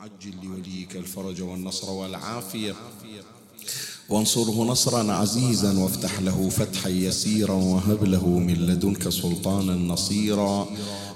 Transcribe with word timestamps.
عجل 0.00 0.34
لوليك 0.44 0.96
الفرج 0.96 1.42
والنصر 1.42 1.90
والعافية. 1.90 2.74
وانصره 4.08 4.64
نصرا 4.64 5.12
عزيزا 5.12 5.78
وافتح 5.78 6.20
له 6.20 6.48
فتحا 6.48 6.88
يسيرا 6.88 7.54
وهب 7.54 8.04
له 8.04 8.28
من 8.28 8.54
لدنك 8.54 9.08
سلطانا 9.08 9.74
نصيرا. 9.74 10.68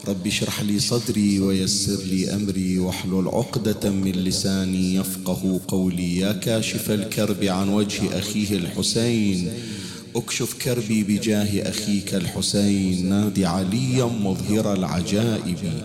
رب 0.09 0.27
اشرح 0.27 0.61
لي 0.61 0.81
صدري 0.81 1.41
ويسر 1.41 2.03
لي 2.03 2.35
أمري 2.35 2.79
واحلل 2.79 3.29
عقدة 3.29 3.91
من 3.91 4.13
لساني 4.13 4.95
يفقه 4.95 5.61
قولي. 5.69 6.17
يا 6.17 6.33
كاشف 6.33 6.91
الكرب 6.91 7.45
عن 7.45 7.69
وجه 7.69 8.19
أخيه 8.19 8.57
الحسين. 8.57 9.53
اكشف 10.17 10.55
كربي 10.55 11.03
بجاه 11.03 11.71
أخيك 11.71 12.15
الحسين. 12.15 13.09
نادي 13.09 13.47
عليا 13.47 14.05
مظهر 14.05 14.73
العجائب. 14.73 15.85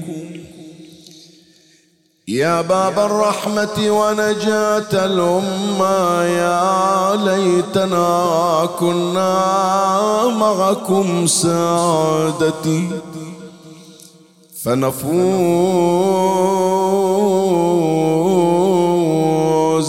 يا 2.31 2.61
باب 2.61 2.99
الرحمة 2.99 3.77
ونجاة 3.91 4.91
الأمة 4.93 6.23
يا 6.23 7.15
ليتنا 7.15 8.69
كنا 8.79 10.27
معكم 10.27 11.27
سادتي. 11.27 12.89
فنفوز 14.63 15.11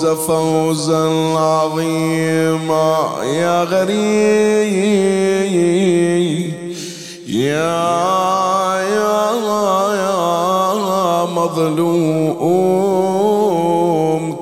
فوزا 0.06 1.08
عظيما. 1.38 2.96
يا 3.22 3.64
غريب 3.64 4.02
يا 7.28 8.51
مظلوم 11.26 12.72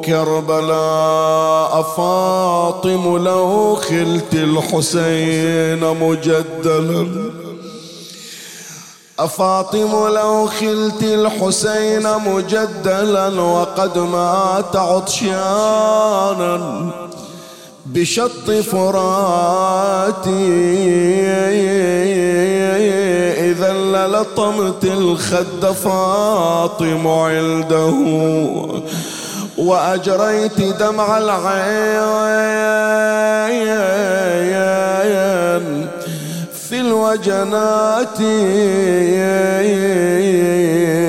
كربلاء 0.04 1.82
فاطم 1.82 3.16
لو 3.16 3.76
خلت 3.76 4.34
الحسين 4.34 5.80
مجدلا. 5.94 7.06
أفاطم 9.18 10.08
لو 10.08 10.46
خلت 10.46 11.02
الحسين 11.02 12.18
مجدلا 12.26 13.40
وقد 13.40 13.98
مات 13.98 14.76
عطشانا. 14.76 16.56
بشط 17.94 18.50
فراتي. 18.50 20.30
إذا 23.50 23.72
للطمت 23.72 24.84
الخد 24.84 25.66
فاطم 25.84 27.06
عنده. 27.08 27.94
وأجريت 29.58 30.60
دمع 30.60 31.18
العين. 31.18 32.40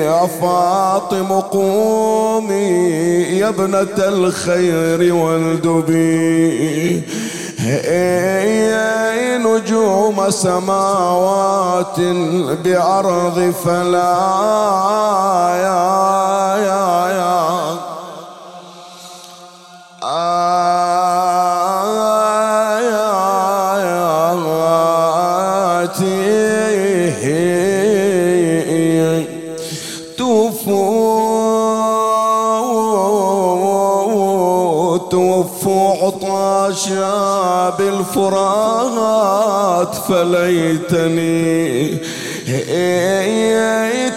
يا 0.04 0.26
فاطم 0.40 1.40
قومي 1.40 2.82
يا 3.38 3.48
ابنة 3.48 3.98
الخير 3.98 5.14
والدبي. 5.14 7.02
هي 7.58 9.38
نجوم 9.38 10.30
سماوات 10.30 12.00
بعرض 12.64 13.54
فلا 13.64 14.16
يا 15.66 15.82
يا 16.66 17.08
يا 17.18 17.51
عطاشا 36.02 37.70
بالفرات 37.78 39.14
فليتني 39.94 41.98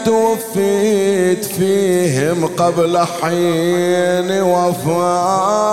توفيت 0.06 1.46
فيهم 1.46 2.46
قبل 2.46 2.98
حين 2.98 4.42
وفاة 4.42 5.66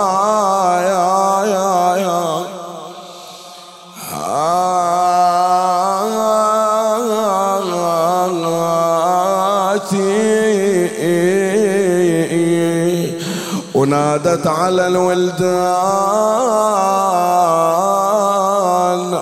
ونادت 13.93 14.47
على 14.47 14.87
الولدان 14.87 15.43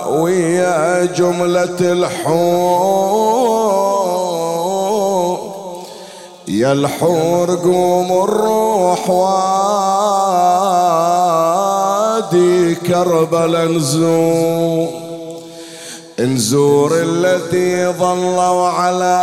ويا 0.08 1.04
جملة 1.04 1.80
الحور. 1.80 3.12
يا 6.48 6.72
الحور 6.72 7.56
قوم 7.56 8.24
الروح 8.24 9.10
وادي 9.10 10.24
كربلا 12.74 13.64
نزور 13.64 14.88
نزور 16.18 16.92
الذي 16.94 17.86
ظلوا 17.86 18.68
على 18.68 19.22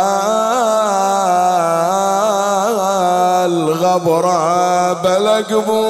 الغبرة 3.50 4.92
بلقبو 4.92 5.80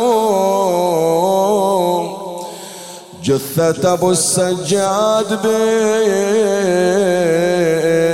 جثة 3.25 3.93
أبو 3.93 4.11
السجاد 4.11 5.39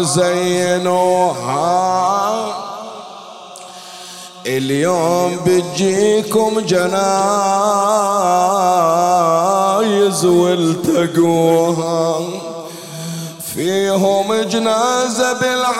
زينوها 0.00 1.62
اليوم 4.82 5.38
بتجيكم 5.46 6.60
جنايز 6.60 6.94
والتقوها. 10.24 12.20
فيهم 13.54 14.34
جنازة 14.34 15.32
بالعوادي 15.32 15.74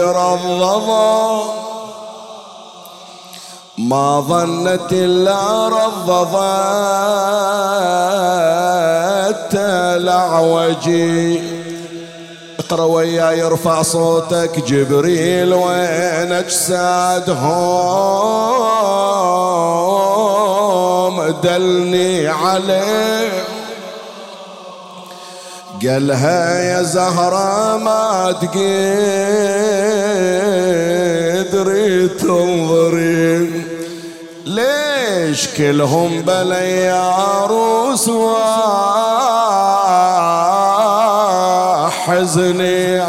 رضضا 0.00 1.44
ما 3.78 4.20
ظنت 4.20 4.92
إلا 4.92 5.68
رضضت 5.68 6.34
الأعوجي 9.98 11.57
اقرا 12.68 12.84
وياي 12.84 13.42
ارفع 13.42 13.82
صوتك 13.82 14.64
جبريل 14.66 15.54
وين 15.54 16.32
أجسادهم؟ 16.32 17.48
دلني 21.42 22.28
عليه 22.28 23.44
قالها 25.86 26.58
يا 26.60 26.82
زهرة 26.82 27.76
ما 27.76 28.32
تقدري 28.32 28.58
تنظري 32.08 33.64
ليش 34.46 35.48
كلهم 35.56 36.22
بلي 36.22 36.70
يا 36.70 37.00
عروس 37.00 38.08
وحزني 42.08 43.04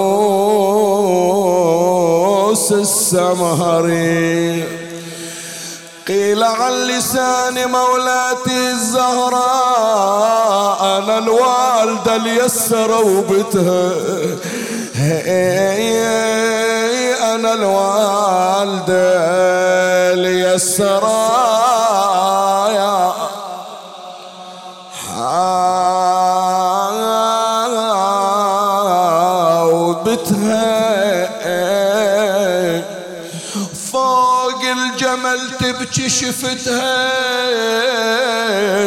السمهري. 2.72 4.64
قيل 6.08 6.44
عن 6.44 6.74
لسان 6.74 7.72
مولاتي 7.72 8.72
الزهراء 8.72 9.38
أنا 10.98 11.18
الوالدة 11.18 12.16
اليسرة 12.16 13.00
وبتها 13.00 13.92
أنا 17.36 17.54
الوالدة 17.54 18.94
اليسرة 20.14 21.44
تبكي 35.94 36.10
شفتها 36.10 37.08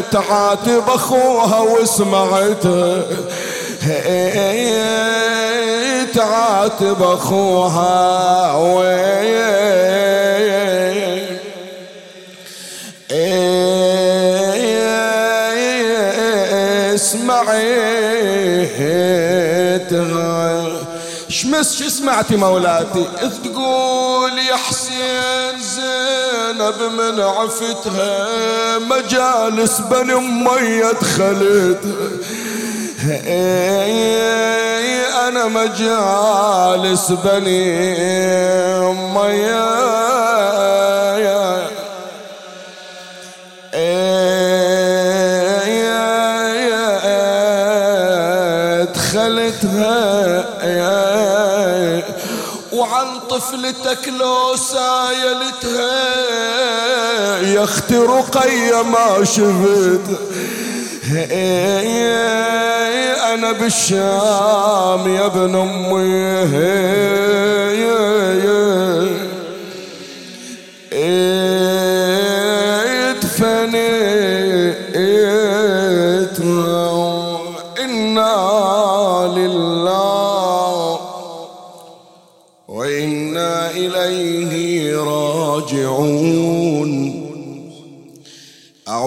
تعاتب 0.01 0.83
أخوها 0.89 1.61
وسمعتها 1.61 3.03
تعاتب 6.15 7.03
أخوها 7.03 8.53
اسمعيتها 16.95 17.77
شمس 21.37 21.79
شو 21.79 21.89
سمعتي 21.89 22.37
مولاتي؟ 22.37 23.07
تقول 23.45 24.39
يا 24.39 24.57
حسين 24.57 25.61
زينب 25.61 26.79
من 26.99 27.21
عفتها 27.21 28.79
مجالس 28.79 29.81
بني 29.81 30.15
امي 30.15 30.83
دخلت 31.01 31.85
أنا 35.29 35.45
مجالس 35.47 37.13
بني 37.13 37.97
امي 38.77 39.47
دخلتها. 48.95 50.06
وعن 53.07 53.21
طفلتك 53.31 54.09
لو 54.09 54.57
سايلتها. 54.57 56.07
يا 57.41 57.65
أختي 57.65 57.97
رقية 57.97 58.83
ما 58.83 59.25
شفت. 59.25 60.21
أنا 63.35 63.53
بالشام 63.53 65.17
يا 65.17 65.27
ابن 65.27 65.55
أمي. 65.55 66.27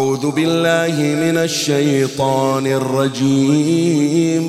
أعوذ 0.10 0.32
بالله 0.32 0.96
من 0.98 1.38
الشيطان 1.38 2.68
الرجيم. 2.68 4.44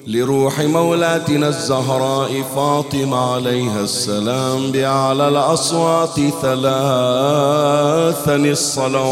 لروح 0.08 0.60
مولاتنا 0.60 1.48
الزهراء 1.48 2.44
فاطمة 2.56 3.34
عليها 3.34 3.82
السلام 3.82 4.72
بأعلى 4.72 5.28
الأصوات 5.28 6.20
ثلاثا 6.42 8.36
الصلوات. 8.36 9.06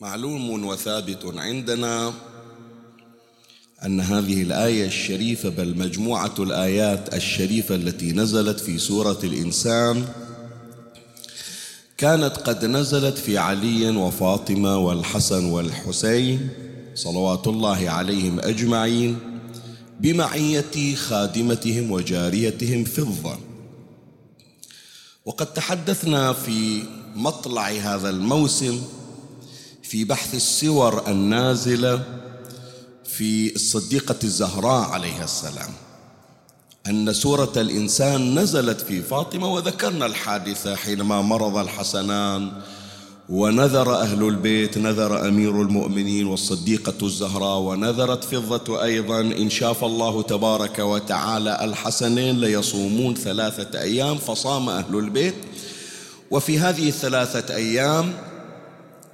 معلوم 0.00 0.64
وثابت 0.64 1.32
عندنا 1.36 2.12
أن 3.86 4.00
هذه 4.00 4.42
الآية 4.42 4.86
الشريفة 4.86 5.48
بل 5.48 5.78
مجموعة 5.78 6.34
الآيات 6.38 7.14
الشريفة 7.14 7.74
التي 7.74 8.12
نزلت 8.12 8.60
في 8.60 8.78
سورة 8.78 9.18
الإنسان 9.24 10.08
كانت 11.96 12.36
قد 12.36 12.64
نزلت 12.64 13.18
في 13.18 13.38
علي 13.38 13.90
وفاطمة 13.90 14.78
والحسن 14.78 15.44
والحسين 15.44 16.48
صلوات 16.94 17.46
الله 17.46 17.90
عليهم 17.90 18.40
أجمعين 18.40 19.18
بمعية 20.00 20.94
خادمتهم 20.94 21.90
وجاريتهم 21.90 22.84
فضه 22.84 23.38
وقد 25.24 25.46
تحدثنا 25.46 26.32
في 26.32 26.82
مطلع 27.16 27.68
هذا 27.68 28.10
الموسم 28.10 28.80
في 29.88 30.04
بحث 30.04 30.34
السور 30.34 31.10
النازلة 31.10 32.02
في 33.04 33.54
الصديقة 33.54 34.16
الزهراء 34.24 34.88
عليها 34.90 35.24
السلام 35.24 35.70
أن 36.86 37.12
سورة 37.12 37.52
الإنسان 37.56 38.38
نزلت 38.38 38.80
في 38.80 39.02
فاطمة 39.02 39.52
وذكرنا 39.52 40.06
الحادثة 40.06 40.76
حينما 40.76 41.22
مرض 41.22 41.56
الحسنان 41.56 42.52
ونذر 43.28 43.94
أهل 43.94 44.28
البيت 44.28 44.78
نذر 44.78 45.28
أمير 45.28 45.62
المؤمنين 45.62 46.26
والصديقة 46.26 47.06
الزهراء 47.06 47.58
ونذرت 47.58 48.24
فضة 48.24 48.82
أيضا 48.82 49.20
إن 49.20 49.50
شاف 49.50 49.84
الله 49.84 50.22
تبارك 50.22 50.78
وتعالى 50.78 51.64
الحسنين 51.64 52.40
ليصومون 52.40 53.14
ثلاثة 53.14 53.80
أيام 53.80 54.18
فصام 54.18 54.68
أهل 54.68 54.98
البيت. 54.98 55.34
وفي 56.30 56.58
هذه 56.58 56.88
الثلاثة 56.88 57.54
أيام 57.54 58.27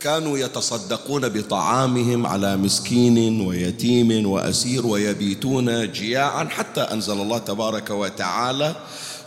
كانوا 0.05 0.39
يتصدقون 0.39 1.29
بطعامهم 1.29 2.27
على 2.27 2.57
مسكين 2.57 3.41
ويتيم 3.41 4.27
وأسير 4.27 4.87
ويبيتون 4.87 5.93
جياعا 5.93 6.45
حتى 6.45 6.81
أنزل 6.81 7.13
الله 7.13 7.39
تبارك 7.39 7.91
وتعالى 7.91 8.77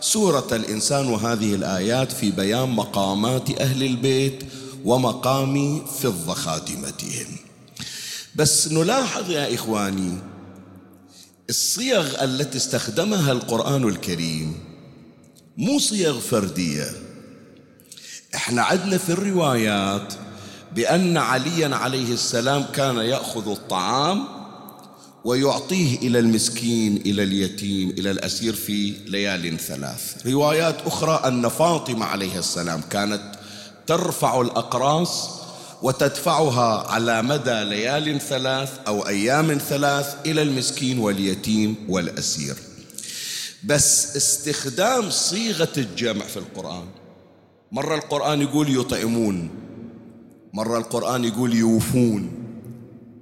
سورة 0.00 0.46
الإنسان 0.52 1.06
وهذه 1.06 1.54
الآيات 1.54 2.12
في 2.12 2.30
بيان 2.30 2.68
مقامات 2.68 3.60
أهل 3.60 3.82
البيت 3.82 4.44
ومقام 4.84 5.84
فضة 5.84 6.34
خادمتهم. 6.34 7.36
بس 8.34 8.72
نلاحظ 8.72 9.30
يا 9.30 9.54
إخواني 9.54 10.18
الصيغ 11.50 12.24
التي 12.24 12.58
استخدمها 12.58 13.32
القرآن 13.32 13.88
الكريم 13.88 14.54
مو 15.56 15.78
صيغ 15.78 16.20
فردية. 16.20 16.86
إحنا 18.34 18.62
عندنا 18.62 18.98
في 18.98 19.12
الروايات 19.12 20.14
بأن 20.74 21.16
عليا 21.16 21.76
عليه 21.76 22.12
السلام 22.12 22.62
كان 22.62 22.96
يأخذ 22.96 23.50
الطعام 23.50 24.24
ويعطيه 25.24 25.98
إلى 25.98 26.18
المسكين 26.18 26.96
إلى 26.96 27.22
اليتيم 27.22 27.90
إلى 27.90 28.10
الأسير 28.10 28.54
في 28.54 28.94
ليال 29.06 29.58
ثلاث. 29.58 30.26
روايات 30.26 30.76
أخرى 30.86 31.20
أن 31.24 31.48
فاطمة 31.48 32.06
عليه 32.06 32.38
السلام 32.38 32.80
كانت 32.90 33.22
ترفع 33.86 34.40
الأقراص 34.40 35.30
وتدفعها 35.82 36.90
على 36.90 37.22
مدى 37.22 37.64
ليال 37.64 38.20
ثلاث 38.20 38.70
أو 38.86 39.08
أيام 39.08 39.58
ثلاث 39.68 40.14
إلى 40.26 40.42
المسكين 40.42 40.98
واليتيم 40.98 41.76
والأسير. 41.88 42.56
بس 43.64 44.16
استخدام 44.16 45.10
صيغة 45.10 45.72
الجمع 45.76 46.26
في 46.26 46.36
القرآن. 46.36 46.84
مرة 47.72 47.94
القرآن 47.94 48.42
يقول 48.42 48.80
يطعمون. 48.80 49.50
مرة 50.58 50.78
القرآن 50.78 51.24
يقول 51.24 51.54
يوفون 51.54 52.30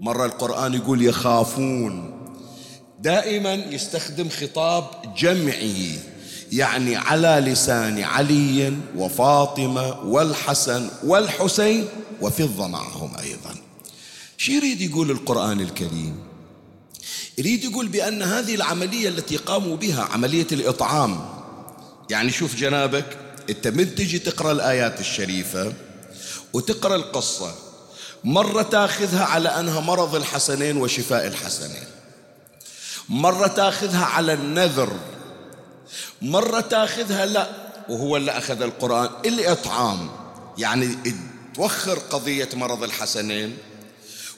مرة 0.00 0.26
القرآن 0.26 0.74
يقول 0.74 1.02
يخافون. 1.02 2.12
دائما 3.00 3.54
يستخدم 3.54 4.28
خطاب 4.28 4.84
جمعي 5.16 5.98
يعني 6.52 6.96
على 6.96 7.50
لسان 7.50 8.02
علي 8.02 8.76
وفاطمة 8.96 10.00
والحسن 10.00 10.88
والحسين 11.04 11.84
وفضة 12.20 12.66
معهم 12.66 13.16
أيضا. 13.16 13.54
شو 14.36 14.52
يريد 14.52 14.80
يقول 14.80 15.10
القرآن 15.10 15.60
الكريم؟ 15.60 16.18
يريد 17.38 17.64
يقول 17.64 17.88
بأن 17.88 18.22
هذه 18.22 18.54
العملية 18.54 19.08
التي 19.08 19.36
قاموا 19.36 19.76
بها 19.76 20.02
عملية 20.02 20.46
الإطعام 20.52 21.20
يعني 22.10 22.30
شوف 22.30 22.56
جنابك 22.56 23.18
أنت 23.50 23.68
من 23.68 23.94
تجي 23.94 24.18
تقرأ 24.18 24.52
الآيات 24.52 25.00
الشريفة 25.00 25.72
وتقرأ 26.52 26.96
القصة. 26.96 27.54
مرة 28.24 28.62
تاخذها 28.62 29.24
على 29.24 29.48
أنها 29.48 29.80
مرض 29.80 30.14
الحسنين 30.14 30.76
وشفاء 30.76 31.26
الحسنين. 31.26 31.86
مرة 33.08 33.46
تاخذها 33.46 34.04
على 34.04 34.32
النذر. 34.32 34.92
مرة 36.22 36.60
تاخذها 36.60 37.26
لا 37.26 37.50
وهو 37.88 38.16
اللي 38.16 38.30
أخذ 38.30 38.62
القرآن 38.62 39.08
الإطعام 39.24 40.10
يعني 40.58 40.98
توخر 41.54 41.98
قضية 41.98 42.48
مرض 42.54 42.82
الحسنين 42.82 43.56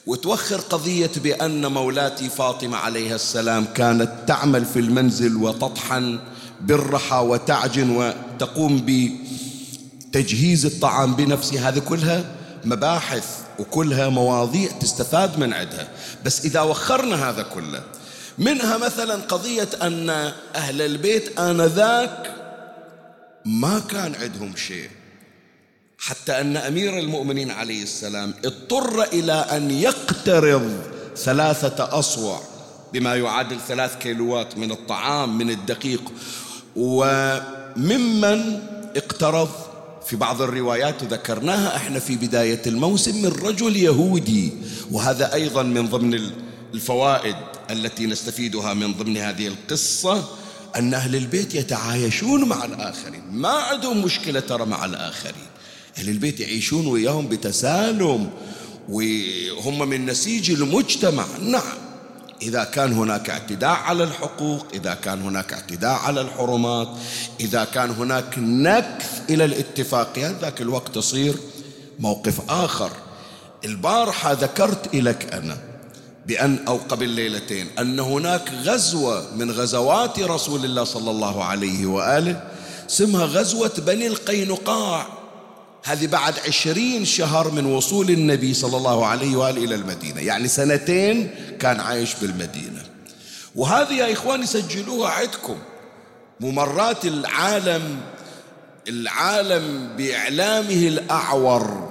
وتوخر 0.07 0.57
قضية 0.61 1.11
بأن 1.15 1.65
مولاتي 1.65 2.29
فاطمة 2.29 2.77
عليها 2.77 3.15
السلام 3.15 3.65
كانت 3.65 4.11
تعمل 4.27 4.65
في 4.65 4.79
المنزل 4.79 5.35
وتطحن 5.35 6.19
بالرحى 6.61 7.15
وتعجن 7.15 7.89
وتقوم 7.89 8.77
بتجهيز 10.09 10.65
الطعام 10.65 11.15
بنفسها 11.15 11.69
هذه 11.69 11.79
كلها 11.79 12.23
مباحث 12.65 13.25
وكلها 13.59 14.09
مواضيع 14.09 14.71
تستفاد 14.71 15.39
من 15.39 15.53
عندها. 15.53 15.87
بس 16.25 16.45
إذا 16.45 16.61
وخرنا 16.61 17.29
هذا 17.29 17.41
كله 17.43 17.83
منها 18.37 18.77
مثلا 18.77 19.15
قضية 19.15 19.69
أن 19.81 20.09
أهل 20.55 20.81
البيت 20.81 21.39
آنذاك 21.39 22.35
ما 23.45 23.79
كان 23.79 24.15
عندهم 24.15 24.55
شيء. 24.55 24.89
حتى 25.97 26.41
أن 26.41 26.57
أمير 26.57 26.99
المؤمنين 26.99 27.51
عليه 27.51 27.83
السلام 27.83 28.33
اضطر 28.45 29.03
إلى 29.03 29.33
أن 29.33 29.71
يقترض 29.71 30.81
ثلاثة 31.17 31.99
أصوع 31.99 32.41
بما 32.93 33.15
يعادل 33.15 33.57
ثلاث 33.67 33.97
كيلوات 33.97 34.57
من 34.57 34.71
الطعام 34.71 35.37
من 35.37 35.49
الدقيق. 35.49 36.11
وممن 36.75 38.59
اقترض 38.95 39.49
في 40.09 40.15
بعض 40.15 40.41
الروايات 40.41 41.03
ذكرناها 41.03 41.75
إحنا 41.75 41.99
في 41.99 42.15
بداية 42.15 42.61
الموسم 42.67 43.21
من 43.21 43.27
رجل 43.27 43.77
يهودي 43.77 44.53
وهذا 44.91 45.33
أيضا 45.33 45.63
من 45.63 45.87
ضمن 45.87 46.31
الفوائد 46.73 47.35
التي 47.69 48.05
نستفيدها 48.05 48.73
من 48.73 48.93
ضمن 48.93 49.17
هذه 49.17 49.47
القصة 49.47 50.27
أن 50.75 50.93
أهل 50.93 51.15
البيت 51.15 51.55
يتعايشون 51.55 52.49
مع 52.49 52.65
الآخرين 52.65 53.21
ما 53.31 53.49
عندهم 53.49 54.01
مشكلة 54.01 54.39
ترى 54.39 54.65
مع 54.65 54.85
الآخرين. 54.85 55.47
أهل 55.97 56.09
البيت 56.09 56.39
يعيشون 56.39 56.87
وياهم 56.87 57.27
بتسالم 57.27 58.29
وهم 58.89 59.89
من 59.89 60.05
نسيج 60.05 60.51
المجتمع. 60.51 61.25
نعم. 61.41 61.88
إذا 62.41 62.63
كان 62.63 62.93
هناك 62.93 63.29
اعتداء 63.29 63.69
على 63.69 64.03
الحقوق 64.03 64.65
إذا 64.73 64.93
كان 64.93 65.21
هناك 65.21 65.53
اعتداء 65.53 65.91
على 65.91 66.21
الحرمات 66.21 66.87
إذا 67.39 67.63
كان 67.63 67.89
هناك 67.89 68.35
نكث 68.37 69.21
إلى 69.29 69.45
الاتفاقيات 69.45 70.35
ذاك 70.41 70.61
الوقت 70.61 70.95
تصير 70.95 71.35
موقف 71.99 72.51
آخر. 72.51 72.91
البارحة 73.65 74.31
ذكرت 74.31 74.95
لك 74.95 75.33
أنا 75.33 75.57
بأن 76.25 76.59
أو 76.67 76.77
قبل 76.77 77.09
ليلتين 77.09 77.67
أن 77.79 77.99
هناك 77.99 78.51
غزوة 78.63 79.35
من 79.35 79.51
غزوات 79.51 80.19
رسول 80.19 80.65
الله 80.65 80.83
صلى 80.83 81.11
الله 81.11 81.43
عليه 81.43 81.85
وآله 81.85 82.43
اسمها 82.89 83.25
غزوة 83.25 83.71
بني 83.77 84.07
القينقاع. 84.07 85.18
هذه 85.83 86.07
بعد 86.07 86.39
عشرين 86.47 87.05
شهر 87.05 87.51
من 87.51 87.65
وصول 87.65 88.09
النبي 88.09 88.53
صلى 88.53 88.77
الله 88.77 89.05
عليه 89.05 89.35
وآله 89.35 89.63
إلى 89.63 89.75
المدينة. 89.75 90.21
يعني 90.21 90.47
سنتين 90.47 91.35
كان 91.59 91.79
عايش 91.79 92.15
بالمدينة. 92.21 92.83
وهذه 93.55 93.93
يا 93.93 94.13
إخواني 94.13 94.45
سجلوها 94.45 95.09
عندكم. 95.09 95.57
ممرات 96.39 97.05
العالم 97.05 98.01
العالم 98.87 99.89
بإعلامه 99.97 100.87
الأعور. 100.87 101.89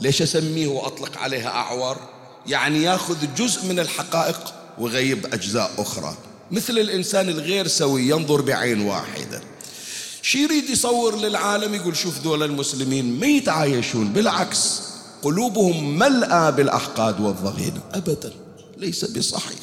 ليش 0.00 0.22
أسميه 0.22 0.66
وأطلق 0.66 1.18
عليها 1.18 1.48
أعور؟ 1.48 1.96
يعني 2.46 2.82
يأخذ 2.82 3.16
جزء 3.36 3.66
من 3.66 3.80
الحقائق 3.80 4.54
ويغيب 4.78 5.34
أجزاء 5.34 5.70
أخرى. 5.78 6.14
مثل 6.50 6.72
الإنسان 6.72 7.28
الغير 7.28 7.66
سوي 7.66 8.08
ينظر 8.08 8.40
بعين 8.40 8.80
واحدة. 8.80 9.40
شي 10.22 10.42
يريد 10.42 10.70
يصور 10.70 11.16
للعالم 11.16 11.74
يقول 11.74 11.96
شوف 11.96 12.20
ذول 12.20 12.42
المسلمين 12.42 13.20
ما 13.20 13.26
يتعايشون 13.26 14.08
بالعكس 14.12 14.80
قلوبهم 15.22 15.98
ملأى 15.98 16.52
بالأحقاد 16.52 17.20
والضغينة 17.20 17.80
أبدا 17.94 18.32
ليس 18.76 19.04
بصحيح. 19.04 19.58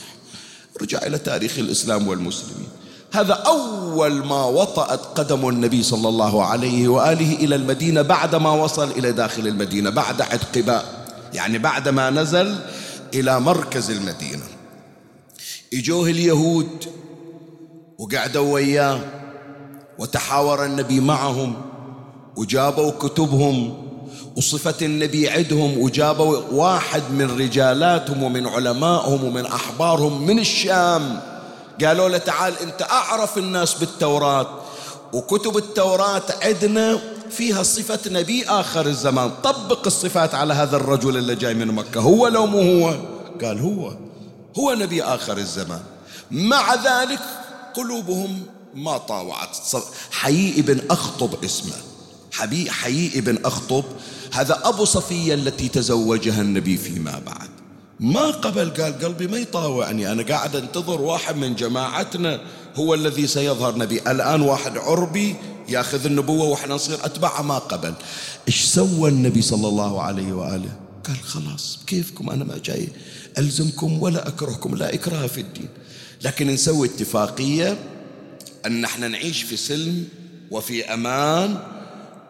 رجع 0.82 0.98
إلى 0.98 1.18
تاريخ 1.18 1.60
الإسلام 1.60 2.08
والمسلمين. 2.08 2.68
هذا 3.12 3.34
أول 3.34 4.26
ما 4.26 4.46
وطأت 4.46 5.00
قدم 5.00 5.50
النبي 5.50 5.84
صلى 5.84 6.10
الله 6.10 6.46
عليه 6.46 6.88
وآله 6.88 7.36
إلى 7.36 7.56
المدينة 7.56 8.02
بعدما 8.02 8.52
وصل 8.52 8.92
إلى 8.92 9.12
داخل 9.12 9.48
المدينة 9.48 9.90
بعد 9.90 10.22
عد 10.22 10.40
قباء 10.56 11.08
يعني 11.34 11.58
بعد 11.58 11.90
ما 11.90 12.10
نزل 12.10 12.56
إلى 13.14 13.40
مركز 13.40 13.92
المدينة. 13.92 14.44
إجوه 15.74 16.10
اليهود 16.10 16.86
وقعدوا 17.98 18.54
وياه. 18.54 19.02
وتحاور 20.00 20.66
النبي 20.66 21.00
معهم 21.00 21.54
وجابوا 22.36 22.92
كتبهم 22.92 23.74
وصفة 24.38 24.76
النبي 24.82 25.30
عندهم 25.30 25.78
وجابوا 25.78 26.38
واحد 26.52 27.04
من 27.12 27.40
رجالاتهم 27.40 28.24
ومن 28.24 28.48
علمائهم 28.48 29.24
ومن 29.24 29.46
أحبارهم 29.46 30.28
من 30.28 30.40
الشام. 30.40 31.20
قالوا 31.86 32.10
له 32.10 32.18
تعال 32.18 32.54
أنت 32.62 32.82
أعرف 32.82 33.38
الناس 33.38 33.74
بالتوراة 33.74 34.48
وكتب 35.14 35.58
التوراة 35.58 36.24
عندنا 36.42 37.00
فيها 37.30 37.64
صفة 37.64 38.00
نبي 38.12 38.46
آخر 38.46 38.86
الزمان. 38.86 39.32
طبق 39.44 39.86
الصفات 39.86 40.36
على 40.36 40.54
هذا 40.54 40.76
الرجل 40.78 41.18
اللي 41.18 41.36
جاي 41.36 41.54
من 41.54 41.68
مكة. 41.68 42.02
هو 42.02 42.28
لو 42.28 42.46
مو 42.46 42.62
هو؟ 42.62 42.96
قال 43.42 43.60
هو. 43.60 43.94
هو 44.60 44.74
نبي 44.74 45.04
آخر 45.04 45.38
الزمان. 45.38 45.82
مع 46.32 46.74
ذلك 46.74 47.20
قلوبهم 47.74 48.42
ما 48.76 48.98
طاوعت. 48.98 49.58
حيي 50.12 50.60
ابن 50.60 50.82
أخطب 50.92 51.44
اسمه. 51.44 51.76
حبي 52.32 52.72
حيي 52.72 53.20
ابن 53.20 53.46
أخطب. 53.46 53.84
هذا 54.34 54.62
أبو 54.64 54.86
صفية 54.86 55.34
التي 55.34 55.68
تزوجها 55.68 56.42
النبي 56.42 56.78
فيما 56.78 57.22
بعد. 57.26 57.50
ما 58.00 58.26
قبل 58.26 58.70
قال 58.70 59.00
قلبي 59.00 59.28
ما 59.28 59.38
يطاوعني. 59.38 60.12
أنا 60.12 60.24
قاعد 60.24 60.56
أنتظر 60.56 61.02
واحد 61.02 61.36
من 61.36 61.56
جماعتنا 61.56 62.42
هو 62.76 62.94
الذي 62.94 63.28
سيظهر 63.28 63.78
نبي. 63.78 64.02
الآن 64.02 64.42
واحد 64.42 64.78
عربي 64.78 65.36
ياخذ 65.70 66.06
النبوة 66.06 66.46
وإحنا 66.46 66.76
نصير 66.76 67.06
أتباعه 67.06 67.42
ما 67.42 67.58
قبل. 67.58 67.94
إيش 68.48 68.66
سوى 68.66 69.10
النبي 69.10 69.42
صلى 69.42 69.68
الله 69.68 70.02
عليه 70.02 70.34
وآله؟ 70.34 70.72
قال 71.08 71.18
خلاص 71.24 71.80
كيفكم؟ 71.88 72.30
أنا 72.30 72.44
ما 72.44 72.58
جاي 72.66 72.88
ألزمكم 73.38 74.02
ولا 74.02 74.28
أكرهكم 74.28 74.76
لا 74.76 74.94
إكراه 74.94 75.28
في 75.28 75.42
الدين. 75.42 75.70
لكن 76.24 76.48
نسوي 76.48 76.88
اتفاقية 76.88 77.78
أن 78.66 78.84
إحنا 78.84 79.08
نعيش 79.08 79.44
في 79.44 79.58
سلم 79.58 80.08
وفي 80.52 80.94
أمان. 80.94 81.58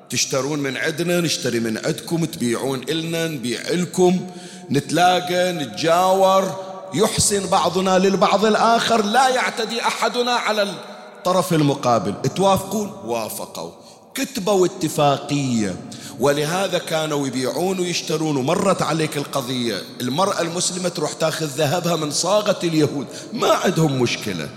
تشترون 0.10 0.60
من 0.60 0.78
عندنا 0.78 1.22
نشتري 1.22 1.60
من 1.60 1.78
عندكم 1.78 2.26
تبيعون 2.26 2.82
إلنا 2.90 3.28
نبيع 3.28 3.62
لكم. 3.70 4.30
نتلاقى 4.72 5.52
نتجاور. 5.52 6.70
يحسن 6.94 7.48
بعضنا 7.48 8.00
للبعض 8.00 8.46
الآخر 8.46 9.06
لا 9.06 9.30
يعتدي 9.30 9.82
أحدنا 9.82 10.32
على 10.32 10.64
الطرف 10.64 11.54
المقابل. 11.54 12.16
توافقون؟ 12.36 12.92
وافقوا. 13.06 13.72
كتبوا 14.16 14.66
اتفاقية 14.66 15.76
ولهذا 16.20 16.78
كانوا 16.78 17.28
يبيعون 17.28 17.80
ويشترون 17.80 18.38
ومرت 18.38 18.82
عليك 18.82 19.18
القضية. 19.18 19.82
المرأة 20.02 20.42
المسلمة 20.42 20.90
تروح 20.90 21.14
تاخذ 21.14 21.46
ذهبها 21.46 21.96
من 21.96 22.12
صاغة 22.12 22.60
اليهود. 22.64 23.08
ما 23.34 23.52
عندهم 23.52 24.02
مشكلة. 24.02 24.50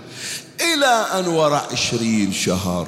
إلى 0.61 1.05
أن 1.19 1.27
وراء 1.27 1.69
عشرين 1.71 2.33
شهر. 2.33 2.87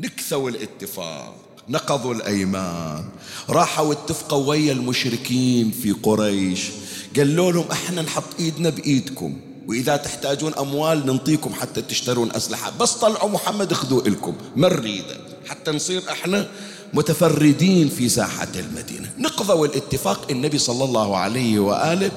نكثوا 0.00 0.50
الاتفاق 0.50 1.34
نقضوا 1.68 2.14
الأيمان. 2.14 3.04
راحوا 3.48 3.92
اتفقوا 3.92 4.46
ويا 4.46 4.72
المشركين 4.72 5.70
في 5.70 5.92
قريش. 5.92 6.60
قالوا 7.16 7.52
لهم 7.52 7.64
إحنا 7.72 8.02
نحط 8.02 8.24
إيدنا 8.40 8.70
بإيدكم 8.70 9.40
وإذا 9.68 9.96
تحتاجون 9.96 10.54
أموال 10.54 11.06
ننطيكم 11.06 11.54
حتى 11.54 11.82
تشترون 11.82 12.32
أسلحة. 12.32 12.72
بس 12.80 12.92
طلعوا 12.92 13.28
محمد 13.28 13.72
خذوا 13.72 14.02
لكم 14.02 14.34
ما 14.56 14.68
نريده 14.68 15.16
حتى 15.48 15.70
نصير 15.70 16.02
إحنا 16.10 16.48
متفردين 16.94 17.88
في 17.88 18.08
ساحة 18.08 18.48
المدينة. 18.56 19.10
نقضوا 19.18 19.66
الاتفاق. 19.66 20.26
النبي 20.30 20.58
صلى 20.58 20.84
الله 20.84 21.16
عليه 21.16 21.58
وآله 21.58 22.10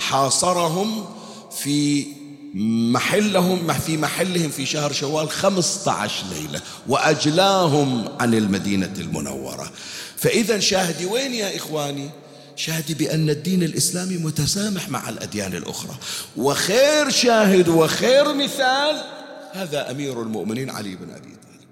حاصرهم 0.00 1.04
في 1.50 2.06
محلهم 2.54 3.72
في 3.72 3.96
محلهم 3.96 4.50
في 4.50 4.66
شهر 4.66 4.92
شوال 4.92 5.30
15 5.30 6.24
ليلة 6.32 6.60
وأجلاهم 6.88 8.08
عن 8.20 8.34
المدينة 8.34 8.92
المنورة. 8.98 9.70
فإذا 10.16 10.58
شاهدي 10.58 11.06
وين 11.06 11.34
يا 11.34 11.56
إخواني؟ 11.56 12.10
شاهدي 12.56 12.94
بأن 12.94 13.30
الدين 13.30 13.62
الإسلامي 13.62 14.16
متسامح 14.16 14.88
مع 14.88 15.08
الأديان 15.08 15.52
الأخرى. 15.54 15.94
وخير 16.36 17.10
شاهد 17.10 17.68
وخير 17.68 18.34
مثال 18.34 19.04
هذا 19.52 19.90
أمير 19.90 20.22
المؤمنين 20.22 20.70
علي 20.70 20.96
بن 20.96 21.10
أبي 21.10 21.20
طالب. 21.20 21.64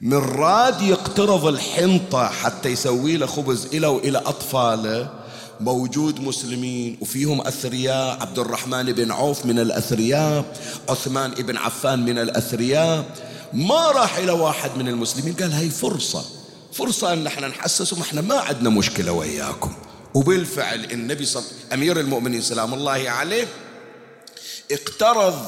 من 0.00 0.18
راد 0.18 0.82
يقترض 0.82 1.46
الحنطة 1.46 2.26
حتى 2.26 2.68
يسوي 2.68 3.16
له 3.16 3.26
خبز 3.26 3.66
إلى 3.66 3.86
وإلى 3.86 4.18
أطفاله 4.18 5.21
موجود 5.60 6.20
مسلمين 6.20 6.98
وفيهم 7.00 7.40
أثرياء 7.40 8.20
عبد 8.20 8.38
الرحمن 8.38 8.92
بن 8.92 9.10
عوف 9.10 9.46
من 9.46 9.58
الأثرياء 9.58 10.44
عثمان 10.88 11.30
بن 11.30 11.56
عفان 11.56 12.04
من 12.04 12.18
الأثرياء. 12.18 13.04
ما 13.52 13.90
راح 13.90 14.16
إلى 14.16 14.32
واحد 14.32 14.76
من 14.76 14.88
المسلمين 14.88 15.34
قال 15.34 15.52
هاي 15.52 15.70
فرصة 15.70 16.24
فرصة 16.72 17.12
أن 17.12 17.26
إحنا 17.26 17.48
نحسسهم 17.48 18.00
إحنا 18.00 18.20
ما 18.20 18.34
عندنا 18.34 18.70
مشكلة 18.70 19.12
وياكم 19.12 19.72
وبالفعل 20.14 20.84
النبي 20.84 21.24
صلى 21.24 21.42
أمير 21.72 22.00
المؤمنين 22.00 22.40
سلام 22.42 22.74
الله 22.74 23.10
عليه 23.10 23.46
اقترض 24.72 25.38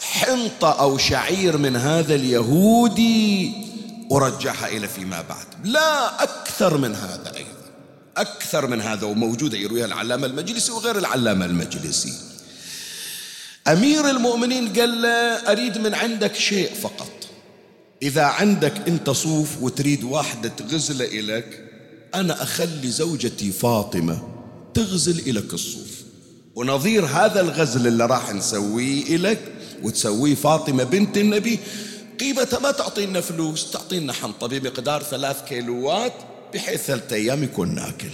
حنطة 0.00 0.70
أو 0.70 0.98
شعير 0.98 1.58
من 1.58 1.76
هذا 1.76 2.14
اليهودي 2.14 3.52
ورجعها 4.10 4.68
إلى 4.68 4.88
فيما 4.88 5.24
بعد. 5.28 5.46
لا 5.64 6.22
أكثر 6.22 6.76
من 6.76 6.94
هذا. 6.94 7.33
أكثر 8.16 8.66
من 8.66 8.80
هذا 8.80 9.06
وموجودة 9.06 9.58
يرويها 9.58 9.86
العلامة 9.86 10.26
المجلسي 10.26 10.72
وغير 10.72 10.98
العلامة 10.98 11.44
المجلسي. 11.44 12.12
أمير 13.68 14.10
المؤمنين 14.10 14.72
قال 14.72 15.02
له 15.02 15.08
أريد 15.52 15.78
من 15.78 15.94
عندك 15.94 16.34
شيء 16.34 16.74
فقط. 16.74 17.10
إذا 18.02 18.22
عندك 18.22 18.74
أنت 18.88 19.10
صوف 19.10 19.48
وتريد 19.62 20.04
واحدة 20.04 20.48
تغزل 20.48 21.02
إليك 21.02 21.62
أنا 22.14 22.42
أخلي 22.42 22.90
زوجتي 22.90 23.52
فاطمة 23.52 24.28
تغزل 24.74 25.18
إلك 25.18 25.54
الصوف. 25.54 26.04
ونظير 26.54 27.04
هذا 27.04 27.40
الغزل 27.40 27.86
اللي 27.86 28.06
راح 28.06 28.34
نسويه 28.34 29.16
إلك 29.16 29.40
وتسويه 29.82 30.34
فاطمة 30.34 30.84
بنت 30.84 31.16
النبي 31.16 31.58
قيمته 32.20 32.58
ما 32.58 32.70
تعطينا 32.70 33.20
فلوس 33.20 33.70
تعطينا 33.70 34.12
حنطة 34.12 34.46
بمقدار 34.46 35.02
ثلاث 35.02 35.44
كيلوات 35.48 36.12
بحيث 36.54 36.80
ثلاثة 36.82 37.16
أيام 37.16 37.42
يكون 37.42 37.74
ناكل. 37.74 38.10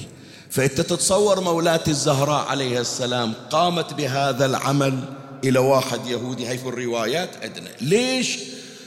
فأنت 0.51 0.81
تتصور 0.81 1.41
مولاتي 1.41 1.91
الزهراء 1.91 2.47
عليها 2.47 2.81
السلام 2.81 3.35
قامت 3.51 3.95
بهذا 3.95 4.47
العمل 4.47 5.05
إلى 5.45 5.59
واحد 5.59 6.07
يهودي 6.07 6.47
هاي 6.47 6.59
في 6.59 6.69
الروايات 6.69 7.31
عندنا. 7.43 7.69
ليش؟ 7.81 8.39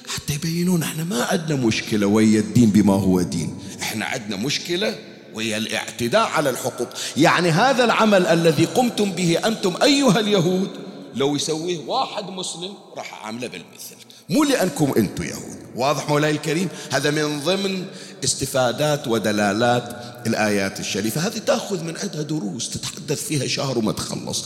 حتى 0.08 0.34
يبينون 0.34 0.84
إحنا 0.84 1.04
ما 1.04 1.24
عندنا 1.24 1.56
مشكلة 1.56 2.08
ويا 2.08 2.40
الدين 2.40 2.70
بما 2.70 2.94
هو 2.94 3.22
دين. 3.22 3.58
إحنا 3.82 4.06
عندنا 4.06 4.36
مشكلة 4.36 4.96
وهي 5.34 5.58
الاعتداء 5.58 6.28
على 6.28 6.50
الحقوق. 6.50 6.90
يعني 7.18 7.50
هذا 7.50 7.84
العمل 7.84 8.28
الذي 8.28 8.66
قمتم 8.66 9.12
به 9.12 9.38
أنتم 9.46 9.74
أيها 9.84 10.20
اليهود 10.20 10.70
لو 11.16 11.36
يسويه 11.36 11.80
واحد 11.88 12.30
مسلم 12.30 12.74
راح 12.98 13.26
عامله 13.26 13.48
بالمثل. 13.48 13.96
مو 14.30 14.44
لأنكم 14.44 14.94
أنتم 14.98 15.24
يهود. 15.24 15.64
واضح 15.76 16.10
مولاي 16.10 16.32
الكريم؟ 16.32 16.70
هذا 16.92 17.12
من 17.12 17.40
ضمن 17.40 17.86
استفادات 18.24 19.08
ودلالات 19.08 19.96
الآيات 20.28 20.80
الشريفة. 20.80 21.22
هذه 21.22 21.38
تأخذ 21.38 21.84
من 21.84 21.98
عندها 21.98 22.22
دروس 22.22 22.70
تتحدث 22.70 23.24
فيها 23.24 23.48
شهر 23.48 23.78
وما 23.78 23.92
تخلص. 23.92 24.46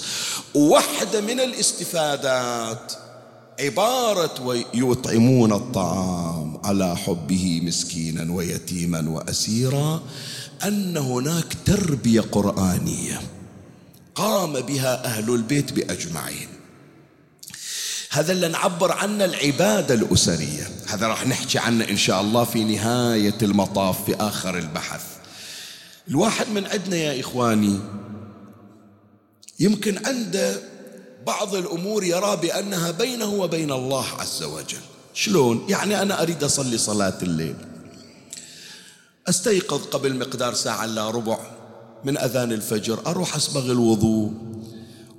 واحدة 0.53 1.21
من 1.21 1.39
الاستفادات 1.39 2.93
عبارة 3.59 4.41
ويطعمون 4.73 5.53
الطعام 5.53 6.57
على 6.63 6.95
حبه 6.95 7.61
مسكينا 7.63 8.33
ويتيما 8.33 9.09
وأسيرا 9.09 10.01
أن 10.65 10.97
هناك 10.97 11.57
تربية 11.65 12.21
قرآنية 12.21 13.21
قام 14.15 14.53
بها 14.53 15.05
أهل 15.05 15.33
البيت 15.33 15.73
بأجمعين. 15.73 16.47
هذا 18.09 18.31
اللي 18.31 18.47
نعبر 18.47 18.91
عنه 18.91 19.25
العبادة 19.25 19.93
الأسرية. 19.95 20.69
هذا 20.87 21.07
راح 21.07 21.27
نحكي 21.27 21.59
عنه 21.59 21.89
إن 21.89 21.97
شاء 21.97 22.21
الله 22.21 22.43
في 22.43 22.63
نهاية 22.63 23.37
المطاف 23.41 24.05
في 24.05 24.15
آخر 24.15 24.57
البحث. 24.57 25.01
الواحد 26.07 26.49
من 26.49 26.65
عندنا 26.65 26.95
يا 26.95 27.19
إخواني 27.19 27.79
يمكن 29.59 30.05
عنده 30.05 30.59
بعض 31.27 31.55
الأمور 31.55 32.03
يرى 32.03 32.37
بأنها 32.37 32.91
بينه 32.91 33.33
وبين 33.33 33.71
الله 33.71 34.05
عز 34.19 34.43
وجل. 34.43 34.77
شلون؟ 35.13 35.65
يعني 35.69 36.01
أنا 36.01 36.21
أريد 36.21 36.43
أصلي 36.43 36.77
صلاة 36.77 37.17
الليل. 37.21 37.55
أستيقظ 39.29 39.85
قبل 39.85 40.15
مقدار 40.15 40.53
ساعة 40.53 40.85
إلا 40.85 41.09
ربع 41.09 41.37
من 42.03 42.17
أذان 42.17 42.51
الفجر 42.51 42.99
أروح 43.07 43.35
أسبغ 43.35 43.71
الوضوء. 43.71 44.31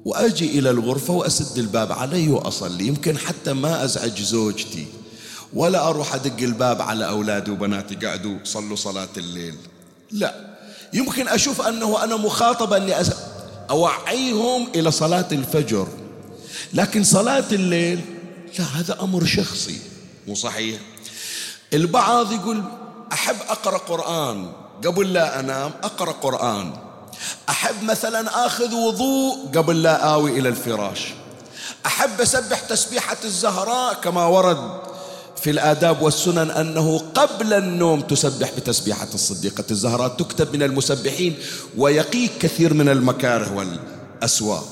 وأجي 0.08 0.58
إلى 0.58 0.70
الغرفة 0.70 1.12
وأسد 1.12 1.58
الباب 1.58 1.92
علي 1.92 2.28
وأصلي. 2.28 2.86
يمكن 2.86 3.18
حتى 3.18 3.52
ما 3.52 3.84
أزعج 3.84 4.22
زوجتي. 4.22 4.86
ولا 5.52 5.88
أروح 5.88 6.14
أدق 6.14 6.42
الباب 6.42 6.82
على 6.82 7.08
أولادي 7.08 7.50
وبناتي 7.50 7.94
قعدوا 7.94 8.38
صلوا 8.44 8.76
صلاة 8.76 9.08
الليل. 9.16 9.54
لا. 10.10 10.56
يمكن 10.92 11.28
أشوف 11.28 11.60
أنه 11.60 12.04
أنا 12.04 12.16
مخاطب 12.16 12.72
أني 12.72 12.94
أوعيهم 13.70 14.66
إلى 14.74 14.90
صلاة 14.90 15.28
الفجر. 15.32 15.88
لكن 16.72 17.04
صلاة 17.04 17.48
الليل 17.52 18.00
لا 18.58 18.64
هذا 18.64 19.02
أمر 19.02 19.24
شخصي. 19.24 19.78
مو 20.28 20.34
صحيح؟ 20.34 20.80
البعض 21.72 22.32
يقول 22.32 22.62
أحب 23.12 23.36
أقرأ 23.48 23.78
قرآن. 23.78 24.52
قبل 24.84 25.12
لا 25.12 25.40
أنام 25.40 25.70
أقرأ 25.82 26.12
قرآن. 26.12 26.87
أحب 27.48 27.82
مثلا 27.82 28.46
آخذ 28.46 28.74
وضوء 28.74 29.48
قبل 29.54 29.82
لا 29.82 29.96
آوي 29.96 30.38
إلى 30.38 30.48
الفراش. 30.48 31.14
أحب 31.86 32.20
أسبح 32.20 32.60
تسبيحة 32.60 33.16
الزهراء 33.24 33.94
كما 33.94 34.26
ورد 34.26 34.80
في 35.42 35.50
الآداب 35.50 36.02
والسنن 36.02 36.50
أنه 36.50 36.98
قبل 37.14 37.52
النوم 37.52 38.00
تسبح 38.00 38.50
بتسبيحة 38.56 39.08
الصديقة 39.14 39.64
الزهراء. 39.70 40.08
تكتب 40.08 40.56
من 40.56 40.62
المسبحين 40.62 41.36
ويقيك 41.76 42.38
كثير 42.40 42.74
من 42.74 42.88
المكاره 42.88 43.54
والأسواق. 43.54 44.68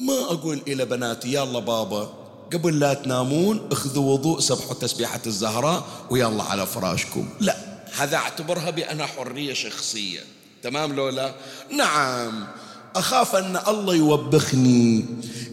ما 0.00 0.14
أقول 0.14 0.62
إلى 0.68 0.84
بناتي 0.84 1.34
يلا 1.34 1.58
بابا 1.58 2.12
قبل 2.52 2.80
لا 2.80 2.94
تنامون 2.94 3.68
اخذوا 3.72 4.12
وضوء 4.12 4.40
سبحوا 4.40 4.74
تسبيحة 4.74 5.20
الزهراء 5.26 5.84
ويلا 6.10 6.42
على 6.42 6.66
فراشكم. 6.66 7.28
لا 7.40 7.56
هذا 7.96 8.16
أعتبرها 8.16 8.70
بأنها 8.70 9.06
حرية 9.06 9.54
شخصية. 9.54 10.20
تمام 10.62 10.92
لولا؟ 10.92 11.34
نعم. 11.76 12.46
أخاف 12.96 13.36
أن 13.36 13.58
الله 13.68 13.94
يوبخني. 13.94 15.04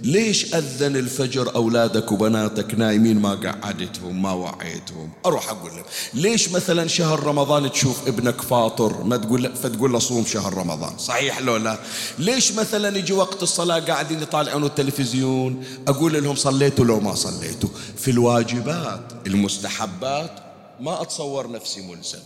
ليش 0.04 0.56
أذن 0.56 0.96
الفجر 0.96 1.56
أولادك 1.56 2.12
وبناتك 2.12 2.76
نايمين 2.76 3.20
ما 3.20 3.36
قعدتهم 3.36 4.22
ما 4.22 4.32
وعيتهم؟ 4.32 5.10
أروح 5.26 5.50
أقول 5.50 5.72
لهم 5.72 5.84
ليش 6.13 6.50
مثلا 6.50 6.88
شهر 6.88 7.24
رمضان 7.24 7.72
تشوف 7.72 8.08
ابنك 8.08 8.41
فاطر؟ 8.41 9.04
ما 9.04 9.17
تقول 9.17 9.56
فتقول 9.56 9.91
له 9.91 10.00
صوم 10.00 10.26
شهر 10.26 10.54
رمضان. 10.54 10.98
صحيح 10.98 11.39
لو 11.39 11.58
لا 11.58 11.80
ليش 12.20 12.52
مثلا 12.52 12.98
يجي 12.98 13.13
وقت 13.13 13.43
الصلاة 13.43 13.80
قاعدين 13.80 14.22
يطالعون 14.22 14.63
التلفزيون؟ 14.63 15.63
أقول 15.88 16.24
لهم 16.24 16.36
صليتوا 16.36 16.86
لو 16.86 17.00
ما 17.00 17.15
صليتوا. 17.15 17.70
في 17.98 18.12
الواجبات 18.12 19.13
المستحبات 19.28 20.32
ما 20.80 21.02
أتصور 21.02 21.52
نفسي 21.52 21.82
ملزم. 21.82 22.20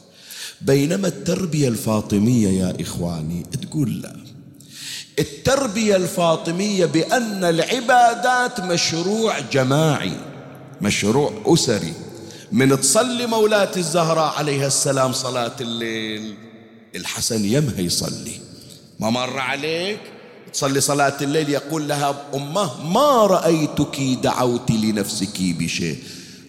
بينما 0.62 1.08
التربية 1.08 1.68
الفاطمية 1.68 2.48
يا 2.48 2.76
إخواني 2.82 3.46
تقول 3.62 4.02
لا. 4.02 4.16
التربية 5.20 5.96
الفاطمية 5.96 6.86
بأن 6.86 7.44
العبادات 7.44 8.60
مشروع 8.60 9.40
جماعي 9.40 10.14
مشروع 10.82 11.34
أسري. 11.46 11.94
من 12.52 12.80
تصلي 12.82 13.26
مولاة 13.26 13.72
الزهراء 13.78 14.34
عليها 14.38 14.68
السلام 14.68 15.12
صلاة 15.14 15.56
الليل 15.62 16.36
الحسن 16.96 17.46
يمها 17.46 17.80
يصلي. 17.80 18.40
ما 19.00 19.10
مر 19.10 19.40
عليك؟ 19.40 20.00
تصلي 20.54 20.82
صلاة 20.82 21.18
الليل 21.22 21.50
يقول 21.50 21.88
لها 21.88 22.22
أمه 22.34 22.86
ما 22.86 23.26
رأيتك 23.26 24.02
دعوت 24.24 24.72
لنفسك 24.72 25.42
بشيء؟ 25.42 25.98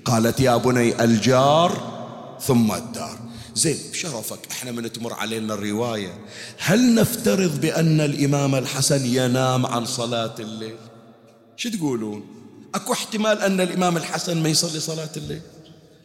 قالت 0.04 0.40
يا 0.40 0.56
بني 0.56 1.04
الجار 1.04 1.92
ثم 2.40 2.72
الدار. 2.72 3.21
زين 3.54 3.78
بشرفك 3.92 4.38
إحنا 4.50 4.72
من 4.72 4.92
تمر 4.92 5.12
علينا 5.12 5.54
الرواية. 5.54 6.18
هل 6.58 6.94
نفترض 6.94 7.60
بأن 7.60 8.00
الإمام 8.00 8.54
الحسن 8.54 9.06
ينام 9.06 9.66
عن 9.66 9.84
صلاة 9.84 10.34
الليل؟ 10.38 10.76
شو 11.56 11.68
تقولون؟ 11.68 12.26
أكو 12.74 12.92
احتمال 12.92 13.38
أن 13.40 13.60
الإمام 13.60 13.96
الحسن 13.96 14.42
ما 14.42 14.48
يصلي 14.48 14.80
صلاة 14.80 15.10
الليل؟ 15.16 15.40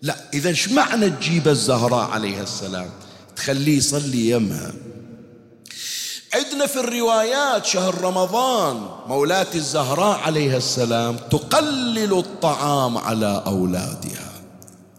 لا 0.01 0.15
إذا 0.33 0.49
إيش 0.49 0.69
معنى 0.69 1.09
تجيب 1.09 1.47
الزهراء 1.47 2.09
عليها 2.09 2.43
السلام؟ 2.43 2.89
تخليه 3.35 3.77
يصلي 3.77 4.29
يمها. 4.29 4.73
عندنا 6.33 6.65
في 6.65 6.79
الروايات 6.79 7.65
شهر 7.65 8.01
رمضان 8.01 8.89
مولاة 9.07 9.47
الزهراء 9.55 10.19
عليها 10.19 10.57
السلام 10.57 11.17
تقلل 11.17 12.17
الطعام 12.17 12.97
على 12.97 13.43
أولادها. 13.45 14.33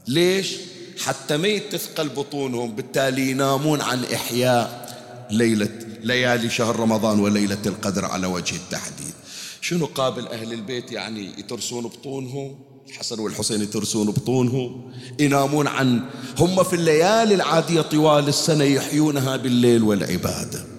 ليش؟ 0.06 0.56
حتى 0.98 1.36
ما 1.36 1.48
يتثقل 1.48 2.08
بطونهم 2.08 2.72
بالتالي 2.72 3.30
ينامون 3.30 3.80
عن 3.80 4.04
إحياء 4.04 4.88
ليلة 5.30 5.70
ليالي 6.02 6.50
شهر 6.50 6.76
رمضان 6.76 7.20
وليلة 7.20 7.62
القدر 7.66 8.04
على 8.04 8.26
وجه 8.26 8.56
التحديد. 8.56 9.14
شنو 9.60 9.86
قابل 9.86 10.28
أهل 10.28 10.52
البيت 10.52 10.92
يعني 10.92 11.30
يترسون 11.38 11.84
بطونهم؟ 11.84 12.58
الحسن 12.88 13.20
والحسين 13.20 13.62
يترسون 13.62 14.10
بطونهم 14.10 14.92
ينامون 15.18 15.66
عن 15.66 16.00
هم 16.38 16.62
في 16.62 16.72
الليالي 16.72 17.34
العادية 17.34 17.80
طوال 17.80 18.28
السنة 18.28 18.64
يحيونها 18.64 19.36
بالليل 19.36 19.82
والعبادة. 19.82 20.77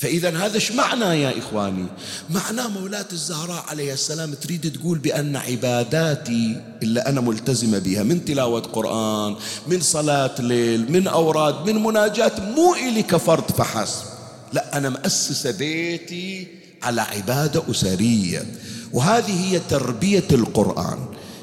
فإذا 0.00 0.38
هذا 0.38 0.54
إيش 0.54 0.72
معنى 0.72 1.22
يا 1.22 1.38
إخواني؟ 1.38 1.86
معناه 2.30 2.68
مولاة 2.68 3.06
الزهراء 3.12 3.64
عليه 3.68 3.92
السلام 3.92 4.34
تريد 4.34 4.72
تقول 4.72 4.98
بأن 4.98 5.36
عباداتي 5.36 6.62
اللي 6.82 7.00
أنا 7.00 7.20
ملتزمة 7.20 7.78
بها 7.78 8.02
من 8.02 8.24
تلاوة 8.24 8.60
قرآن 8.60 9.36
من 9.66 9.80
صلاة 9.80 10.40
ليل 10.40 10.92
من 10.92 11.06
أوراد 11.06 11.70
من 11.70 11.82
مناجات 11.82 12.40
مو 12.40 12.74
إلي 12.74 13.02
كفرد 13.02 13.50
فحسب. 13.50 14.04
لا 14.52 14.76
أنا 14.76 14.88
مؤسسة 14.88 15.50
بيتي 15.50 16.46
على 16.82 17.00
عبادة 17.00 17.62
أسرية. 17.70 18.46
وهذه 18.92 19.52
هي 19.52 19.58
تربية 19.58 20.28
القرآن. 20.32 20.98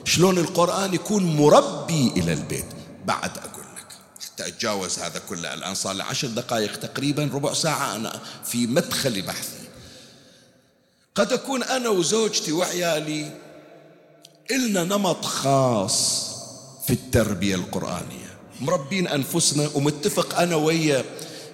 شلون 0.06 0.38
القرآن 0.38 0.94
يكون 0.94 1.24
مربي 1.24 2.12
إلى 2.18 2.34
البيت؟ 2.34 2.66
بعد 3.06 3.32
أقول 3.38 3.57
حتى 4.38 4.48
أتجاوز 4.48 5.00
هذا 5.00 5.20
كله. 5.20 5.54
الآن 5.54 5.76
صار 5.76 5.96
لي 5.96 6.04
عشر 6.04 6.28
دقائق 6.28 6.76
تقريبا 6.76 7.30
ربع 7.34 7.54
ساعة 7.54 7.96
أنا 7.96 8.20
في 8.46 8.68
مدخل 8.68 9.22
بحثي. 9.22 9.68
قد 11.16 11.34
أكون 11.34 11.64
أنا 11.64 11.90
وزوجتي 11.90 12.52
وعيالي 12.52 13.32
إلنا 14.52 14.84
نمط 14.84 15.26
خاص 15.26 16.28
في 16.88 16.94
التربية 16.94 17.56
القرآنية. 17.56 18.38
مربين 18.62 19.08
أنفسنا 19.08 19.70
ومتفق 19.74 20.40
أنا 20.40 20.56
ويا 20.56 21.06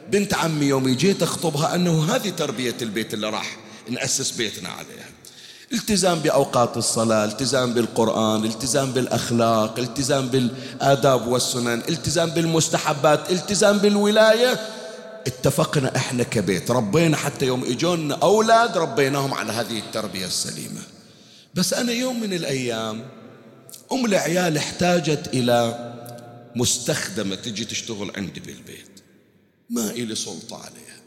بنت 0.10 0.34
عمي 0.34 0.66
يوم 0.66 0.96
جيت 0.96 1.24
أخطبها 1.24 1.76
أنه 1.76 2.16
هذه 2.16 2.30
تربية 2.30 2.76
البيت 2.82 3.14
اللي 3.14 3.30
راح 3.30 3.58
نأسس 3.90 4.32
بيتنا 4.32 4.70
عليها. 4.70 5.10
التزام 5.72 6.20
بأوقات 6.20 6.78
الصلاة 6.78 7.26
التزام 7.26 7.74
بالقرآن 7.74 8.46
التزام 8.46 8.92
بالأخلاق 8.92 9.80
التزام 9.80 10.28
بالآداب 10.28 11.28
والسنن 11.28 11.82
التزام 11.90 12.30
بالمستحبات 12.30 13.32
التزام 13.32 13.78
بالولاية. 13.78 14.60
اتفقنا 15.28 15.96
إحنا 15.96 16.24
كبيت 16.24 16.72
ربينا 16.72 17.18
حتى 17.18 17.46
يوم 17.46 17.64
إجونا 17.64 18.16
أولاد 18.16 18.78
ربيناهم 18.78 19.34
على 19.34 19.52
هذه 19.52 19.80
التربية 19.80 20.26
السليمة. 20.26 20.82
بس 21.56 21.74
أنا 21.74 21.92
يوم 21.92 22.22
من 22.22 22.34
الأيام 22.34 23.06
أم 23.92 24.06
العيال 24.06 24.58
احتاجت 24.58 25.28
إلى 25.34 25.94
مستخدمة 26.56 27.36
تجي 27.36 27.66
تشتغل 27.66 28.12
عندي 28.18 28.40
بالبيت. 28.40 29.04
ما 29.70 29.90
إلي 29.90 30.16
سلطة 30.16 30.58
عليها. 30.58 30.98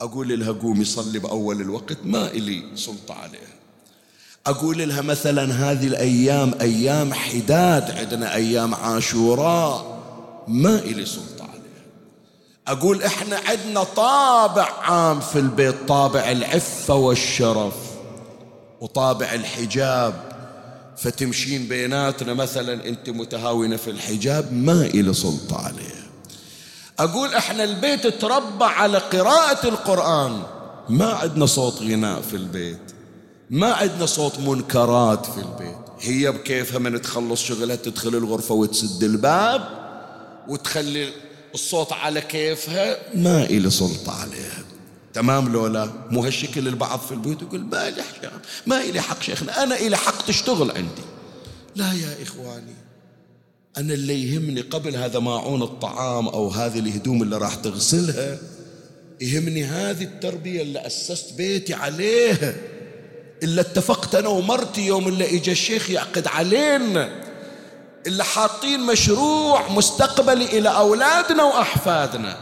أقول 0.00 0.40
لها 0.40 0.52
قومي 0.52 0.84
صلي 0.84 1.18
بأول 1.18 1.60
الوقت 1.60 1.98
ما 2.04 2.30
إلي 2.30 2.76
سلطة 2.76 3.14
عليها. 3.14 3.54
أقول 4.46 4.88
لها 4.88 5.00
مثلا 5.00 5.70
هذه 5.70 5.86
الأيام 5.86 6.54
أيام 6.60 7.14
حداد 7.14 7.90
عندنا 7.90 8.34
أيام 8.34 8.74
عاشوراء 8.74 9.98
ما 10.48 10.78
إلي 10.78 11.06
سلطة 11.06 11.42
عليها 11.42 11.84
أقول 12.68 13.02
إحنا 13.02 13.40
عندنا 13.46 13.84
طابع 13.84 14.68
عام 14.82 15.20
في 15.20 15.38
البيت 15.38 15.74
طابع 15.88 16.30
العفة 16.30 16.94
والشرف 16.94 17.74
وطابع 18.80 19.32
الحجاب. 19.32 20.34
فتمشين 20.96 21.68
بيناتنا 21.68 22.34
مثلا 22.34 22.88
أنت 22.88 23.10
متهاونة 23.10 23.76
في 23.76 23.90
الحجاب 23.90 24.52
ما 24.52 24.82
إلي 24.86 25.14
سلطة 25.14 25.56
عليها 25.56 26.04
أقول 26.98 27.34
إحنا 27.34 27.64
البيت 27.64 28.06
تربى 28.06 28.64
على 28.64 28.98
قراءة 28.98 29.68
القرآن 29.68 30.42
ما 30.88 31.12
عندنا 31.12 31.46
صوت 31.46 31.82
غناء 31.82 32.20
في 32.20 32.36
البيت. 32.36 32.93
ما 33.54 33.72
عندنا 33.72 34.06
صوت 34.06 34.38
منكرات 34.38 35.26
في 35.26 35.38
البيت. 35.38 35.76
هي 36.00 36.32
بكيفها 36.32 36.78
من 36.78 37.02
تخلص 37.02 37.42
شغلها 37.42 37.76
تدخل 37.76 38.08
الغرفة 38.08 38.54
وتسد 38.54 39.02
الباب 39.02 39.68
وتخلي 40.48 41.08
الصوت 41.54 41.92
على 41.92 42.20
كيفها. 42.20 42.96
ما 43.16 43.44
إلي 43.44 43.70
سلطة 43.70 44.20
عليها. 44.20 44.64
تمام 45.12 45.52
لولا؟ 45.52 45.90
مو 46.10 46.24
هالشكل 46.24 46.68
البعض 46.68 46.98
في 46.98 47.12
البيوت 47.12 47.42
يقول 47.42 47.60
ما 47.60 47.88
إلي 47.88 48.02
حق 48.02 48.32
ما 48.66 48.80
إلي 48.80 49.00
حق 49.00 49.22
شيخنا. 49.22 49.62
أنا 49.62 49.76
إلي 49.76 49.96
حق 49.96 50.26
تشتغل 50.26 50.70
عندي. 50.70 51.02
لا 51.76 51.92
يا 51.92 52.22
إخواني 52.22 52.74
أنا 53.78 53.94
اللي 53.94 54.24
يهمني 54.24 54.60
قبل 54.60 54.96
هذا 54.96 55.18
ماعون 55.18 55.62
الطعام 55.62 56.28
أو 56.28 56.48
هذه 56.48 56.78
الهدوم 56.78 57.22
اللي 57.22 57.38
راح 57.38 57.54
تغسلها 57.54 58.38
يهمني 59.20 59.64
هذه 59.64 60.04
التربية 60.04 60.62
اللي 60.62 60.86
أسست 60.86 61.34
بيتي 61.36 61.74
عليها. 61.74 62.73
إلا 63.42 63.60
اتفقت 63.60 64.14
أنا 64.14 64.28
ومرتي 64.28 64.86
يوم 64.86 65.08
اللي 65.08 65.36
إجا 65.36 65.52
الشيخ 65.52 65.90
يعقد 65.90 66.26
علينا 66.26 67.08
اللي 68.06 68.24
حاطين 68.24 68.80
مشروع 68.80 69.68
مستقبلي 69.68 70.44
إلى 70.44 70.68
أولادنا 70.68 71.42
وأحفادنا 71.44 72.36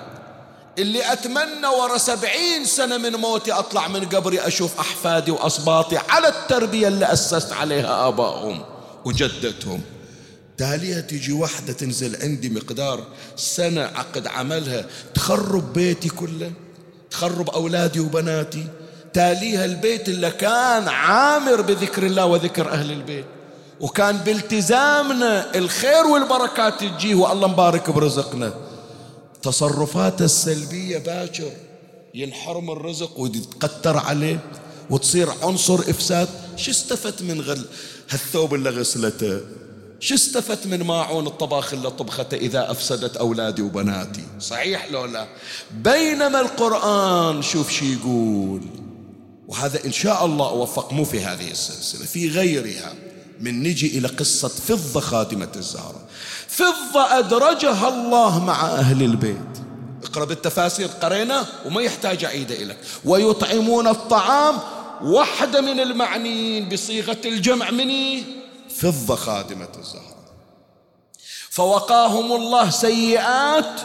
اللي 0.78 1.12
أتمنى 1.12 1.66
ورا 1.80 1.98
سبعين 1.98 2.64
سنة 2.64 2.96
من 2.96 3.12
موتي 3.12 3.52
أطلع 3.52 3.88
من 3.88 4.04
قبري 4.04 4.40
أشوف 4.40 4.80
أحفادي 4.80 5.30
وأصباطي 5.30 5.96
على 6.08 6.28
التربية 6.28 6.88
اللي 6.88 7.12
أسست 7.12 7.52
عليها 7.52 8.08
آبائهم 8.08 8.64
وجدتهم. 9.04 9.80
تاليها 10.58 11.00
تيجي 11.00 11.32
واحدة 11.32 11.72
تنزل 11.72 12.22
عندي 12.22 12.50
مقدار 12.50 13.04
سنة 13.36 13.80
عقد 13.82 14.26
عملها 14.26 14.84
تخرب 15.14 15.72
بيتي 15.72 16.08
كله 16.08 16.52
تخرب 17.10 17.50
أولادي 17.50 18.00
وبناتي 18.00 18.66
تاليها 19.12 19.64
البيت 19.64 20.08
اللي 20.08 20.30
كان 20.30 20.88
عامر 20.88 21.60
بذكر 21.60 22.06
الله 22.06 22.26
وذكر 22.26 22.70
أهل 22.70 22.90
البيت. 22.90 23.24
وكان 23.80 24.16
بالتزامنا 24.16 25.54
الخير 25.54 26.06
والبركات 26.06 26.80
تجيه 26.80 27.14
والله 27.14 27.48
مبارك 27.48 27.90
برزقنا. 27.90 28.54
تصرفاته 29.42 30.24
السلبية 30.24 30.98
باكر. 30.98 31.52
ينحرم 32.14 32.70
الرزق 32.70 33.20
ويتقتر 33.20 33.96
عليه 33.96 34.38
وتصير 34.90 35.28
عنصر 35.42 35.74
إفساد. 35.74 36.28
شو 36.56 36.70
استفدت 36.70 37.22
من 37.22 37.40
غل 37.40 37.64
هالثوب 38.10 38.54
اللي 38.54 38.70
غسلته؟ 38.70 39.40
شو 40.00 40.14
استفدت 40.14 40.66
من 40.66 40.82
ماعون 40.82 41.26
الطباخ 41.26 41.72
اللي 41.72 41.90
طبخته 41.90 42.36
إذا 42.36 42.70
أفسدت 42.70 43.16
أولادي 43.16 43.62
وبناتي؟ 43.62 44.24
صحيح 44.40 44.90
لو 44.90 45.04
لا؟ 45.04 45.26
بينما 45.70 46.40
القرآن 46.40 47.42
شوف 47.42 47.70
شو 47.70 47.84
يقول 47.84 48.62
وهذا 49.48 49.84
إن 49.84 49.92
شاء 49.92 50.24
الله 50.24 50.48
أوفق 50.48 50.92
مو 50.92 51.04
في 51.04 51.20
هذه 51.20 51.50
السلسلة 51.50 52.06
في 52.06 52.28
غيرها 52.28 52.94
من 53.40 53.62
نجي 53.62 53.98
إلى 53.98 54.08
قصة 54.08 54.48
فضة 54.48 55.00
خاتمة 55.00 55.48
الزهرة. 55.56 56.06
فضة 56.48 57.18
أدرجها 57.18 57.88
الله 57.88 58.44
مع 58.44 58.66
أهل 58.66 59.02
البيت. 59.02 59.58
اقرأ 60.04 60.24
بالتفاسير 60.24 60.86
قرينا 60.86 61.46
وما 61.66 61.82
يحتاج 61.82 62.24
أعيد 62.24 62.52
لك 62.52 62.78
ويطعمون 63.04 63.88
الطعام 63.88 64.58
واحدة 65.02 65.60
من 65.60 65.80
المعنيين 65.80 66.68
بصيغة 66.68 67.18
الجمع 67.24 67.70
مني 67.70 68.24
فضة 68.76 69.14
خادمة 69.14 69.68
الزهرة. 69.78 70.12
فوقاهم 71.50 72.32
الله 72.32 72.70
سيئات 72.70 73.80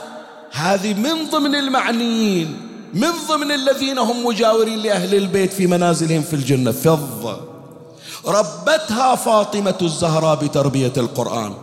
هذه 0.52 0.93
من 0.93 1.30
ضمن 1.30 1.56
المعنيين. 1.56 2.66
من 2.93 3.12
ضمن 3.30 3.52
الذين 3.52 3.97
هم 3.97 4.26
مجاورين 4.26 4.80
لأهل 4.80 5.15
البيت 5.15 5.54
في 5.54 5.67
منازلهم 5.67 6.21
في 6.21 6.34
الجنة 6.34 6.71
فضة 6.71 7.47
ربتها 8.26 9.15
فاطمة 9.15 9.78
الزهراء 9.82 10.36
بتربية 10.36 10.93
القرآن. 10.97 11.54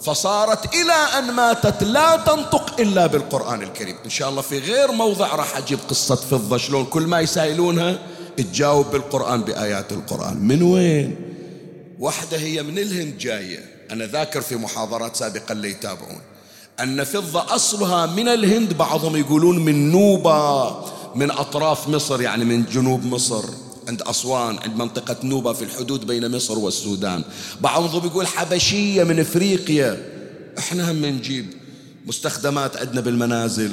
فصارت 0.00 0.74
إلى 0.74 0.92
أن 1.18 1.32
ماتت 1.32 1.82
لا 1.82 2.16
تنطق 2.16 2.80
إلا 2.80 3.06
بالقرآن 3.06 3.62
الكريم. 3.62 3.96
إن 4.04 4.10
شاء 4.10 4.28
الله 4.28 4.42
في 4.42 4.58
غير 4.58 4.92
موضع 4.92 5.34
راح 5.34 5.56
أجيب 5.56 5.78
قصة 5.88 6.14
فضة. 6.14 6.56
شلون 6.56 6.84
كل 6.84 7.02
ما 7.02 7.20
يسائلونها 7.20 7.98
تجاوب 8.36 8.90
بالقرآن 8.90 9.42
بآيات 9.42 9.92
القرآن. 9.92 10.36
من 10.36 10.62
وين؟ 10.62 11.16
واحدة 11.98 12.38
هي 12.38 12.62
من 12.62 12.78
الهند 12.78 13.18
جاية. 13.18 13.58
أنا 13.90 14.06
ذاكر 14.06 14.40
في 14.40 14.56
محاضرات 14.56 15.16
سابقة 15.16 15.52
اللي 15.52 15.70
يتابعون. 15.70 16.20
أن 16.80 17.04
فضة 17.04 17.54
أصلها 17.54 18.06
من 18.06 18.28
الهند 18.28 18.72
بعضهم 18.72 19.16
يقولون 19.16 19.58
من 19.58 19.90
نوبة 19.90 20.68
من 21.14 21.30
أطراف 21.30 21.88
مصر 21.88 22.22
يعني 22.22 22.44
من 22.44 22.64
جنوب 22.64 23.04
مصر 23.04 23.44
عند 23.88 24.02
أسوان 24.02 24.58
عند 24.58 24.76
منطقة 24.76 25.16
نوبة 25.24 25.52
في 25.52 25.64
الحدود 25.64 26.06
بين 26.06 26.36
مصر 26.36 26.58
والسودان. 26.58 27.22
بعضهم 27.60 28.06
يقول 28.06 28.26
حبشية 28.26 29.04
من 29.04 29.20
إفريقيا. 29.20 30.02
إحنا 30.58 30.90
هم 30.90 31.06
نجيب 31.06 31.46
مستخدمات 32.06 32.76
عندنا 32.76 33.00
بالمنازل 33.00 33.72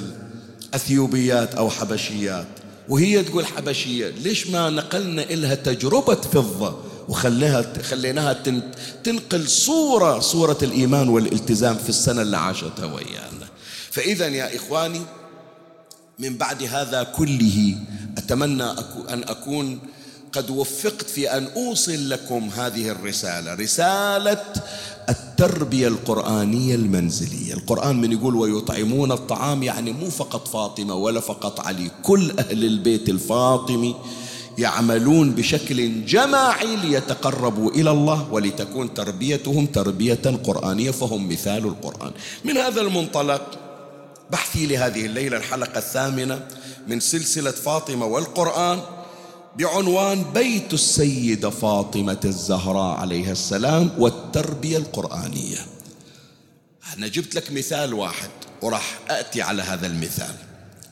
أثيوبيات 0.73 1.55
أو 1.55 1.69
حبشيات. 1.69 2.47
وهي 2.89 3.23
تقول 3.23 3.45
حبشية 3.45 4.07
ليش 4.07 4.47
ما 4.47 4.69
نقلنا 4.69 5.23
إلها 5.23 5.55
تجربة 5.55 6.15
فضة؟ 6.15 6.75
وخليها 7.09 7.81
خليناها 7.83 8.33
تنقل 9.03 9.47
صورة 9.47 10.19
صورة 10.19 10.57
الإيمان 10.63 11.09
والالتزام 11.09 11.75
في 11.75 11.89
السنة 11.89 12.21
اللي 12.21 12.37
عاشتها 12.37 12.85
ويانا 12.85 13.47
فإذا 13.91 14.27
يا 14.27 14.55
إخواني 14.55 15.01
من 16.19 16.37
بعد 16.37 16.63
هذا 16.63 17.03
كله 17.03 17.77
أتمنى 18.17 18.63
أن 19.09 19.23
أكون 19.23 19.79
قد 20.33 20.49
وفقت 20.49 21.09
في 21.09 21.37
أن 21.37 21.47
أوصل 21.55 22.09
لكم 22.09 22.49
هذه 22.55 22.89
الرسالة. 22.89 23.53
رسالة 23.53 24.43
التربية 25.09 25.87
القرآنية 25.87 26.75
المنزلية. 26.75 27.53
القرآن 27.53 28.01
من 28.01 28.11
يقول 28.11 28.35
ويطعمون 28.35 29.11
الطعام 29.11 29.63
يعني 29.63 29.93
مو 29.93 30.09
فقط 30.09 30.47
فاطمة 30.47 30.95
ولا 30.95 31.19
فقط 31.19 31.59
علي 31.59 31.91
كل 32.03 32.31
أهل 32.39 32.65
البيت 32.65 33.09
الفاطمي 33.09 33.95
يعملون 34.57 35.31
بشكل 35.31 36.05
جماعي 36.05 36.75
ليتقربوا 36.75 37.71
إلى 37.71 37.91
الله 37.91 38.33
ولتكون 38.33 38.93
تربيتهم 38.93 39.65
تربية 39.65 40.39
قرآنية 40.43 40.91
فهم 40.91 41.29
مثال 41.29 41.65
القرآن. 41.65 42.11
من 42.45 42.57
هذا 42.57 42.81
المنطلق 42.81 43.59
بحثي 44.31 44.65
لهذه 44.65 45.05
الليلة 45.05 45.37
الحلقة 45.37 45.77
الثامنة 45.77 46.47
من 46.87 46.99
سلسلة 46.99 47.51
فاطمة 47.51 48.05
والقرآن 48.05 48.79
بعنوان 49.57 50.23
بيت 50.33 50.73
السيدة 50.73 51.49
فاطمة 51.49 52.19
الزهراء 52.25 52.97
عليها 52.97 53.31
السلام 53.31 53.89
والتربية 53.97 54.77
القرآنية. 54.77 55.57
أنا 56.97 57.07
جبت 57.07 57.35
لك 57.35 57.51
مثال 57.51 57.93
واحد 57.93 58.29
وراح 58.61 58.99
أتي 59.09 59.41
على 59.41 59.61
هذا 59.61 59.87
المثال 59.87 60.35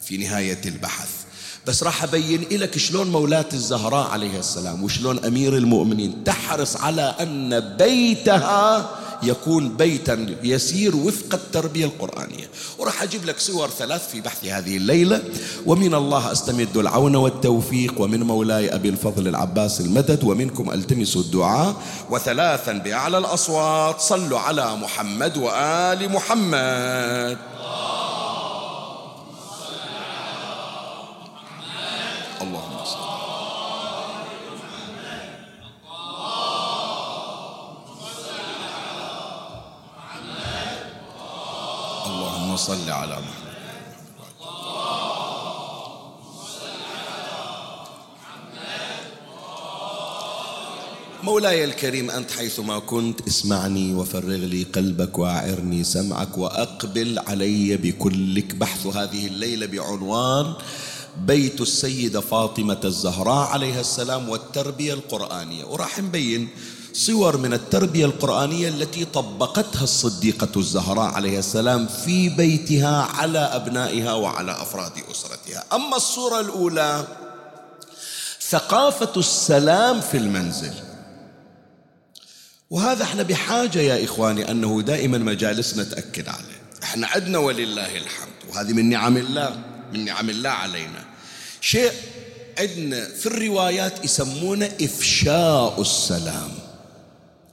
في 0.02 0.18
نهاية 0.18 0.62
البحث. 0.66 1.21
بس 1.68 1.84
راح 1.84 2.04
أبين 2.04 2.48
لك 2.52 2.78
شلون 2.78 3.08
مولاة 3.08 3.46
الزهراء 3.54 4.08
عليها 4.08 4.40
السلام 4.40 4.84
وشلون 4.84 5.26
أمير 5.26 5.58
المؤمنين. 5.58 6.24
تحرص 6.24 6.78
على 6.78 7.16
أن 7.22 7.60
بيتها 7.60 8.90
يكون 9.24 9.78
بيتا 9.78 10.36
يسير 10.44 10.96
وفق 10.96 11.34
التربية 11.34 11.86
القرآنية. 11.86 12.50
وراح 12.80 13.04
أجيب 13.04 13.26
لك 13.26 13.40
صور 13.40 13.70
ثلاث 13.70 14.10
في 14.12 14.22
بحث 14.22 14.46
هذه 14.46 14.78
الليلة. 14.78 15.22
ومن 15.66 15.94
الله 15.94 16.32
أستمد 16.32 16.78
العون 16.78 17.16
والتوفيق 17.16 18.02
ومن 18.02 18.24
مولاي 18.24 18.76
أبي 18.76 18.90
الفضل 18.90 19.28
العباس 19.28 19.82
المدد 19.82 20.24
ومنكم 20.24 20.72
ألتمس 20.72 21.18
الدعاء. 21.18 21.76
وثلاثا 22.10 22.74
بأعلى 22.74 23.18
الأصوات 23.18 24.02
صلوا 24.02 24.40
على 24.40 24.76
محمد 24.76 25.38
وآل 25.38 26.12
محمد. 26.12 27.38
صل 42.56 42.90
على 42.90 43.14
محمد. 43.14 43.52
مولاي 51.24 51.66
الكريم 51.66 52.12
أنت 52.12 52.32
حيثما 52.32 52.80
كنت 52.80 53.28
اسمعني 53.28 53.94
وفرغ 53.94 54.36
لي 54.36 54.64
قلبك 54.64 55.18
وأعرني 55.20 55.84
سمعك 55.84 56.38
وأقبل 56.38 57.20
علي 57.20 57.78
بكلك. 57.78 58.56
بحث 58.56 58.88
هذه 58.88 59.28
الليلة 59.28 59.66
بعنوان 59.66 60.54
بيت 61.18 61.62
السيدة 61.62 62.22
فاطمة 62.22 62.80
الزهراء 62.86 63.48
عليها 63.48 63.82
السلام 63.82 64.30
والتربية 64.30 64.94
القرآنية. 64.94 65.66
وراح 65.66 66.00
نبين 66.00 66.50
صور 66.94 67.38
من 67.38 67.54
التربية 67.54 68.06
القرآنية 68.06 68.70
التي 68.70 69.06
طبقتها 69.06 69.84
الصديقة 69.84 70.60
الزهراء 70.60 71.14
عليه 71.14 71.40
السلام 71.40 71.88
في 71.88 72.30
بيتها 72.30 73.02
على 73.02 73.40
أبنائها 73.40 74.14
وعلى 74.14 74.52
أفراد 74.52 74.92
أسرتها. 75.12 75.64
أما 75.74 75.98
الصورة 75.98 76.40
الأولى 76.40 77.08
ثقافة 78.50 79.20
السلام 79.20 80.02
في 80.02 80.18
المنزل. 80.18 80.74
وهذا 82.70 83.04
إحنا 83.04 83.24
بحاجة 83.24 83.80
يا 83.80 84.04
إخواني 84.04 84.52
أنه 84.52 84.82
دائما 84.82 85.18
مجالسنا 85.18 85.84
تأكد 85.84 86.30
عليه. 86.30 86.62
إحنا 86.84 87.08
عدنا 87.08 87.38
ولله 87.38 87.98
الحمد 87.98 88.32
وهذه 88.50 88.74
من 88.74 88.90
نعم 88.90 89.18
الله 89.18 89.62
من 89.94 90.06
نعم 90.06 90.30
الله 90.30 90.50
علينا. 90.50 91.06
شيء 91.62 91.92
عندنا 92.60 93.08
في 93.08 93.26
الروايات 93.26 94.06
يسمونه 94.06 94.72
إفشاء 94.82 95.82
السلام. 95.82 96.61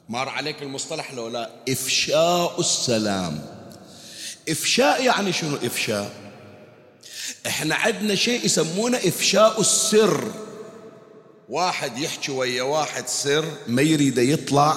مر 0.09 0.29
عليك 0.29 0.63
المصطلح 0.63 1.13
لو 1.13 1.29
لا؟ 1.29 1.51
إفشاء 1.69 2.61
السلام. 2.61 3.41
إفشاء 4.49 5.05
يعني 5.05 5.33
شنو 5.33 5.57
إفشاء؟ 5.57 6.11
إحنا 7.47 7.75
عندنا 7.75 8.15
شيء 8.15 8.45
يسمونه 8.45 8.99
إفشاء 8.99 9.61
السر. 9.61 10.25
واحد 11.49 11.99
يحكي 11.99 12.33
ويا 12.33 12.63
واحد 12.63 13.09
سر. 13.09 13.45
ما 13.67 13.83
يريد 13.83 14.19
يطلع 14.19 14.77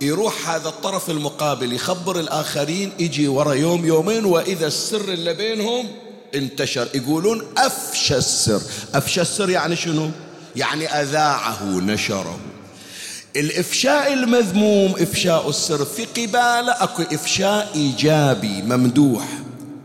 يروح 0.00 0.48
هذا 0.50 0.68
الطرف 0.68 1.10
المقابل 1.10 1.72
يخبر 1.72 2.20
الآخرين 2.20 2.92
يجي 2.98 3.28
ورا 3.28 3.54
يوم 3.54 3.86
يومين 3.86 4.24
وإذا 4.24 4.66
السر 4.66 5.12
اللي 5.12 5.34
بينهم 5.34 5.88
انتشر. 6.34 6.88
يقولون 6.94 7.52
أفشى 7.56 8.16
السر. 8.16 8.62
أفشى 8.94 9.20
السر 9.20 9.50
يعني 9.50 9.76
شنو؟ 9.76 10.10
يعني 10.56 10.86
أذاعه 10.86 11.64
نشره. 11.64 12.38
الإفشاء 13.36 14.12
المذموم 14.12 14.94
إفشاء 14.98 15.48
السر 15.48 15.84
في 15.84 16.04
قبالة 16.04 16.72
أكو 16.82 17.02
إفشاء 17.02 17.70
إيجابي 17.74 18.62
ممدوح. 18.62 19.28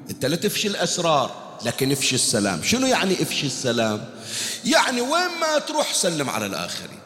أنت 0.10 0.26
لا 0.26 0.36
تفشي 0.36 0.68
الأسرار 0.68 1.32
لكن 1.66 1.92
إفشي 1.92 2.16
السلام. 2.16 2.64
شنو 2.64 2.88
يعني 2.88 3.22
إفشي 3.22 3.46
السلام؟ 3.46 4.06
يعني 4.66 5.02
وين 5.02 5.28
ما 5.42 5.60
تروح 5.68 5.94
سلم 5.94 6.30
على 6.30 6.46
الآخرين. 6.46 7.00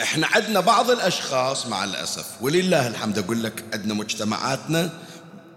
إحنا 0.00 0.26
عندنا 0.26 0.60
بعض 0.60 0.90
الأشخاص 0.90 1.66
مع 1.66 1.84
الأسف 1.84 2.26
ولله 2.40 2.88
الحمد 2.88 3.18
أقول 3.18 3.42
لك 3.42 3.64
عندنا 3.72 3.94
مجتمعاتنا 3.94 4.90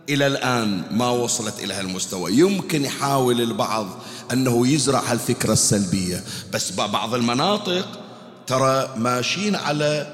إلى 0.09 0.27
الآن 0.27 0.83
ما 0.91 1.09
وصلت 1.09 1.59
إلى 1.59 1.73
هالمستوى. 1.73 2.33
يمكن 2.33 2.85
يحاول 2.85 3.41
البعض 3.41 3.87
أنه 4.33 4.67
يزرع 4.67 4.99
هالفكرة 4.99 5.53
السلبية 5.53 6.23
بس 6.53 6.71
بعض 6.71 7.15
المناطق 7.15 7.99
ترى 8.47 8.93
ماشيين 8.97 9.55
على 9.55 10.13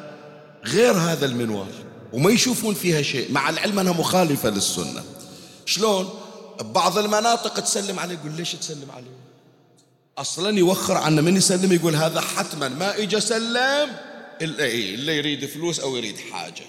غير 0.66 0.94
هذا 0.94 1.26
المنوال 1.26 1.72
وما 2.14 2.32
يشوفون 2.32 2.74
فيها 2.74 3.02
شيء 3.02 3.32
مع 3.32 3.50
العلم 3.50 3.80
أنها 3.80 3.94
مخالفة 3.94 4.50
للسنة. 4.50 5.04
شلون؟ 5.66 6.10
ببعض 6.60 6.98
المناطق 6.98 7.60
تسلم 7.60 8.00
عليه 8.00 8.14
يقول 8.16 8.32
ليش 8.32 8.56
تسلم 8.56 8.92
عليه؟ 8.96 9.18
أصلا 10.18 10.58
يوخر 10.58 10.98
عنه 10.98 11.22
من 11.22 11.38
يسلم 11.38 11.74
يقول 11.74 11.96
هذا 11.96 12.22
حتما 12.22 12.70
ما 12.70 12.98
إجا 12.98 13.20
سلم 13.20 13.90
إلا 14.42 14.64
إيه 14.64 14.96
إلا 14.96 15.14
يريد 15.14 15.46
فلوس 15.46 15.80
أو 15.80 15.96
يريد 15.96 16.16
حاجة. 16.32 16.64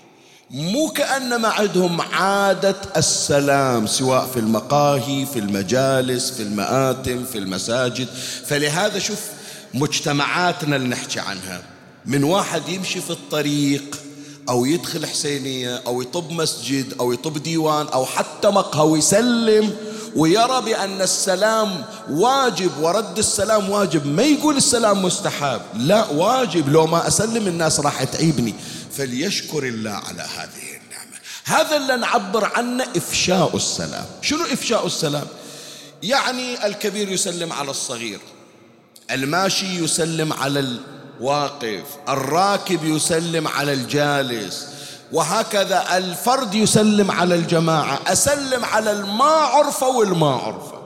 مو 0.50 0.88
كأنما 0.88 1.48
عندهم 1.48 2.00
عادة 2.00 2.76
السلام 2.96 3.86
سواء 3.86 4.26
في 4.26 4.38
المقاهي 4.38 5.26
في 5.26 5.38
المجالس 5.38 6.30
في 6.30 6.42
المآتم 6.42 7.24
في 7.24 7.38
المساجد. 7.38 8.08
فلهذا 8.46 8.98
شوف 8.98 9.20
مجتمعاتنا 9.74 10.76
اللي 10.76 10.88
نحكي 10.88 11.20
عنها. 11.20 11.62
من 12.07 12.24
واحد 12.24 12.68
يمشي 12.68 13.00
في 13.00 13.11
الطريق 13.11 13.98
أو 14.48 14.64
يدخل 14.64 15.07
حسينية 15.07 15.83
أو 15.87 16.02
يطب 16.02 16.33
مسجد 16.33 16.94
أو 17.00 17.12
يطب 17.12 17.42
ديوان 17.42 17.87
أو 17.87 18.07
حتى 18.07 18.48
مقهى 18.48 18.87
ويسلم 18.87 19.76
ويرى 20.16 20.61
بأن 20.61 21.02
السلام 21.02 21.85
واجب 22.11 22.70
ورد 22.81 23.18
السلام 23.18 23.70
واجب. 23.70 24.07
ما 24.07 24.22
يقول 24.22 24.57
السلام 24.57 25.02
مستحب 25.04 25.61
لا 25.74 26.11
واجب. 26.11 26.68
لو 26.68 26.87
ما 26.87 27.09
أسلم 27.09 27.46
الناس 27.46 27.81
راح 27.81 28.04
تعيبني. 28.04 28.54
فليشكر 28.92 29.62
الله 29.62 29.90
على 29.90 30.22
هذه 30.22 30.68
النعمة. 30.81 31.18
هذا 31.44 31.76
اللي 31.76 31.96
نعبر 31.96 32.44
عنه 32.44 32.85
إفشاء 32.96 33.57
السلام. 33.57 34.07
شنو 34.22 34.44
إفشاء 34.44 34.87
السلام؟ 34.87 35.26
يعني 36.02 36.66
الكبير 36.66 37.09
يسلم 37.09 37.52
على 37.52 37.70
الصغير. 37.70 38.20
الماشي 39.10 39.84
يسلم 39.84 40.32
على 40.32 40.78
الواقف 41.20 41.84
الراكب 42.08 42.84
يسلم 42.84 43.48
على 43.48 43.72
الجالس 43.72 44.66
وهكذا 45.12 45.96
الفرد 45.96 46.54
يسلم 46.54 47.10
على 47.10 47.34
الجماعة 47.34 47.98
أسلم 48.06 48.64
على 48.64 48.92
الما 48.92 49.24
عرفة 49.24 49.88
والما 49.88 50.30
عرفة. 50.30 50.78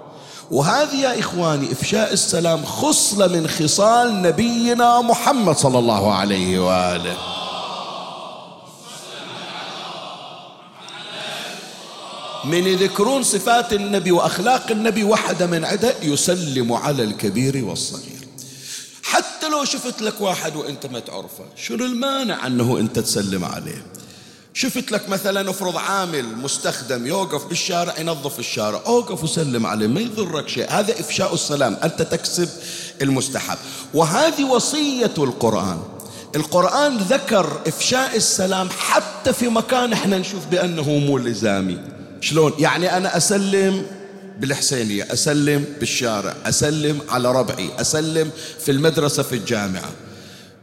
وهذه 0.50 0.96
يا 0.96 1.20
إخواني 1.20 1.72
إفشاء 1.72 2.12
السلام 2.12 2.64
خصلة 2.64 3.26
من 3.26 3.48
خصال 3.48 4.22
نبينا 4.22 5.00
محمد 5.00 5.56
صلى 5.56 5.78
الله 5.78 6.14
عليه 6.14 6.58
وآله. 6.58 7.41
من 12.44 12.66
يذكرون 12.66 13.22
صفات 13.22 13.72
النبي 13.72 14.12
وأخلاق 14.12 14.70
النبي 14.70 15.04
وحدة 15.04 15.46
من 15.46 15.64
عدة 15.64 15.94
يسلم 16.02 16.72
على 16.72 17.04
الكبير 17.04 17.64
والصغير. 17.64 18.22
حتى 19.02 19.48
لو 19.48 19.64
شفت 19.64 20.02
لك 20.02 20.20
واحد 20.20 20.56
وانت 20.56 20.86
ما 20.86 20.98
تعرفه 20.98 21.44
شنو 21.56 21.84
المانع 21.84 22.46
انه 22.46 22.78
انت 22.78 22.98
تسلم 22.98 23.44
عليه؟ 23.44 23.86
شفت 24.54 24.92
لك 24.92 25.08
مثلا 25.08 25.50
افرض 25.50 25.76
عامل 25.76 26.36
مستخدم 26.36 27.06
يوقف 27.06 27.44
بالشارع 27.44 28.00
ينظف 28.00 28.38
الشارع 28.38 28.82
اوقف 28.86 29.24
وسلم 29.24 29.66
عليه 29.66 29.86
ما 29.86 30.00
يضرك 30.00 30.48
شيء. 30.48 30.66
هذا 30.70 31.00
إفشاء 31.00 31.34
السلام 31.34 31.76
أنت 31.84 32.02
تكسب 32.02 32.48
المستحب. 33.02 33.58
وهذه 33.94 34.44
وصية 34.44 35.14
القرآن. 35.18 35.82
القرآن 36.36 36.96
ذكر 36.96 37.60
إفشاء 37.66 38.16
السلام 38.16 38.68
حتى 38.78 39.32
في 39.32 39.48
مكان 39.48 39.92
إحنا 39.92 40.18
نشوف 40.18 40.46
بأنه 40.46 40.90
مو 40.90 41.18
لزامي 41.18 41.78
شلون؟ 42.22 42.52
يعني 42.58 42.96
أنا 42.96 43.16
أسلم 43.16 43.86
بالحسينية 44.40 45.12
أسلم 45.12 45.64
بالشارع 45.80 46.36
أسلم 46.44 47.00
على 47.08 47.32
ربعي 47.32 47.80
أسلم 47.80 48.30
في 48.58 48.70
المدرسة 48.70 49.22
في 49.22 49.34
الجامعة. 49.34 49.92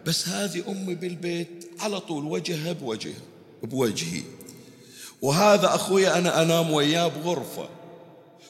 بس 0.05 0.27
هذه 0.27 0.63
أمي 0.67 0.95
بالبيت 0.95 1.69
على 1.79 1.99
طول 1.99 2.25
وجهها 2.25 2.71
بوجه 2.71 3.13
بوجهي. 3.63 4.23
وهذا 5.21 5.75
أخوي 5.75 6.07
أنا 6.07 6.41
أنام 6.41 6.71
وياه 6.71 7.07
بغرفة. 7.07 7.69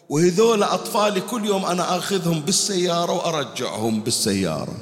وهذول 0.09 0.63
أطفالي 0.63 1.21
كل 1.21 1.45
يوم 1.45 1.65
أنا 1.65 1.97
أخذهم 1.97 2.39
بالسيارة 2.41 3.11
وأرجعهم 3.11 4.01
بالسيارة. 4.01 4.77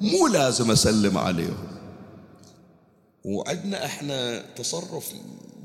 مو 0.00 0.26
لازم 0.26 0.70
أسلم 0.70 1.18
عليهم. 1.18 1.68
وعندنا 3.24 3.84
إحنا 3.84 4.42
تصرف 4.56 5.12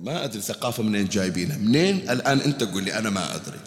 ما 0.01 0.23
أدري 0.23 0.41
ثقافة 0.41 0.83
منين 0.83 1.05
جايبينها. 1.07 1.57
منين؟ 1.57 2.09
الآن 2.09 2.39
أنت 2.39 2.63
قول 2.63 2.83
لي 2.83 2.97
أنا 2.97 3.09
ما 3.09 3.35
أدري. 3.35 3.59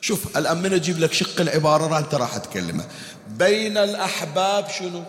شوف 0.00 0.36
الآن 0.36 0.62
من 0.62 0.72
أجيب 0.72 0.98
لك 0.98 1.12
شق 1.12 1.40
العبارة؟ 1.40 1.98
أنت 1.98 2.14
راح 2.14 2.36
تكلمه 2.36 2.84
بين 3.28 3.78
الأحباب 3.78 4.68
شنو؟ 4.68 5.02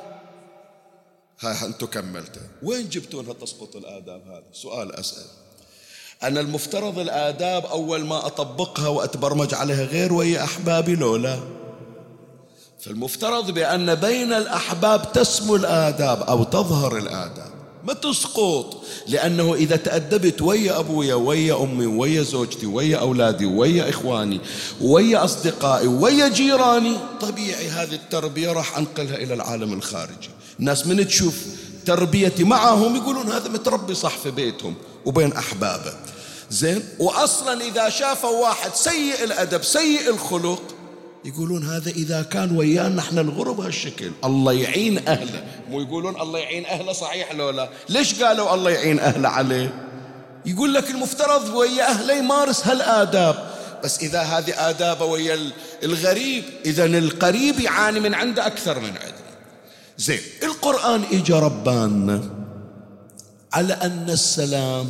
ها 1.39 1.65
أنتم 1.65 1.86
كملتوا 1.86 2.41
وين 2.63 2.89
جبتونها 2.89 3.34
تسقط 3.34 3.76
الآداب 3.76 4.21
هذه 4.28 4.43
سؤال 4.54 4.95
أسأل. 4.95 5.26
أنا 6.23 6.39
المفترض 6.39 6.99
الآداب 6.99 7.65
أول 7.65 8.06
ما 8.06 8.26
أطبقها 8.26 8.88
وأتبرمج 8.88 9.54
عليها 9.54 9.84
غير 9.84 10.13
ويا 10.13 10.43
أحبابي؟ 10.43 10.95
لو 10.95 11.15
لا. 11.15 11.39
فالمفترض 12.80 13.52
بأن 13.52 13.95
بين 13.95 14.34
الأحباب 14.34 15.12
تسمو 15.12 15.56
الآداب 15.56 16.21
أو 16.21 16.43
تظهر 16.43 16.97
الآداب. 16.97 17.52
ما 17.83 17.93
تسقط؟ 17.93 18.83
لأنه 19.07 19.53
إذا 19.53 19.75
تأدبت 19.75 20.41
ويا 20.41 20.79
أبويا 20.79 21.15
ويا 21.15 21.63
أمي 21.63 21.85
ويا 21.85 22.23
زوجتي 22.23 22.65
ويا 22.65 22.97
أولادي 22.97 23.45
ويا 23.45 23.89
إخواني 23.89 24.39
ويا 24.81 25.23
أصدقائي 25.23 25.87
ويا 25.87 26.27
جيراني 26.27 26.97
طبيعي 27.21 27.69
هذه 27.69 27.93
التربية 27.95 28.51
راح 28.51 28.77
أنقلها 28.77 29.15
إلى 29.15 29.33
العالم 29.33 29.73
الخارجي. 29.73 30.29
الناس 30.59 30.87
من 30.87 31.07
تشوف 31.07 31.35
تربيتي 31.85 32.43
معهم 32.43 32.95
يقولون 32.95 33.31
هذا 33.31 33.49
متربي 33.49 33.93
صح 33.93 34.17
في 34.17 34.31
بيتهم 34.31 34.75
وبين 35.05 35.33
أحبابه. 35.33 35.93
زين؟ 36.49 36.83
وأصلا 36.99 37.61
إذا 37.61 37.89
شافوا 37.89 38.41
واحد 38.41 38.75
سيء 38.75 39.23
الأدب 39.23 39.63
سيء 39.63 40.09
الخلق 40.09 40.61
يقولون 41.25 41.63
هذا 41.63 41.89
إذا 41.89 42.21
كان 42.21 42.57
ويانا 42.57 43.01
إحنا 43.01 43.21
نغرب 43.21 43.59
هالشكل. 43.59 44.12
الله 44.25 44.53
يعين 44.53 45.07
أهله. 45.07 45.43
مو 45.69 45.81
يقولون 45.81 46.21
الله 46.21 46.39
يعين 46.39 46.65
أهله 46.65 46.93
صحيح 46.93 47.31
لو 47.31 47.49
لا. 47.49 47.69
ليش 47.89 48.23
قالوا 48.23 48.53
الله 48.53 48.71
يعين 48.71 48.99
أهله 48.99 49.29
عليه؟ 49.29 49.73
يقول 50.45 50.73
لك 50.73 50.89
المفترض 50.89 51.49
ويا 51.49 51.89
أهله 51.89 52.13
يمارس 52.13 52.67
هالآداب. 52.67 53.53
بس 53.83 53.99
إذا 53.99 54.21
هذه 54.21 54.69
آدابه 54.69 55.05
ويا 55.05 55.39
الغريب 55.83 56.43
إذا 56.65 56.86
القريب 56.86 57.59
يعاني 57.59 57.99
من 57.99 58.13
عنده 58.13 58.47
أكثر 58.47 58.79
من 58.79 58.89
عنده 58.89 59.23
زين 59.97 60.19
القرآن 60.43 61.03
إجا 61.12 61.39
ربان. 61.39 62.29
على 63.53 63.73
أن 63.73 64.09
السلام 64.09 64.89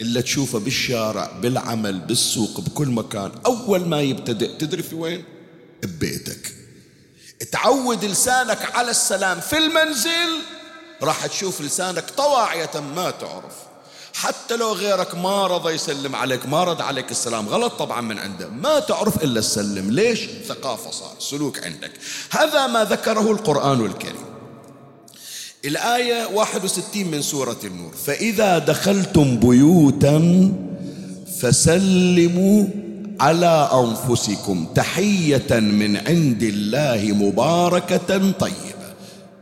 اللي 0.00 0.22
تشوفه 0.22 0.58
بالشارع 0.58 1.30
بالعمل 1.42 2.00
بالسوق 2.00 2.60
بكل 2.60 2.88
مكان 2.88 3.30
أول 3.46 3.88
ما 3.88 4.00
يبتدئ 4.00 4.56
تدري 4.58 4.82
في 4.82 4.94
وين؟ 4.94 5.24
ببيتك. 5.86 6.54
تعود 7.52 8.04
لسانك 8.04 8.74
على 8.74 8.90
السلام 8.90 9.40
في 9.40 9.58
المنزل 9.58 10.40
راح 11.02 11.26
تشوف 11.26 11.60
لسانك 11.60 12.10
طواعية 12.10 12.70
ما 12.96 13.10
تعرف. 13.10 13.54
حتى 14.14 14.56
لو 14.56 14.72
غيرك 14.72 15.14
ما 15.14 15.46
رضى 15.46 15.72
يسلم 15.72 16.16
عليك 16.16 16.46
ما 16.46 16.64
رد 16.64 16.80
عليك 16.80 17.10
السلام 17.10 17.48
غلط 17.48 17.72
طبعا 17.72 18.00
من 18.00 18.18
عنده. 18.18 18.48
ما 18.48 18.80
تعرف 18.80 19.24
إلا 19.24 19.38
السلم 19.38 19.90
ليش؟ 19.90 20.20
ثقافة 20.48 20.90
صار 20.90 21.16
سلوك 21.18 21.64
عندك. 21.64 21.90
هذا 22.30 22.66
ما 22.66 22.84
ذكره 22.84 23.30
القرآن 23.30 23.86
الكريم. 23.86 24.24
الآية 25.64 26.26
61 26.26 27.06
من 27.06 27.22
سورة 27.22 27.58
النور. 27.64 27.94
فإذا 28.06 28.58
دخلتم 28.58 29.40
بيوتا 29.40 30.52
فسلموا 31.40 32.66
على 33.20 33.70
أنفسكم 33.72 34.66
تحية 34.74 35.50
من 35.50 35.96
عند 35.96 36.42
الله 36.42 37.12
مباركة 37.12 38.32
طيبة. 38.32 38.94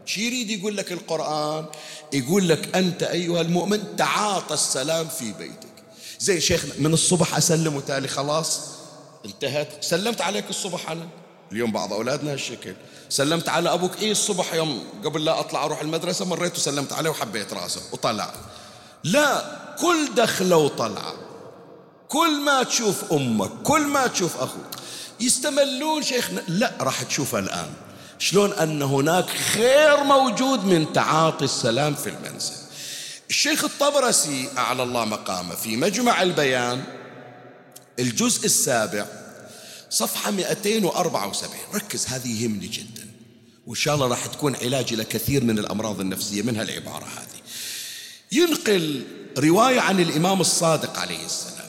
شي 0.07 0.27
يريد 0.27 0.51
يقول 0.51 0.77
لك 0.77 0.93
القرآن 0.93 1.65
يقول 2.13 2.49
لك 2.49 2.77
أنت 2.77 3.03
أيها 3.03 3.41
المؤمن 3.41 3.97
تعاطى 3.97 4.55
السلام 4.55 5.09
في 5.09 5.33
بيتك. 5.33 5.73
زي 6.21 6.41
شيخنا 6.41 6.73
من 6.79 6.93
الصبح 6.93 7.37
أسلم 7.37 7.77
وتالي 7.77 8.09
خلاص 8.09 8.61
انتهت. 9.25 9.85
سلمت 9.85 10.21
عليك 10.21 10.51
الصبح 10.51 10.91
أنا؟ 10.91 11.09
اليوم 11.53 11.73
بعض 11.73 11.93
أولادنا 11.93 12.33
هالشكل. 12.33 12.75
سلمت 13.09 13.49
على 13.49 13.73
أبوك؟ 13.73 13.99
إيه 14.03 14.13
الصبح 14.13 14.55
يوم 14.55 14.85
قبل 15.05 15.25
لا 15.25 15.41
أطلع 15.41 15.65
أروح 15.65 15.81
المدرسة 15.81 16.25
مريت 16.25 16.57
وسلمت 16.57 16.93
عليه 16.93 17.11
وحبيت 17.11 17.53
رأسه 17.53 17.81
وطلع. 17.93 18.33
لا 19.05 19.45
كل 19.81 20.15
دخلة 20.17 20.57
وطلعة. 20.57 21.15
كل 22.13 22.41
ما 22.41 22.63
تشوف 22.63 23.13
أمك 23.13 23.51
كل 23.63 23.81
ما 23.81 24.07
تشوف 24.07 24.37
أخوك 24.37 24.71
يستملون 25.21 26.03
شيخنا 26.03 26.43
لا 26.49 26.73
راح 26.81 27.03
تشوفها 27.03 27.41
الآن. 27.41 27.71
شلون 28.19 28.53
أن 28.53 28.83
هناك 28.83 29.31
خير 29.31 30.05
موجود 30.05 30.65
من 30.65 30.93
تعاطي 30.93 31.45
السلام 31.45 31.95
في 31.95 32.09
المنزل. 32.09 32.55
الشيخ 33.31 33.65
الطبرسي 33.65 34.49
أعلى 34.59 34.83
الله 34.83 35.05
مقامه 35.05 35.55
في 35.55 35.77
مجمع 35.77 36.23
البيان 36.23 36.85
الجزء 37.99 38.45
السابع 38.45 39.07
صفحة 39.91 40.31
274 40.31 41.57
ركز 41.75 42.07
هذه 42.07 42.43
يهمني 42.43 42.67
جدا. 42.67 43.09
وإن 43.67 43.77
شاء 43.77 43.95
الله 43.95 44.07
راح 44.07 44.27
تكون 44.27 44.57
علاج 44.57 44.95
لكثير 44.95 45.45
من 45.45 45.59
الأمراض 45.59 46.01
النفسية. 46.01 46.43
منها 46.43 46.63
العبارة 46.63 47.05
هذه. 47.05 47.41
ينقل 48.33 49.05
رواية 49.39 49.81
عن 49.81 50.01
الإمام 50.01 50.41
الصادق 50.41 50.99
عليه 50.99 51.25
السلام. 51.25 51.62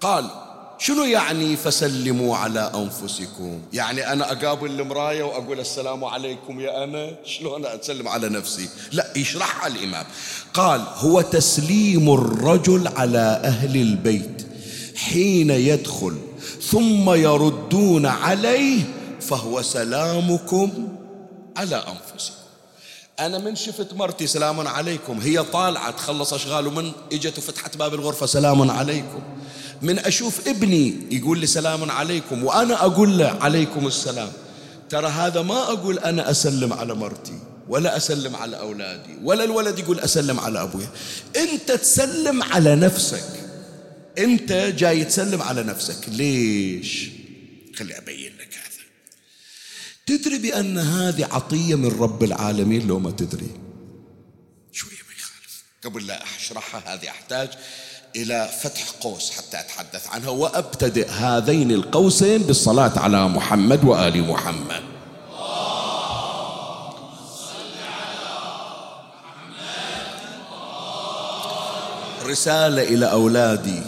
قال 0.00 0.30
شنو 0.78 1.04
يعني 1.04 1.56
فسلموا 1.56 2.36
على 2.36 2.72
أنفسكم؟ 2.74 3.60
يعني 3.72 4.12
أنا 4.12 4.32
أقابل 4.32 4.80
المراية 4.80 5.22
وأقول 5.22 5.60
السلام 5.60 6.04
عليكم 6.04 6.60
يا 6.60 6.84
أنا 6.84 7.16
شلون 7.24 7.66
أسلم 7.66 8.08
على 8.08 8.28
نفسي؟ 8.28 8.68
لا 8.92 9.12
يشرحها 9.16 9.66
الإمام. 9.66 10.06
قال 10.54 10.84
هو 10.94 11.20
تسليم 11.20 12.14
الرجل 12.14 12.88
على 12.88 13.40
أهل 13.44 13.76
البيت 13.76 14.46
حين 14.96 15.50
يدخل 15.50 16.16
ثم 16.62 17.10
يردون 17.10 18.06
عليه 18.06 18.82
فهو 19.20 19.62
سلامكم 19.62 20.88
على 21.56 21.76
أنفسكم. 21.76 22.34
أنا 23.20 23.38
من 23.38 23.56
شفت 23.56 23.94
مرتي 23.94 24.26
سلام 24.26 24.68
عليكم 24.68 25.18
هي 25.18 25.42
طالعة 25.42 25.90
تخلص 25.90 26.32
أشغال 26.32 26.66
ومن 26.66 26.92
إجت 27.12 27.38
وفتحت 27.38 27.76
باب 27.76 27.94
الغرفة 27.94 28.26
سلام 28.26 28.70
عليكم. 28.70 29.22
من 29.82 29.98
أشوف 29.98 30.48
ابني 30.48 30.94
يقول 31.10 31.38
لي 31.38 31.46
سلام 31.46 31.90
عليكم 31.90 32.44
وأنا 32.44 32.84
أقول 32.84 33.18
له 33.18 33.26
عليكم 33.26 33.86
السلام. 33.86 34.32
ترى 34.88 35.06
هذا 35.08 35.42
ما 35.42 35.62
أقول 35.62 35.98
أنا 35.98 36.30
أسلم 36.30 36.72
على 36.72 36.94
مرتي 36.94 37.38
ولا 37.68 37.96
أسلم 37.96 38.36
على 38.36 38.58
أولادي 38.58 39.16
ولا 39.22 39.44
الولد 39.44 39.78
يقول 39.78 40.00
أسلم 40.00 40.40
على 40.40 40.62
أبوي. 40.62 40.86
أنت 41.36 41.72
تسلم 41.72 42.42
على 42.42 42.76
نفسك. 42.76 43.24
أنت 44.18 44.52
جاي 44.52 45.04
تسلم 45.04 45.42
على 45.42 45.62
نفسك. 45.62 46.08
ليش؟ 46.08 47.10
خلي 47.76 47.98
أبين 47.98 48.32
لك 48.38 48.54
هذا. 48.54 48.84
تدري 50.06 50.38
بأن 50.38 50.78
هذه 50.78 51.24
عطية 51.24 51.74
من 51.74 52.00
رب 52.00 52.24
العالمين 52.24 52.88
لو 52.88 52.98
ما 52.98 53.10
تدري؟ 53.10 53.50
شوية 54.72 54.90
ما 54.90 55.14
يخالف. 55.18 55.62
قبل 55.84 56.06
لا 56.06 56.24
أشرحها 56.38 56.94
هذه 56.94 57.08
أحتاج 57.08 57.48
إلى 58.16 58.50
فتح 58.62 58.90
قوس 59.00 59.30
حتى 59.30 59.60
أتحدث 59.60 60.06
عنها 60.06 60.28
وأبتدئ 60.28 61.10
هذين 61.10 61.70
القوسين 61.70 62.42
بالصلاة 62.42 62.98
على 62.98 63.28
محمد 63.28 63.84
وآل 63.84 64.28
محمد. 64.28 64.82
رسالة 72.26 72.82
إلى 72.82 73.10
أولادي 73.10 73.82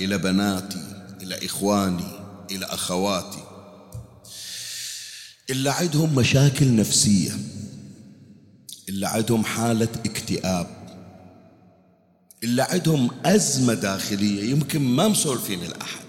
إلى 0.00 0.18
بناتي 0.18 0.84
إلى 1.22 1.46
إخواني 1.46 2.12
إلى 2.50 2.66
أخواتي. 2.66 3.42
اللي 5.50 5.70
عندهم 5.70 6.14
مشاكل 6.14 6.76
نفسية 6.76 7.32
اللي 8.88 9.06
عندهم 9.06 9.44
حالة 9.44 9.88
اكتئاب 10.06 10.66
اللي 12.42 12.62
عندهم 12.62 13.10
أزمة 13.24 13.74
داخلية 13.74 14.50
يمكن 14.50 14.82
ما 14.82 15.08
مسولفين 15.08 15.62
الأحد. 15.62 16.06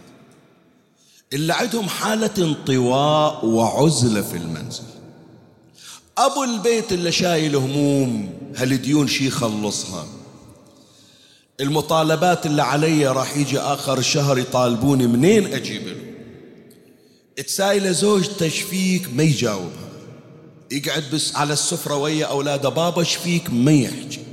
اللي 1.33 1.53
عندهم 1.53 1.89
حالة 1.89 2.31
انطواء 2.37 3.45
وعزلة 3.45 4.21
في 4.21 4.37
المنزل. 4.37 4.83
أبو 6.17 6.43
البيت 6.43 6.91
اللي 6.91 7.11
شايل 7.11 7.55
هموم 7.55 8.33
هالديون 8.55 9.07
شي 9.07 9.27
يخلصها؟ 9.27 10.05
المطالبات 11.59 12.45
اللي 12.45 12.63
علي 12.63 13.07
راح 13.07 13.37
يجي 13.37 13.59
آخر 13.59 13.97
الشهر 13.97 14.37
يطالبوني 14.37 15.07
منين 15.07 15.53
أجيب 15.53 15.87
له؟ 15.87 15.95
تسايله 17.43 17.91
زوجته 17.91 18.49
شفيك 18.49 19.13
ما 19.13 19.23
يجاوبها. 19.23 19.87
يقعد 20.71 21.03
بس 21.13 21.35
على 21.35 21.53
السفرة 21.53 21.95
ويا 21.95 22.25
أولاده 22.25 22.69
بابا 22.69 23.03
شفيك 23.03 23.49
ما 23.49 23.71
يحكي 23.71 24.26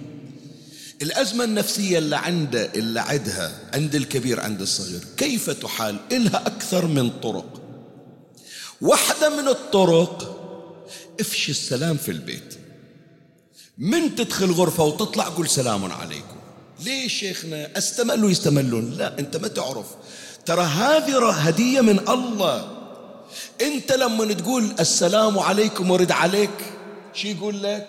الأزمة 1.02 1.44
النفسية 1.44 1.98
اللي 1.98 2.16
عنده 2.16 2.72
اللي 2.74 3.00
عندها 3.00 3.52
عند 3.74 3.94
الكبير 3.94 4.40
عند 4.40 4.60
الصغير 4.60 5.00
كيف 5.16 5.50
تحال؟ 5.50 5.96
إلها 6.12 6.46
أكثر 6.46 6.86
من 6.86 7.10
طرق. 7.10 7.60
واحدة 8.80 9.42
من 9.42 9.48
الطرق 9.48 10.40
افشي 11.20 11.50
السلام 11.50 11.96
في 11.96 12.10
البيت. 12.10 12.54
من 13.78 14.14
تدخل 14.14 14.50
غرفة 14.50 14.84
وتطلع 14.84 15.24
قل 15.24 15.48
سلام 15.48 15.92
عليكم. 15.92 16.36
ليش 16.84 17.12
شيخنا؟ 17.12 17.78
أستملوا 17.78 18.30
يستملون. 18.30 18.90
لا 18.90 19.18
أنت 19.18 19.36
ما 19.36 19.48
تعرف. 19.48 19.86
ترى 20.46 20.62
هذه 20.62 21.30
هدية 21.30 21.80
من 21.80 22.08
الله. 22.08 22.70
أنت 23.60 23.92
لما 23.92 24.32
تقول 24.32 24.74
السلام 24.80 25.38
عليكم 25.38 25.90
ورد 25.90 26.12
عليك 26.12 26.50
شو 27.14 27.28
يقول 27.28 27.62
لك؟ 27.62 27.88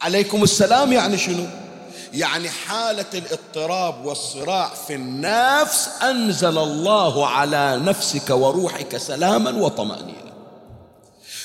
عليكم 0.00 0.42
السلام 0.42 0.92
يعني 0.92 1.18
شنو؟ 1.18 1.46
يعني 2.16 2.50
حالة 2.50 3.06
الاضطراب 3.14 4.04
والصراع 4.04 4.70
في 4.86 4.94
النفس 4.94 5.88
أنزل 6.02 6.58
الله 6.58 7.28
على 7.28 7.80
نفسك 7.84 8.30
وروحك 8.30 8.96
سلاما 8.96 9.50
وطمأنينة 9.50 10.26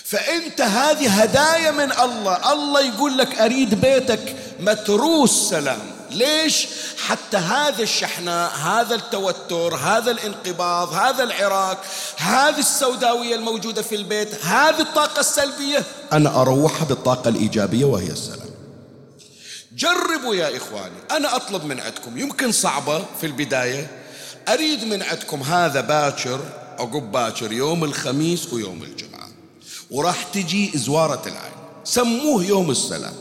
فأنت 0.03 0.61
هذه 0.61 1.21
هدايا 1.21 1.71
من 1.71 1.91
الله. 1.91 2.53
الله 2.53 2.81
يقول 2.81 3.17
لك 3.17 3.41
أريد 3.41 3.81
بيتك 3.81 4.35
متروس 4.59 5.49
سلام. 5.49 5.79
ليش؟ 6.11 6.67
حتى 7.07 7.37
هذا 7.37 7.83
الشحناء 7.83 8.51
هذا 8.51 8.95
التوتر 8.95 9.75
هذا 9.75 10.11
الانقباض 10.11 10.93
هذا 10.93 11.23
العراك 11.23 11.77
هذه 12.17 12.59
السوداوية 12.59 13.35
الموجودة 13.35 13.81
في 13.81 13.95
البيت 13.95 14.45
هذه 14.45 14.81
الطاقة 14.81 15.19
السلبية. 15.19 15.83
أنا 16.13 16.41
أروحها 16.41 16.85
بالطاقة 16.85 17.29
الإيجابية 17.29 17.85
وهي 17.85 18.07
السلام. 18.07 18.40
جربوا 19.75 20.35
يا 20.35 20.57
إخواني 20.57 20.95
أنا 21.11 21.35
أطلب 21.35 21.65
من 21.65 21.79
عندكم 21.79 22.17
يمكن 22.17 22.51
صعبة 22.51 23.05
في 23.21 23.25
البداية 23.27 23.91
أريد 24.47 24.83
من 24.83 25.03
عندكم 25.03 25.41
هذا 25.41 25.81
باكر 25.81 26.39
عقب 26.79 27.11
باكر 27.11 27.51
يوم 27.51 27.83
الخميس 27.83 28.53
ويوم 28.53 28.83
الجمعة. 28.83 29.27
وراح 29.91 30.23
تجي 30.23 30.71
زوارة 30.75 31.21
العين 31.25 31.53
سموه 31.83 32.43
يوم 32.45 32.71
السلام. 32.71 33.13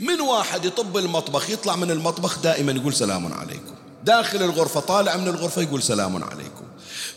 من 0.00 0.20
واحد 0.20 0.64
يطب 0.64 0.96
المطبخ 0.96 1.50
يطلع 1.50 1.76
من 1.76 1.90
المطبخ 1.90 2.38
دائما 2.38 2.72
يقول 2.72 2.94
سلام 2.94 3.32
عليكم. 3.32 3.74
داخل 4.04 4.42
الغرفة 4.42 4.80
طالع 4.80 5.16
من 5.16 5.28
الغرفة 5.28 5.62
يقول 5.62 5.82
سلام 5.82 6.24
عليكم. 6.24 6.64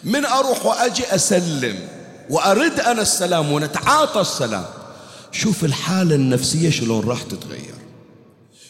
من 0.03 0.25
أروح 0.25 0.65
وأجي 0.65 1.15
أسلم 1.15 1.87
وأرد 2.29 2.79
أنا 2.79 3.01
السلام 3.01 3.51
ونتعاطى 3.51 4.21
السلام. 4.21 4.65
شوف 5.31 5.65
الحالة 5.65 6.15
النفسية 6.15 6.69
شلون 6.69 7.07
راح 7.07 7.21
تتغير. 7.21 7.78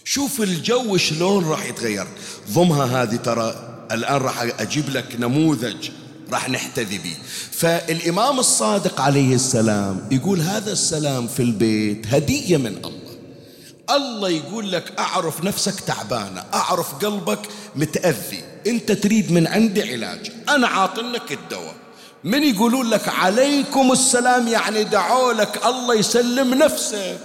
شوف 0.10 0.42
الجو 0.42 0.98
شلون 0.98 1.46
راح 1.46 1.66
يتغير. 1.66 2.08
ضمها 2.52 3.04
هذه 3.04 3.16
ترى 3.16 3.56
الآن 3.92 4.16
راح 4.18 4.42
أجيب 4.42 4.90
لك 4.90 5.16
نموذج 5.20 5.90
راح 6.32 6.50
نحتذي 6.50 6.98
به. 6.98 7.16
فالإمام 7.52 8.40
الصادق 8.40 9.02
عليه 9.02 9.36
السلام 9.36 10.08
يقول 10.12 10.42
هذا 10.42 10.72
السلام 10.72 11.28
في 11.28 11.40
البيت 11.40 12.08
هدية 12.08 12.58
من 12.58 12.78
الله. 12.78 13.10
الله 13.90 14.30
يقول 14.30 14.72
لك 14.72 15.00
أعرف 15.00 15.44
نفسك 15.44 15.80
تعبانة 15.80 16.44
أعرف 16.54 16.94
قلبك 17.06 17.40
متأذي. 17.76 18.44
أنت 18.68 18.92
تريد 18.92 19.32
من 19.32 19.48
عندي 19.48 19.92
علاج 19.94 20.32
أنا 20.50 20.68
عاطنك 20.68 21.32
الدواء. 21.32 21.76
من 22.24 22.44
يقولون 22.44 22.90
لك 22.90 23.10
عليكم 23.10 23.92
السلام 23.92 24.48
يعني 24.48 24.84
دعوا 24.84 25.34
لك 25.34 25.66
الله 25.66 25.96
يسلم 25.96 26.54
نفسك 26.54 27.20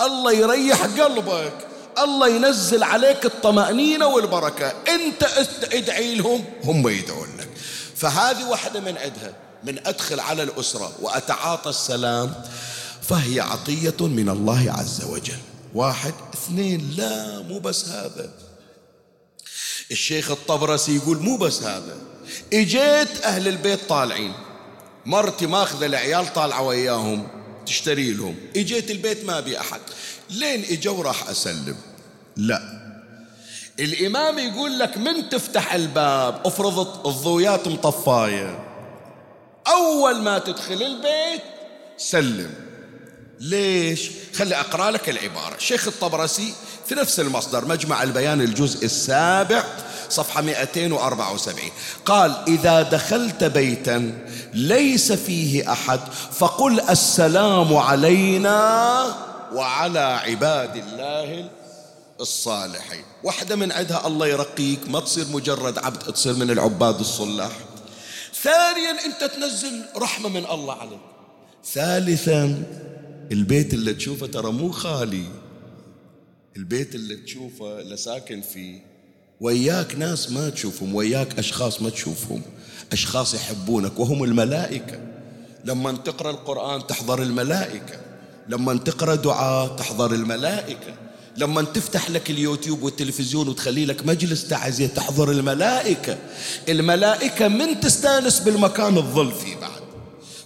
الله 0.00 0.32
يريح 0.32 0.84
قلبك. 0.84 1.52
الله 1.98 2.28
ينزل 2.28 2.82
عليك 2.82 3.24
الطمأنينة 3.24 4.06
والبركة. 4.06 4.66
أنت 4.68 5.22
ادعي 5.72 6.14
لهم 6.14 6.44
هم 6.64 6.88
يدعون 6.88 7.28
لك. 7.38 7.48
فهذه 7.96 8.48
واحدة 8.48 8.80
من 8.80 8.96
عندها. 8.98 9.34
من 9.64 9.86
أدخل 9.86 10.20
على 10.20 10.42
الأسرة 10.42 10.92
وأتعاطى 11.00 11.70
السلام 11.70 12.34
فهي 13.02 13.40
عطية 13.40 14.06
من 14.06 14.28
الله 14.28 14.72
عز 14.78 15.04
وجل. 15.04 15.38
واحد 15.74 16.14
اثنين 16.34 16.94
لا 16.96 17.42
مو 17.42 17.58
بس 17.58 17.88
هذا. 17.88 18.30
الشيخ 19.90 20.30
الطبرسي 20.30 20.96
يقول 20.96 21.18
مو 21.18 21.36
بس 21.36 21.62
هذا. 21.62 21.96
إجيت 22.52 23.24
أهل 23.24 23.48
البيت 23.48 23.88
طالعين. 23.88 24.32
مرتي 25.06 25.46
ماخذة 25.46 25.86
العيال 25.86 26.32
طالعة 26.32 26.62
وياهم 26.62 27.28
تشتري 27.66 28.12
لهم. 28.12 28.36
إجيت 28.56 28.90
البيت 28.90 29.24
ما 29.24 29.38
أبي 29.38 29.60
أحد. 29.60 29.80
لين 30.32 30.64
اجوا 30.64 31.02
راح 31.02 31.28
أسلم. 31.28 31.76
لا. 32.36 32.62
الإمام 33.80 34.38
يقول 34.38 34.78
لك 34.78 34.96
من 34.96 35.28
تفتح 35.28 35.74
الباب؟ 35.74 36.40
افرض 36.44 37.06
الضويات 37.06 37.68
مطفاية. 37.68 38.58
أول 39.66 40.22
ما 40.22 40.38
تدخل 40.38 40.82
البيت 40.82 41.42
سلم. 41.96 42.50
ليش؟ 43.40 44.10
خلي 44.34 44.54
أقرأ 44.60 44.90
لك 44.90 45.08
العبارة. 45.08 45.54
الشيخ 45.54 45.86
الطبرسي 45.86 46.54
في 46.86 46.94
نفس 46.94 47.20
المصدر 47.20 47.64
مجمع 47.64 48.02
البيان 48.02 48.40
الجزء 48.40 48.84
السابع 48.84 49.64
صفحة 50.08 50.42
274 50.42 51.70
قال 52.04 52.36
إذا 52.48 52.82
دخلت 52.82 53.44
بيتا 53.44 54.12
ليس 54.54 55.12
فيه 55.12 55.72
أحد 55.72 56.00
فقل 56.32 56.80
السلام 56.80 57.76
علينا 57.76 59.31
وعلى 59.54 59.98
عباد 59.98 60.76
الله 60.76 61.50
الصالحين. 62.20 63.04
واحدة 63.24 63.56
من 63.56 63.72
عندها 63.72 64.06
الله 64.06 64.26
يرقيك 64.26 64.88
ما 64.88 65.00
تصير 65.00 65.26
مجرد 65.32 65.78
عبد 65.78 65.98
تصير 65.98 66.34
من 66.34 66.50
العباد 66.50 67.00
الصلاح. 67.00 67.52
ثانيا 68.42 68.90
أنت 69.06 69.32
تنزل 69.34 69.82
رحمة 69.96 70.28
من 70.28 70.44
الله 70.44 70.74
عليك. 70.74 71.00
ثالثا 71.72 72.62
البيت 73.32 73.74
اللي 73.74 73.94
تشوفه 73.94 74.26
ترى 74.26 74.52
مو 74.52 74.70
خالي. 74.70 75.24
البيت 76.56 76.94
اللي 76.94 77.16
تشوفه 77.16 77.80
اللي 77.80 77.96
ساكن 77.96 78.40
فيه. 78.40 78.80
وياك 79.40 79.94
ناس 79.94 80.30
ما 80.30 80.50
تشوفهم 80.50 80.94
وياك 80.94 81.38
أشخاص 81.38 81.82
ما 81.82 81.90
تشوفهم. 81.90 82.42
أشخاص 82.92 83.34
يحبونك 83.34 83.98
وهم 83.98 84.24
الملائكة. 84.24 85.00
لما 85.64 85.92
تقرأ 85.92 86.30
القرآن 86.30 86.86
تحضر 86.86 87.22
الملائكة. 87.22 88.01
لما 88.48 88.74
تقرأ 88.74 89.14
دعاء 89.14 89.68
تحضر 89.68 90.12
الملائكة. 90.12 90.94
لما 91.36 91.62
تفتح 91.62 92.10
لك 92.10 92.30
اليوتيوب 92.30 92.82
والتلفزيون 92.82 93.48
وتخلي 93.48 93.84
لك 93.84 94.06
مجلس 94.06 94.48
تعزية 94.48 94.86
تحضر 94.86 95.30
الملائكة. 95.30 96.18
الملائكة 96.68 97.48
من 97.48 97.80
تستأنس 97.80 98.38
بالمكان 98.40 98.96
الظل 98.96 99.32
فيه 99.32 99.56
بعد. 99.56 99.82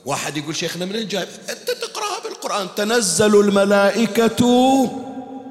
واحد 0.05 0.37
يقول 0.37 0.57
شيخنا 0.57 0.85
من 0.85 1.09
جايب 1.09 1.29
أنت 1.51 1.71
تقرأها 1.71 2.21
بالقرآن. 2.25 2.69
تنزل 2.77 3.41
الملائكة 3.41 4.45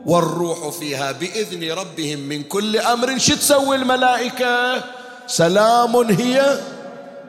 والروح 0.06 0.70
فيها 0.70 1.12
بإذن 1.12 1.72
ربهم 1.72 2.20
من 2.20 2.44
كل 2.44 2.78
أمر. 2.78 3.18
شو 3.18 3.36
تسوي 3.36 3.76
الملائكة؟ 3.76 4.84
سلام 5.28 5.96
هي 5.96 6.60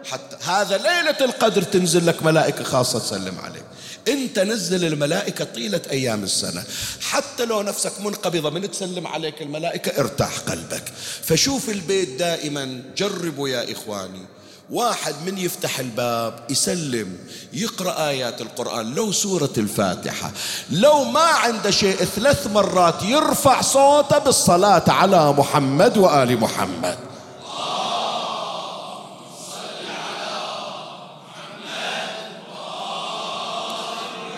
حتى 0.05 0.37
هذا 0.45 0.77
ليلة 0.77 1.17
القدر 1.21 1.63
تنزل 1.63 2.07
لك 2.07 2.23
ملائكة 2.23 2.65
خاصة 2.65 2.99
تسلم 2.99 3.39
عليك. 3.45 3.66
انت 4.09 4.39
نزل 4.39 4.85
الملائكة 4.85 5.45
طيلة 5.45 5.81
أيام 5.91 6.23
السنة. 6.23 6.65
حتى 7.01 7.45
لو 7.45 7.63
نفسك 7.63 8.01
منقبضة 8.01 8.51
من 8.51 8.71
تسلم 8.71 9.07
عليك 9.07 9.43
الملائكة 9.43 10.01
ارتاح 10.01 10.39
قلبك. 10.39 10.93
فشوف 11.23 11.69
البيت 11.69 12.09
دائما. 12.09 12.83
جربوا 12.97 13.49
يا 13.49 13.73
إخواني. 13.73 14.27
واحد 14.71 15.15
من 15.27 15.39
يفتح 15.39 15.79
الباب 15.79 16.35
يسلم 16.51 17.19
يقرأ 17.53 18.09
آيات 18.09 18.41
القرآن 18.41 18.95
لو 18.95 19.13
سورة 19.13 19.53
الفاتحة. 19.59 20.33
لو 20.71 21.05
ما 21.05 21.21
عنده 21.21 21.71
شيء 21.71 21.97
ثلاث 21.97 22.47
مرات 22.47 23.03
يرفع 23.03 23.61
صوته 23.61 24.19
بالصلاة 24.19 24.85
على 24.89 25.33
محمد 25.33 25.99
وآل 25.99 26.41
محمد. 26.41 26.99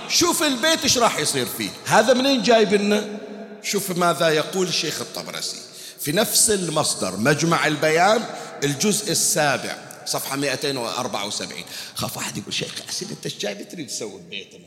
شوف 0.09 0.43
البيت 0.43 0.83
إيش 0.83 0.99
راح 0.99 1.19
يصير 1.19 1.47
فيه. 1.47 1.71
هذا 1.85 2.15
منين 2.15 2.43
جايب 2.43 2.75
لنا؟ 2.75 3.19
شوف 3.63 3.91
ماذا 3.91 4.29
يقول 4.29 4.69
الشيخ 4.69 5.01
الطبرسي. 5.01 5.57
في 6.01 6.13
نفس 6.13 6.51
المصدر 6.51 7.17
مجمع 7.17 7.67
البيان 7.67 8.25
الجزء 8.65 9.13
السابع 9.13 9.77
صفحة 10.07 10.37
274 10.37 11.65
خاف 11.95 12.17
واحد 12.17 12.39
يقول 12.39 12.55
شيخ 12.55 12.75
أسئلة 12.89 13.11
أنت 13.11 13.25
إيش 13.25 13.39
جاي 13.39 13.55
تريد 13.55 13.87
تسوي 13.87 14.21
ببيتنا 14.21 14.65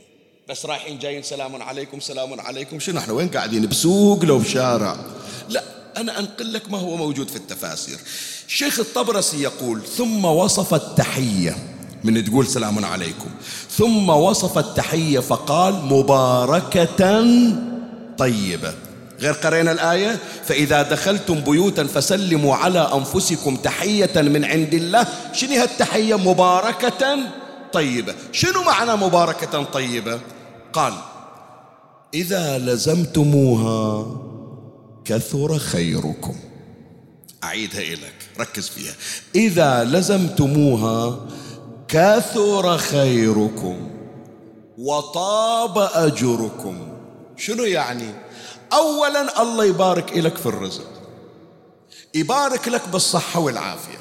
بس 0.48 0.66
رايحين 0.66 0.98
جايين 0.98 1.22
سلام 1.22 1.62
عليكم 1.62 2.00
سلام 2.00 2.40
عليكم. 2.40 2.80
شنو 2.80 2.98
إحنا 2.98 3.12
وين 3.12 3.28
قاعدين؟ 3.28 3.66
بسوق 3.66 4.24
لو 4.24 4.38
بشارع 4.38 4.96
لا 5.48 5.64
أنا 5.96 6.18
أنقل 6.18 6.52
لك 6.52 6.70
ما 6.70 6.78
هو 6.78 6.96
موجود 6.96 7.28
في 7.28 7.36
التفاسير. 7.36 7.98
الشيخ 8.46 8.78
الطبرسي 8.78 9.42
يقول 9.42 9.82
ثم 9.96 10.24
وصف 10.24 10.74
التحية. 10.74 11.56
من 12.04 12.24
تقول 12.24 12.46
سلام 12.46 12.84
عليكم. 12.84 13.30
ثم 13.70 14.08
وصف 14.08 14.58
التحية 14.58 15.18
فقال 15.18 15.74
مباركة 15.74 17.16
طيبة. 18.18 18.74
غير 19.20 19.32
قرينا 19.32 19.72
الآية؟ 19.72 20.18
فإذا 20.44 20.82
دخلتم 20.82 21.40
بيوتا 21.40 21.84
فسلموا 21.84 22.56
على 22.56 22.90
أنفسكم 22.94 23.56
تحية 23.56 24.10
من 24.16 24.44
عند 24.44 24.74
الله. 24.74 25.06
شنو 25.32 25.52
هالتحية 25.52 26.14
مباركة 26.14 27.18
طيبة. 27.72 28.14
شنو 28.32 28.62
معنى 28.62 28.96
مباركة 28.96 29.62
طيبة؟ 29.62 30.20
قال 30.72 30.92
إذا 32.14 32.58
لزمتموها 32.58 34.06
كثر 35.04 35.58
خيركم. 35.58 36.34
أعيدها 37.44 37.80
إليك. 37.80 38.14
ركز 38.40 38.68
فيها. 38.68 38.92
إذا 39.34 39.84
لزمتموها 39.84 41.20
كثر 41.92 42.78
خيركم 42.78 43.90
وطاب 44.78 45.78
أجركم. 45.78 46.88
شنو 47.36 47.64
يعني؟ 47.64 48.14
أولا 48.72 49.42
الله 49.42 49.64
يبارك 49.64 50.16
لك 50.16 50.36
في 50.36 50.46
الرزق. 50.46 50.86
يبارك 52.14 52.68
لك 52.68 52.88
بالصحة 52.88 53.40
والعافية. 53.40 53.98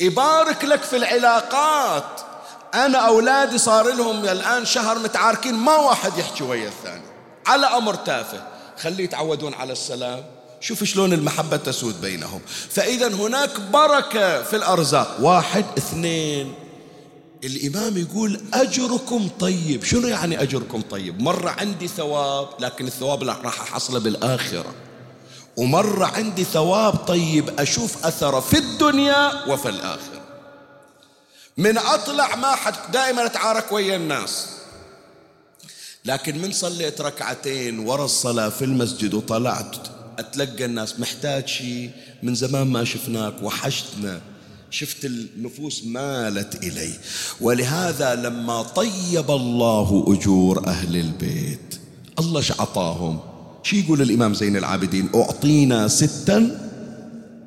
يبارك 0.00 0.64
لك 0.64 0.82
في 0.82 0.96
العلاقات. 0.96 2.20
أنا 2.74 2.98
أولادي 2.98 3.58
صار 3.58 3.94
لهم 3.94 4.24
الآن 4.24 4.64
شهر 4.64 4.98
متعاركين 4.98 5.54
ما 5.54 5.76
واحد 5.76 6.18
يحكي 6.18 6.44
ويا 6.44 6.68
الثاني. 6.68 7.02
على 7.46 7.66
أمر 7.66 7.94
تافه. 7.94 8.42
خليه 8.78 9.04
يتعودون 9.04 9.54
على 9.54 9.72
السلام. 9.72 10.24
شوف 10.60 10.84
شلون 10.84 11.12
المحبة 11.12 11.56
تسود 11.56 12.00
بينهم. 12.00 12.40
فإذا 12.70 13.08
هناك 13.08 13.60
بركة 13.60 14.42
في 14.42 14.56
الأرزاق. 14.56 15.16
واحد 15.20 15.64
اثنين. 15.78 16.67
الإمام 17.44 17.96
يقول 17.96 18.40
أجركم 18.54 19.28
طيب. 19.40 19.84
شنو 19.84 20.08
يعني 20.08 20.42
أجركم 20.42 20.80
طيب؟ 20.80 21.22
مرة 21.22 21.50
عندي 21.50 21.88
ثواب 21.88 22.48
لكن 22.60 22.86
الثواب 22.86 23.22
راح 23.22 23.60
أحصله 23.60 23.98
بالآخرة. 23.98 24.74
ومرة 25.56 26.06
عندي 26.06 26.44
ثواب 26.44 26.94
طيب 26.94 27.60
أشوف 27.60 28.06
أثره 28.06 28.40
في 28.40 28.58
الدنيا 28.58 29.44
وفي 29.48 29.68
الآخرة. 29.68 30.20
من 31.56 31.78
أطلع 31.78 32.36
ما 32.36 32.54
حد 32.54 32.92
دائما 32.92 33.26
أتعارك 33.26 33.72
ويا 33.72 33.96
الناس. 33.96 34.46
لكن 36.04 36.38
من 36.38 36.52
صليت 36.52 37.00
ركعتين 37.00 37.78
ورا 37.78 38.04
الصلاة 38.04 38.48
في 38.48 38.64
المسجد 38.64 39.14
وطلعت 39.14 39.76
أتلقى 40.18 40.64
الناس 40.64 41.00
محتاج 41.00 41.46
شيء 41.48 41.90
من 42.22 42.34
زمان 42.34 42.66
ما 42.66 42.84
شفناك 42.84 43.34
وحشتنا. 43.42 44.20
شفت 44.70 45.04
النفوس 45.04 45.84
مالت 45.84 46.64
إلي. 46.64 46.90
ولهذا 47.40 48.14
لما 48.14 48.62
طيب 48.62 49.30
الله 49.30 50.04
أجور 50.08 50.66
أهل 50.66 50.96
البيت 50.96 51.78
الله 52.18 52.42
عطاهم 52.58 53.18
شو 53.62 53.76
يقول 53.76 54.02
الإمام 54.02 54.34
زين 54.34 54.56
العابدين؟ 54.56 55.08
أعطينا 55.14 55.88
ستا 55.88 56.68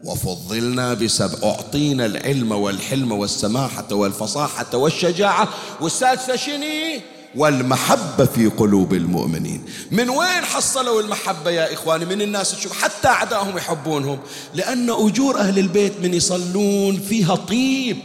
وفضلنا 0.04 0.94
بسبع. 0.94 1.50
أعطينا 1.50 2.06
العلم 2.06 2.52
والحلم 2.52 3.12
والسماحة 3.12 3.94
والفصاحة 3.94 4.78
والشجاعة. 4.78 5.50
والسادسة 5.82 6.36
شني 6.36 7.02
والمحبة 7.36 8.26
في 8.26 8.48
قلوب 8.48 8.94
المؤمنين. 8.94 9.66
من 9.92 10.10
وين 10.10 10.46
حصلوا 10.46 11.02
المحبة 11.02 11.52
يا 11.52 11.74
إخواني؟ 11.74 12.06
من 12.06 12.22
الناس 12.22 12.52
تشوف 12.52 12.82
حتى 12.84 13.08
أعدائهم 13.08 13.58
يحبونهم 13.58 14.20
لأن 14.54 14.90
أجور 14.90 15.40
أهل 15.40 15.60
البيت 15.60 16.00
من 16.00 16.14
يصلون 16.14 17.00
فيها 17.00 17.36
طيب 17.36 17.98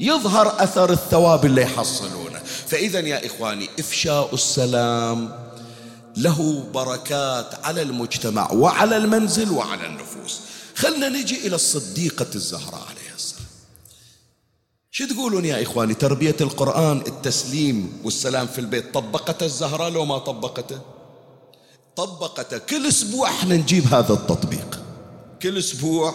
يظهر 0.00 0.62
أثر 0.62 0.92
الثواب 0.92 1.44
اللي 1.44 1.62
يحصلونه. 1.62 2.40
فإذا 2.66 3.00
يا 3.00 3.26
إخواني 3.26 3.68
إفشاء 3.78 4.34
السلام 4.34 5.32
له 6.16 6.64
بركات 6.74 7.64
على 7.64 7.82
المجتمع 7.82 8.52
وعلى 8.52 8.96
المنزل 8.96 9.50
وعلى 9.50 9.86
النفوس. 9.86 10.40
خلنا 10.76 11.08
نجي 11.08 11.46
إلى 11.46 11.54
الصديقة 11.54 12.26
الزهراء. 12.34 12.93
شو 14.96 15.06
تقولون 15.06 15.44
يا 15.44 15.62
إخواني؟ 15.62 15.94
تربية 15.94 16.36
القرآن 16.40 17.02
التسليم 17.06 18.00
والسلام 18.04 18.46
في 18.46 18.58
البيت 18.58 18.94
طبقته 18.94 19.46
الزهراء 19.46 19.90
لو 19.90 20.04
ما 20.04 20.18
طبقته؟ 20.18 20.80
طبقته. 21.96 22.58
كل 22.58 22.86
أسبوع 22.86 23.28
إحنا 23.28 23.56
نجيب 23.56 23.94
هذا 23.94 24.12
التطبيق. 24.12 24.80
كل 25.42 25.58
أسبوع 25.58 26.14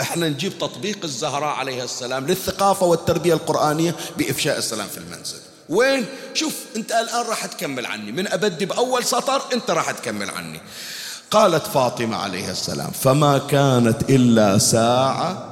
إحنا 0.00 0.28
نجيب 0.28 0.58
تطبيق 0.58 0.98
الزهراء 1.04 1.54
عليها 1.54 1.84
السلام 1.84 2.26
للثقافة 2.26 2.86
والتربية 2.86 3.34
القرآنية 3.34 3.96
بإفشاء 4.18 4.58
السلام 4.58 4.86
في 4.88 4.98
المنزل. 4.98 5.38
وين؟ 5.68 6.06
شوف 6.34 6.54
أنت 6.76 6.92
الآن 6.92 7.26
راح 7.26 7.46
تكمل 7.46 7.86
عني. 7.86 8.12
من 8.12 8.28
أبدي 8.28 8.66
بأول 8.66 9.04
سطر 9.04 9.42
أنت 9.52 9.70
راح 9.70 9.90
تكمل 9.90 10.30
عني. 10.30 10.60
قالت 11.30 11.66
فاطمة 11.66 12.16
عليها 12.16 12.50
السلام 12.50 12.90
فما 12.90 13.38
كانت 13.38 14.10
إلا 14.10 14.58
ساعة 14.58 15.51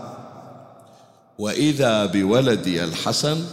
وإذا 1.40 2.06
بولدي 2.06 2.84
الحسن 2.84 3.44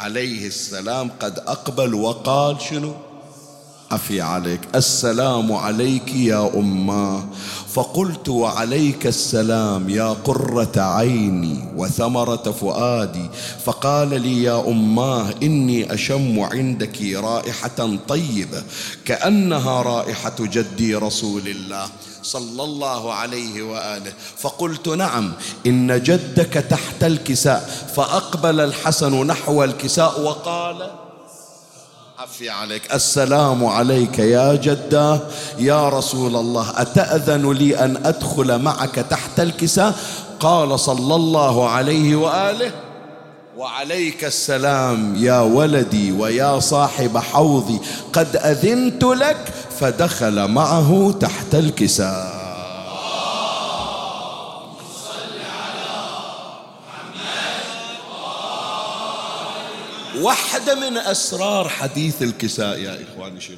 عليه 0.00 0.46
السلام 0.46 1.10
قد 1.20 1.38
أقبل 1.38 1.94
وقال 1.94 2.60
شنو؟ 2.60 2.94
عفي 3.90 4.20
عليك. 4.20 4.60
السلام 4.74 5.52
عليك 5.52 6.14
يا 6.14 6.50
أماه 6.54 7.24
فقلت 7.74 8.28
وعليك 8.28 9.06
السلام 9.06 9.90
يا 9.90 10.08
قرة 10.24 10.72
عيني 10.76 11.72
وثمرة 11.76 12.50
فؤادي. 12.60 13.26
فقال 13.64 14.22
لي 14.22 14.42
يا 14.42 14.68
أماه 14.68 15.34
إني 15.42 15.94
أشم 15.94 16.40
عندك 16.40 17.02
رائحة 17.02 17.98
طيبة. 18.08 18.62
كأنها 19.04 19.82
رائحة 19.82 20.36
جدي 20.40 20.94
رسول 20.94 21.48
الله. 21.48 21.88
صلى 22.22 22.64
الله 22.64 23.12
عليه 23.12 23.62
وآله. 23.62 24.12
فقلت 24.36 24.88
نعم 24.88 25.32
إن 25.66 26.02
جدك 26.02 26.52
تحت 26.70 27.04
الكساء 27.04 27.88
فأقبل 27.96 28.60
الحسن 28.60 29.26
نحو 29.26 29.64
الكساء 29.64 30.20
وقال 30.20 30.90
عفي 32.18 32.50
عليك 32.50 32.94
السلام 32.94 33.66
عليك 33.66 34.18
يا 34.18 34.54
جدة. 34.54 35.20
يا 35.58 35.88
رسول 35.88 36.36
الله 36.36 36.72
أتأذن 36.76 37.52
لي 37.52 37.78
أن 37.78 38.06
أدخل 38.06 38.58
معك 38.58 38.94
تحت 38.94 39.40
الكساء؟ 39.40 39.94
قال 40.40 40.80
صلى 40.80 41.14
الله 41.14 41.68
عليه 41.68 42.16
وآله 42.16 42.72
وعليك 43.56 44.24
السلام 44.24 45.16
يا 45.16 45.40
ولدي 45.40 46.12
ويا 46.12 46.60
صاحب 46.60 47.18
حوضي. 47.18 47.80
قد 48.12 48.36
أذنت 48.36 49.04
لك 49.04 49.52
فدخل 49.80 50.48
معه 50.48 51.14
تحت 51.20 51.54
الكساء. 51.54 52.40
واحدة 60.20 60.74
من 60.74 60.96
أسرار 60.96 61.68
حديث 61.68 62.22
الكساء 62.22 62.78
يا 62.78 62.98
إخواني 63.02 63.40
شنو؟ 63.40 63.56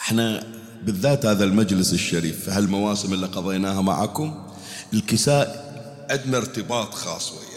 إحنا 0.00 0.46
بالذات 0.82 1.26
هذا 1.26 1.44
المجلس 1.44 1.92
الشريف 1.92 2.44
في 2.44 2.50
هالمواسم 2.50 3.14
اللي 3.14 3.26
قضيناها 3.26 3.80
معكم 3.82 4.34
الكساء 4.92 5.72
عندنا 6.10 6.38
ارتباط 6.38 6.94
خاص 6.94 7.32
وياه 7.32 7.51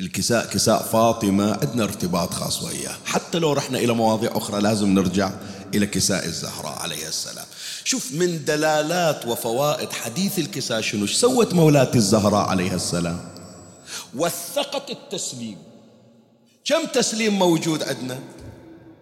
الكساء 0.00 0.46
كساء 0.46 0.82
فاطمة 0.82 1.58
عندنا 1.62 1.84
ارتباط 1.84 2.34
خاص 2.34 2.62
وياه. 2.62 2.96
حتى 3.06 3.38
لو 3.38 3.52
رحنا 3.52 3.78
إلى 3.78 3.92
مواضيع 3.92 4.36
أخرى 4.36 4.60
لازم 4.60 4.88
نرجع 4.88 5.30
إلى 5.74 5.86
كساء 5.86 6.26
الزهراء 6.26 6.78
عليه 6.78 7.08
السلام. 7.08 7.46
شوف 7.84 8.12
من 8.12 8.44
دلالات 8.44 9.26
وفوائد 9.26 9.92
حديث 9.92 10.38
الكساء 10.38 10.80
شنو؟ 10.80 11.06
سوت 11.06 11.54
مولاتي 11.54 11.98
الزهراء 11.98 12.48
عليها 12.48 12.74
السلام؟ 12.74 13.20
وثقت 14.16 14.90
التسليم. 14.90 15.58
كم 16.64 16.84
تسليم 16.84 17.38
موجود 17.38 17.82
عندنا؟ 17.82 18.18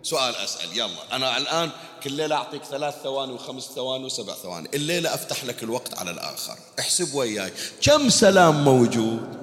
سؤال 0.03 0.37
أسأل 0.37 0.79
يلا. 0.79 1.17
أنا 1.17 1.39
الآن 1.39 1.71
كل 2.03 2.13
ليلة 2.13 2.37
أعطيك 2.37 2.65
ثلاث 2.65 2.95
ثواني 3.03 3.33
وخمس 3.33 3.63
ثواني 3.75 4.05
وسبع 4.05 4.35
ثواني. 4.43 4.69
الليلة 4.75 5.15
أفتح 5.15 5.45
لك 5.45 5.63
الوقت 5.63 5.99
على 5.99 6.11
الآخر. 6.11 6.57
احسب 6.79 7.15
وياي. 7.15 7.53
كم 7.83 8.09
سلام 8.09 8.65
موجود؟ 8.65 9.42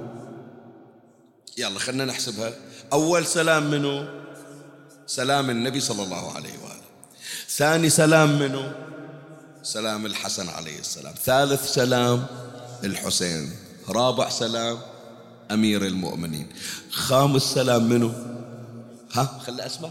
يلا 1.59 1.79
خلنا 1.79 2.05
نحسبها. 2.05 2.53
أول 2.93 3.25
سلام 3.25 3.71
منه 3.71 4.09
سلام 5.07 5.49
النبي 5.49 5.79
صلى 5.79 6.03
الله 6.03 6.31
عليه 6.35 6.53
وآله. 6.63 6.89
ثاني 7.49 7.89
سلام 7.89 8.39
منه 8.39 8.75
سلام 9.63 10.05
الحسن 10.05 10.49
عليه 10.49 10.79
السلام. 10.79 11.13
ثالث 11.25 11.73
سلام 11.73 12.25
الحسين. 12.83 13.55
رابع 13.89 14.29
سلام 14.29 14.79
أمير 15.51 15.85
المؤمنين. 15.85 16.47
خامس 16.91 17.41
سلام 17.41 17.83
منه 17.83 18.13
ها 19.13 19.39
خلي 19.47 19.65
أسمع. 19.65 19.89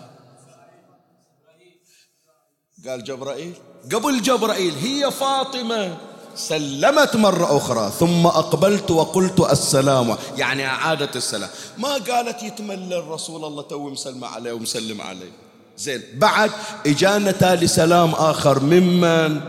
قال 2.87 3.05
جبرائيل. 3.05 3.55
قبل 3.93 4.23
جبرائيل 4.23 4.75
هي 4.75 5.11
فاطمة. 5.11 5.99
سلمت 6.39 7.17
مرة 7.17 7.57
أخرى 7.57 7.93
ثم 7.99 8.27
أقبلت 8.27 8.91
وقلت 8.91 9.41
السلام. 9.41 10.17
يعني 10.37 10.67
أعادت 10.67 11.17
السلام. 11.17 11.51
ما 11.79 11.95
قالت 11.95 12.43
يتملل 12.43 13.09
رسول 13.09 13.45
الله 13.45 13.63
تو 13.63 13.89
مسلم 13.89 14.25
عليه 14.25 14.53
ومسلم 14.53 15.01
عليه. 15.01 15.33
زين 15.79 16.03
بعد 16.15 16.51
إجانا 16.87 17.31
تالي 17.31 17.67
سلام 17.67 18.13
آخر 18.13 18.61
ممن؟ 18.61 19.41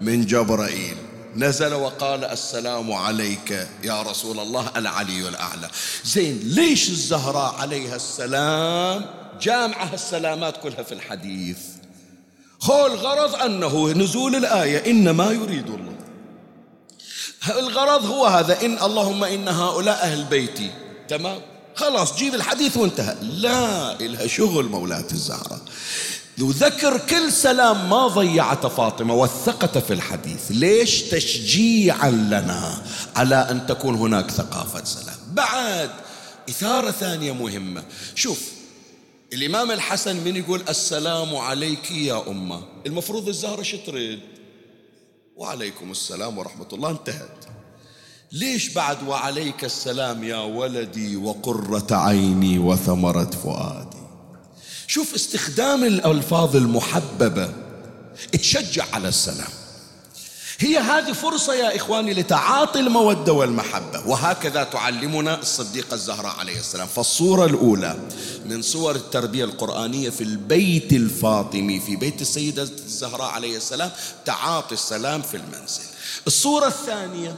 من 0.00 0.26
جبرائيل. 0.26 0.96
نزل 1.36 1.74
وقال 1.74 2.24
السلام 2.24 2.92
عليك 2.92 3.68
يا 3.84 4.02
رسول 4.02 4.38
الله 4.40 4.70
العلي 4.76 5.28
الأعلى. 5.28 5.68
زين 6.04 6.40
ليش 6.44 6.88
الزهراء 6.88 7.54
عليها 7.54 7.96
السلام؟ 7.96 9.06
جامعة 9.40 9.94
السلامات 9.94 10.56
كلها 10.62 10.82
في 10.82 10.92
الحديث. 10.92 11.58
هو 12.62 12.86
الغرض 12.86 13.34
أنه 13.34 13.92
نزول 13.92 14.34
الآية 14.34 14.90
إنما 14.90 15.30
يريد 15.30 15.66
الله. 15.66 15.93
الغرض 17.48 18.06
هو 18.06 18.26
هذا. 18.26 18.64
إن 18.64 18.78
اللهم 18.82 19.24
إن 19.24 19.48
هؤلاء 19.48 20.02
أهل 20.02 20.24
بيتي. 20.24 20.70
تمام؟ 21.08 21.40
خلاص 21.74 22.16
جيب 22.16 22.34
الحديث 22.34 22.76
وانتهى. 22.76 23.16
لا 23.22 24.00
إلها 24.00 24.26
شغل 24.26 24.64
مولاة 24.64 25.06
الزهراء 25.12 25.60
وذكر 26.40 26.98
كل 26.98 27.32
سلام 27.32 27.90
ما 27.90 28.06
ضيعته 28.06 28.68
فاطمة 28.68 29.14
وثقته 29.14 29.80
في 29.80 29.92
الحديث. 29.92 30.40
ليش؟ 30.50 31.02
تشجيعا 31.02 32.10
لنا 32.10 32.82
على 33.16 33.36
أن 33.36 33.66
تكون 33.66 33.94
هناك 33.94 34.30
ثقافة 34.30 34.84
سلام. 34.84 35.16
بعد 35.32 35.90
إثارة 36.48 36.90
ثانية 36.90 37.32
مهمة. 37.32 37.82
شوف 38.14 38.38
الإمام 39.32 39.70
الحسن 39.70 40.16
من 40.16 40.36
يقول 40.36 40.62
السلام 40.68 41.36
عليك 41.36 41.90
يا 41.90 42.22
أمة. 42.28 42.62
المفروض 42.86 43.28
الزهرة 43.28 43.62
شو 43.62 43.76
تريد 43.86 44.20
وعليكم 45.36 45.90
السلام 45.90 46.38
ورحمة 46.38 46.68
الله. 46.72 46.90
انتهت. 46.90 47.44
ليش 48.32 48.68
بعد 48.68 49.08
وعليك 49.08 49.64
السلام 49.64 50.24
يا 50.24 50.36
ولدي 50.36 51.16
وقرة 51.16 51.86
عيني 51.90 52.58
وثمرة 52.58 53.30
فؤادي؟ 53.30 53.96
شوف 54.86 55.14
استخدام 55.14 55.84
الألفاظ 55.84 56.56
المحببة 56.56 57.54
تشجع 58.32 58.84
على 58.92 59.08
السلام. 59.08 59.63
هي 60.58 60.78
هذه 60.78 61.12
فرصة 61.12 61.54
يا 61.54 61.76
إخواني 61.76 62.14
لتعاطي 62.14 62.80
المودة 62.80 63.32
والمحبة. 63.32 64.08
وهكذا 64.08 64.64
تعلمنا 64.64 65.40
الصديقة 65.40 65.94
الزهراء 65.94 66.36
عليه 66.38 66.58
السلام. 66.58 66.86
فالصورة 66.86 67.46
الأولى 67.46 67.96
من 68.46 68.62
صور 68.62 68.94
التربية 68.94 69.44
القرآنية 69.44 70.10
في 70.10 70.20
البيت 70.20 70.92
الفاطمي 70.92 71.80
في 71.80 71.96
بيت 71.96 72.20
السيدة 72.20 72.62
الزهراء 72.62 73.30
عليه 73.30 73.56
السلام 73.56 73.90
تعاطي 74.24 74.74
السلام 74.74 75.22
في 75.22 75.36
المنزل. 75.36 75.82
الصورة 76.26 76.66
الثانية 76.66 77.36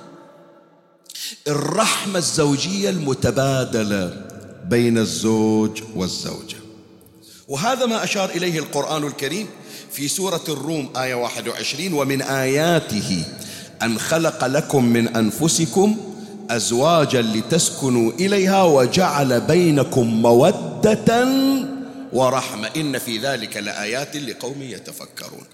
الرحمة 1.48 2.18
الزوجية 2.18 2.90
المتبادلة 2.90 4.26
بين 4.64 4.98
الزوج 4.98 5.82
والزوجة. 5.94 6.56
وهذا 7.48 7.86
ما 7.86 8.04
أشار 8.04 8.30
إليه 8.30 8.58
القرآن 8.58 9.04
الكريم 9.04 9.48
في 9.96 10.08
سورة 10.08 10.44
الروم 10.48 10.92
آية 10.96 11.14
21 11.14 11.92
ومن 11.92 12.22
آياته 12.22 13.24
أن 13.82 13.98
خلق 13.98 14.44
لكم 14.44 14.84
من 14.84 15.16
أنفسكم 15.16 15.96
أزواجا 16.50 17.22
لتسكنوا 17.22 18.12
إليها 18.12 18.62
وجعل 18.62 19.40
بينكم 19.40 20.22
مودة 20.22 21.28
ورحمة. 22.12 22.68
إن 22.76 22.98
في 22.98 23.18
ذلك 23.18 23.56
لآيات 23.56 24.16
لقوم 24.16 24.62
يتفكرون. 24.62 25.44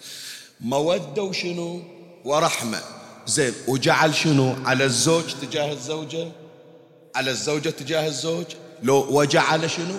مودة 0.60 1.22
وشنو؟ 1.22 1.82
ورحمة. 2.24 2.80
زين 3.26 3.52
وجعل 3.68 4.14
شنو؟ 4.14 4.54
على 4.64 4.84
الزوج 4.84 5.24
تجاه 5.42 5.72
الزوجة؟ 5.72 6.28
على 7.16 7.30
الزوجة 7.30 7.70
تجاه 7.70 8.06
الزوج؟ 8.06 8.46
لو 8.82 9.06
وجعل 9.10 9.70
شنو؟ 9.70 9.96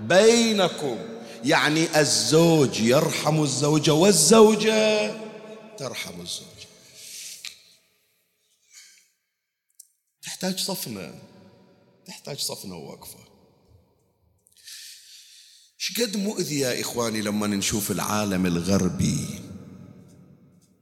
بينكم. 0.00 0.96
يعني 1.44 2.00
الزوج 2.00 2.80
يرحم 2.80 3.42
الزوجة 3.42 3.92
والزوجة 3.94 5.14
ترحم 5.78 6.20
الزوج. 6.20 6.46
تحتاج 10.22 10.58
صفنة. 10.58 11.14
تحتاج 12.06 12.38
صفنة 12.38 12.76
ووقفة. 12.76 13.18
شقد 15.78 16.16
مؤذي 16.16 16.58
يا 16.58 16.80
إخواني 16.80 17.22
لما 17.22 17.46
نشوف 17.46 17.90
العالم 17.90 18.46
الغربي؟ 18.46 19.40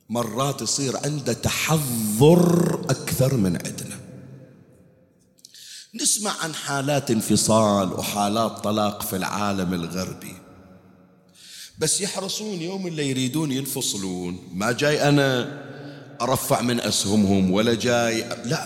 مرات 0.09 0.63
يصير 0.63 0.97
عنده 0.97 1.33
تحضر 1.33 2.85
أكثر 2.91 3.35
من 3.35 3.67
عندنا 3.67 4.01
نسمع 5.95 6.43
عن 6.43 6.55
حالات 6.55 7.11
انفصال 7.11 7.93
وحالات 7.93 8.53
طلاق 8.65 9.03
في 9.03 9.17
العالم 9.17 9.75
الغربي. 9.75 10.48
بس 11.79 12.01
يحرصون 12.01 12.63
يوم 12.63 12.87
اللي 12.87 13.11
يريدون 13.11 13.53
ينفصلون. 13.53 14.39
ما 14.55 14.73
جاي 14.73 15.09
أنا 15.09 15.59
أرفع 16.21 16.61
من 16.61 16.81
أسهمهم 16.81 17.51
ولا 17.51 17.75
جاي 17.75 18.25
لا. 18.45 18.65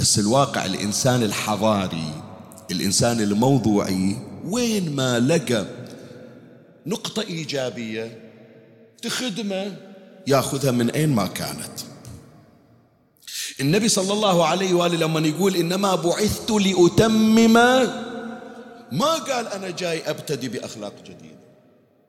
بس 0.00 0.18
الواقع 0.18 0.64
الإنسان 0.64 1.22
الحضاري 1.22 2.22
الإنسان 2.70 3.20
الموضوعي 3.20 4.16
وين 4.44 4.96
ما 4.96 5.20
لقى 5.20 5.66
نقطة 6.86 7.22
إيجابية 7.22 8.18
تخدمه 9.02 9.76
ياخذها 10.26 10.70
من 10.70 10.90
أين 10.90 11.08
ما 11.08 11.26
كانت. 11.26 11.80
النبي 13.60 13.88
صلى 13.88 14.12
الله 14.12 14.46
عليه 14.46 14.74
وآله 14.74 14.96
لما 14.96 15.28
يقول 15.28 15.56
إنما 15.56 15.94
بعثت 15.94 16.50
لأتمم 16.50 17.52
ما 18.92 19.14
قال 19.14 19.48
أنا 19.48 19.70
جاي 19.70 20.10
أبتدي 20.10 20.48
بأخلاق 20.48 20.94
جديدة. 21.04 21.31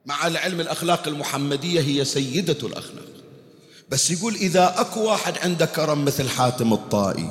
مع 0.06 0.26
العلم 0.26 0.60
الأخلاق 0.60 1.08
المحمدية 1.08 1.80
هي 1.80 2.04
سيدة 2.04 2.66
الأخلاق. 2.68 3.04
بس 3.88 4.10
يقول 4.10 4.34
إذا 4.34 4.74
أكو 4.80 5.00
واحد 5.00 5.38
عنده 5.38 5.66
كرم 5.66 6.04
مثل 6.04 6.28
حاتم 6.28 6.72
الطائي 6.72 7.30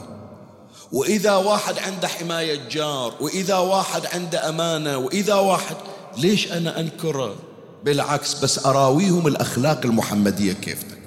وإذا 0.92 1.36
واحد 1.36 1.80
عنده 1.80 2.08
حماية 2.08 2.70
جار 2.70 3.14
وإذا 3.20 3.56
واحد 3.56 4.06
عنده 4.06 4.50
أمانة 4.50 4.98
وإذا 4.98 5.34
واحد 5.34 5.76
ليش 6.18 6.52
أنا 6.52 6.80
أنكره؟ 6.80 7.36
بالعكس 7.84 8.34
بس 8.34 8.66
أراويهم 8.66 9.28
الأخلاق 9.28 9.86
المحمدية 9.86 10.54
كيف 10.54 10.84
تكون؟ 10.84 11.03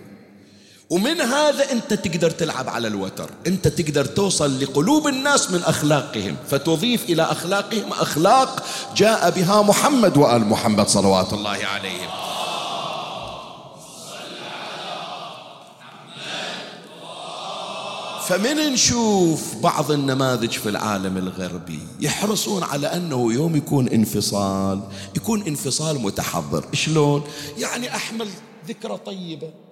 ومن 0.90 1.20
هذا 1.20 1.72
أنت 1.72 1.94
تقدر 1.94 2.30
تلعب 2.30 2.68
على 2.68 2.88
الوتر. 2.88 3.30
أنت 3.46 3.68
تقدر 3.68 4.04
توصل 4.04 4.60
لقلوب 4.60 5.06
الناس 5.08 5.50
من 5.50 5.62
أخلاقهم 5.62 6.36
فتضيف 6.48 7.04
إلى 7.04 7.22
أخلاقهم 7.22 7.92
أخلاق 7.92 8.62
جاء 8.96 9.30
بها 9.30 9.62
محمد 9.62 10.16
وآل 10.16 10.46
محمد 10.46 10.88
صلوات 10.88 11.32
الله 11.32 11.58
عليهم. 11.64 12.08
فمن 18.26 18.56
نشوف 18.56 19.54
بعض 19.62 19.90
النماذج 19.90 20.50
في 20.50 20.68
العالم 20.68 21.16
الغربي 21.16 21.80
يحرصون 22.00 22.62
على 22.62 22.86
أنه 22.86 23.32
يوم 23.32 23.56
يكون 23.56 23.88
انفصال 23.88 24.80
يكون 25.16 25.42
انفصال 25.42 26.02
متحضر. 26.02 26.64
شلون؟ 26.72 27.24
يعني 27.58 27.96
أحمل 27.96 28.28
ذكرى 28.68 28.96
طيبة. 29.06 29.65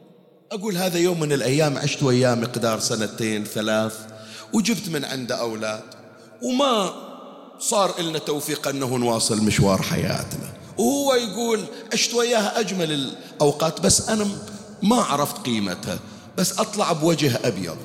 أقول 0.54 0.76
هذا 0.76 0.98
يوم 0.98 1.20
من 1.20 1.32
الأيام 1.32 1.78
عشت 1.78 2.02
وياه 2.02 2.34
مقدار 2.34 2.80
سنتين 2.80 3.44
ثلاث 3.44 3.94
وجبت 4.52 4.88
من 4.88 5.04
عنده 5.04 5.34
أولاد 5.34 5.82
وما 6.42 6.92
صار 7.58 8.00
لنا 8.00 8.18
توفيق 8.18 8.68
أنه 8.68 8.96
نواصل 8.96 9.42
مشوار 9.42 9.82
حياتنا. 9.82 10.52
وهو 10.78 11.14
يقول 11.14 11.60
عشت 11.92 12.14
وياها 12.14 12.60
أجمل 12.60 12.92
الأوقات 12.92 13.80
بس 13.80 14.08
أنا 14.08 14.28
ما 14.82 14.96
عرفت 14.96 15.36
قيمتها 15.36 15.98
بس 16.38 16.58
أطلع 16.58 16.92
بوجه 16.92 17.40
أبيض. 17.44 17.76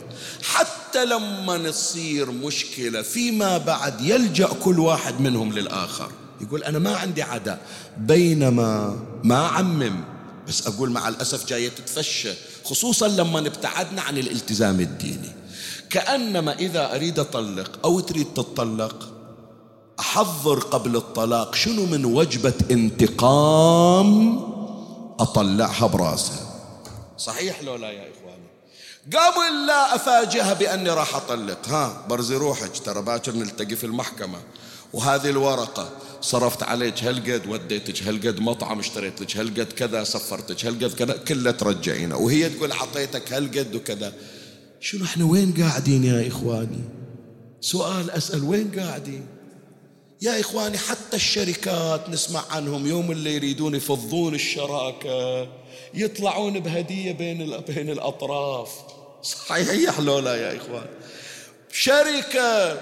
حتى 0.43 1.05
لما 1.05 1.69
تصير 1.69 2.31
مشكلة 2.31 3.01
فيما 3.01 3.57
بعد 3.57 4.01
يلجأ 4.01 4.47
كل 4.47 4.79
واحد 4.79 5.21
منهم 5.21 5.53
للآخر. 5.53 6.11
يقول 6.41 6.63
أنا 6.63 6.79
ما 6.79 6.95
عندي 6.95 7.21
عداء 7.21 7.59
بينما 7.97 8.99
ما 9.23 9.47
عمم 9.47 10.18
بس 10.49 10.67
أقول 10.67 10.89
مع 10.91 11.07
الأسف 11.07 11.45
جاية 11.45 11.69
تتفشى 11.69 12.33
خصوصا 12.65 13.07
لما 13.07 13.39
ابتعدنا 13.39 14.01
عن 14.01 14.17
الالتزام 14.17 14.79
الديني. 14.79 15.31
كأنما 15.89 16.53
إذا 16.53 16.95
أريد 16.95 17.19
أطلق 17.19 17.79
أو 17.85 17.99
تريد 17.99 18.27
تطلق 18.35 19.09
أحضر 19.99 20.59
قبل 20.59 20.95
الطلاق 20.95 21.55
شنو 21.55 21.85
من 21.85 22.05
وجبة 22.05 22.53
انتقام 22.71 24.39
أطلعها 25.19 25.87
براسها 25.87 26.39
صحيح 27.17 27.63
لو 27.63 27.75
لا 27.75 27.91
يا 27.91 28.07
إخواني؟ 28.11 28.49
قبل 29.05 29.67
لا 29.67 29.95
أفاجئها 29.95 30.53
بأني 30.53 30.89
راح 30.89 31.15
أطلق. 31.15 31.69
ها 31.69 32.05
برزي 32.09 32.35
روحك 32.35 32.77
ترى 32.85 33.01
باكر 33.01 33.31
نلتقي 33.31 33.75
في 33.75 33.83
المحكمة. 33.83 34.39
وهذه 34.93 35.29
الورقة. 35.29 35.89
صرفت 36.21 36.63
عليك 36.63 37.03
هالقد 37.03 37.47
وديتك 37.47 38.03
هالقد 38.03 38.39
مطعم 38.39 38.79
اشتريت 38.79 39.21
لك 39.21 39.37
هالقد 39.37 39.73
كذا 39.73 40.03
سفرتك 40.03 40.65
هالقد 40.65 40.93
كذا 40.93 41.17
كله 41.17 41.51
ترجعينه. 41.51 42.17
وهي 42.17 42.49
تقول 42.49 42.71
أعطيتك 42.71 43.33
هالقد 43.33 43.75
وكذا. 43.75 44.13
شنو 44.79 45.05
إحنا 45.05 45.25
وين 45.25 45.53
قاعدين 45.53 46.03
يا 46.03 46.27
إخواني؟ 46.27 46.83
سؤال 47.61 48.11
أسأل 48.11 48.43
وين 48.43 48.71
قاعدين؟ 48.79 49.25
يا 50.21 50.39
إخواني 50.39 50.77
حتى 50.77 51.15
الشركات 51.15 52.09
نسمع 52.09 52.43
عنهم 52.51 52.87
يوم 52.87 53.11
اللي 53.11 53.35
يريدون 53.35 53.75
يفضون 53.75 54.35
الشراكة 54.35 55.47
يطلعون 55.93 56.59
بهدية 56.59 57.11
بين 57.11 57.57
بين 57.57 57.89
الأطراف. 57.89 58.69
صحيح 59.23 59.99
لولا 59.99 60.35
يا 60.35 60.57
إخوان. 60.57 60.85
شركة 61.71 62.79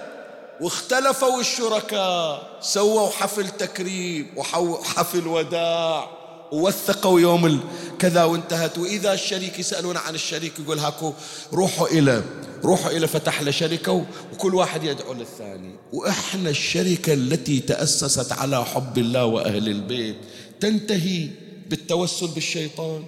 واختلفوا 0.61 1.39
الشركاء 1.39 2.57
سووا 2.61 3.09
حفل 3.09 3.49
تكريم 3.49 4.27
وحفل 4.35 5.27
وداع 5.27 6.09
ووثقوا 6.51 7.19
يوم 7.19 7.59
كذا 7.99 8.23
وانتهت 8.23 8.77
وإذا 8.77 9.13
الشريك 9.13 9.59
يسألون 9.59 9.97
عن 9.97 10.15
الشريك 10.15 10.53
يقول 10.59 10.79
هاكو 10.79 11.13
روحوا 11.53 11.87
إلى 11.87 12.23
روحوا 12.63 12.91
إلى 12.91 13.07
فتح 13.07 13.41
له 13.41 13.51
شركة 13.51 14.05
وكل 14.33 14.55
واحد 14.55 14.83
يدعو 14.83 15.13
للثاني. 15.13 15.75
وإحنا 15.93 16.49
الشركة 16.49 17.13
التي 17.13 17.59
تأسست 17.59 18.31
على 18.31 18.65
حب 18.65 18.97
الله 18.97 19.25
وأهل 19.25 19.67
البيت 19.67 20.15
تنتهي 20.59 21.29
بالتوسل 21.69 22.27
بالشيطان. 22.27 23.03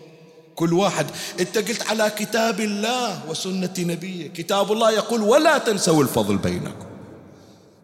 كل 0.56 0.74
واحد 0.74 1.06
أنت 1.40 1.58
قلت 1.58 1.88
على 1.88 2.12
كتاب 2.18 2.60
الله 2.60 3.30
وسنة 3.30 3.74
نبيه. 3.80 4.28
كتاب 4.28 4.72
الله 4.72 4.92
يقول 4.92 5.22
ولا 5.22 5.58
تنسوا 5.58 6.04
الفضل 6.04 6.38
بينكم. 6.38 6.90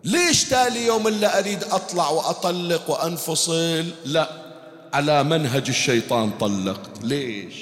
ليش 0.06 0.44
تالي 0.44 0.86
يوم 0.86 1.08
اللي 1.08 1.40
أريد 1.40 1.64
أطلع 1.64 2.10
وأطلق 2.10 2.90
وأنفصل؟ 2.90 3.86
لا. 4.06 4.30
على 4.94 5.24
منهج 5.24 5.70
الشيطان 5.70 6.32
طلقت 6.40 7.04
ليش؟ 7.04 7.54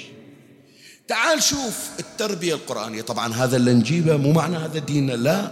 تعال 1.08 1.42
شوف 1.42 1.88
التربية 1.98 2.54
القرآنية. 2.54 3.02
طبعا 3.02 3.34
هذا 3.34 3.56
اللي 3.56 3.72
نجيبه 3.72 4.16
مو 4.16 4.32
معنى 4.32 4.56
هذا 4.56 4.78
ديننا 4.78 5.12
لا. 5.12 5.50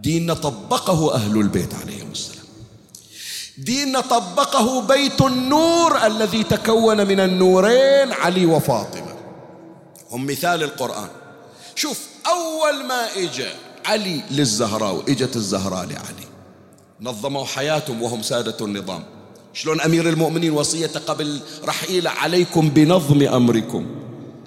ديننا 0.00 0.34
طبقه 0.34 1.14
أهل 1.14 1.40
البيت 1.40 1.74
عليهم 1.74 2.10
السلام. 2.12 2.46
ديننا 3.58 4.00
طبقه 4.00 4.80
بيت 4.80 5.20
النور 5.20 6.06
الذي 6.06 6.42
تكون 6.42 7.06
من 7.06 7.20
النورين 7.20 8.12
علي 8.12 8.46
وفاطمة. 8.46 9.16
هم 10.10 10.26
مثال 10.26 10.62
القرآن. 10.62 11.08
شوف 11.74 12.00
أول 12.26 12.84
ما 12.84 13.06
إجا 13.16 13.54
علي 13.86 14.20
للزهراء 14.30 14.94
وإجت 14.94 15.36
الزهراء 15.36 15.84
لعلي. 15.84 16.26
نظموا 17.00 17.44
حياتهم 17.44 18.02
وهم 18.02 18.22
سادة 18.22 18.56
النظام. 18.60 19.04
شلون 19.54 19.80
أمير 19.80 20.08
المؤمنين 20.08 20.52
وصيته 20.52 21.00
قبل 21.00 21.40
رحيله 21.64 22.10
عليكم 22.10 22.68
بنظم 22.68 23.22
أمركم؟ 23.22 23.86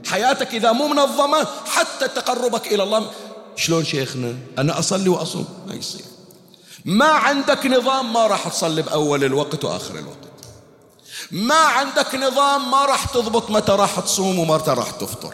حياتك 0.05 0.53
إذا 0.53 0.71
مو 0.71 0.87
منظمة 0.87 1.47
حتى 1.65 2.07
تقربك 2.07 2.67
إلى 2.67 2.83
الله. 2.83 3.09
شلون 3.55 3.85
شيخنا؟ 3.85 4.35
أنا 4.57 4.79
أصلي 4.79 5.09
وأصوم. 5.09 5.45
ما 5.67 5.73
يصير. 5.73 6.01
ما 6.85 7.05
عندك 7.05 7.65
نظام 7.65 8.13
ما 8.13 8.27
راح 8.27 8.47
تصلي 8.47 8.81
بأول 8.81 9.23
الوقت 9.23 9.65
وآخر 9.65 9.99
الوقت. 9.99 10.17
ما 11.31 11.55
عندك 11.55 12.15
نظام 12.15 12.71
ما 12.71 12.85
راح 12.85 13.05
تضبط 13.05 13.51
متى 13.51 13.71
راح 13.71 13.99
تصوم 13.99 14.39
ومتى 14.39 14.71
راح 14.71 14.91
تفطر. 14.91 15.33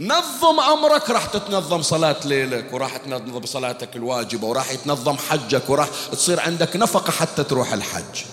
نظم 0.00 0.60
أمرك 0.60 1.10
راح 1.10 1.26
تتنظم 1.26 1.82
صلاة 1.82 2.16
ليلك 2.24 2.72
وراح 2.72 2.96
تنظم 2.96 3.46
صلاتك 3.46 3.96
الواجبة 3.96 4.46
وراح 4.46 4.72
يتنظم 4.72 5.16
حجك 5.16 5.70
وراح 5.70 5.88
تصير 6.12 6.40
عندك 6.40 6.76
نفقة 6.76 7.10
حتى 7.10 7.44
تروح 7.44 7.72
الحج. 7.72 8.24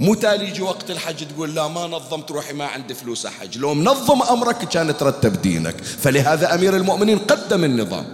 مو 0.00 0.14
تالي 0.14 0.48
يجي 0.48 0.62
وقت 0.62 0.90
الحج 0.90 1.26
تقول 1.26 1.54
لا 1.54 1.68
ما 1.68 1.86
نظمت 1.86 2.30
روحي 2.30 2.52
ما 2.52 2.66
عندي 2.66 2.94
فلوس 2.94 3.26
أحج. 3.26 3.58
لو 3.58 3.74
منظم 3.74 4.22
أمرك 4.22 4.68
كان 4.68 4.96
ترتب 4.96 5.42
دينك. 5.42 5.76
فلهذا 5.84 6.54
أمير 6.54 6.76
المؤمنين 6.76 7.18
قدم 7.18 7.64
النظام. 7.64 8.06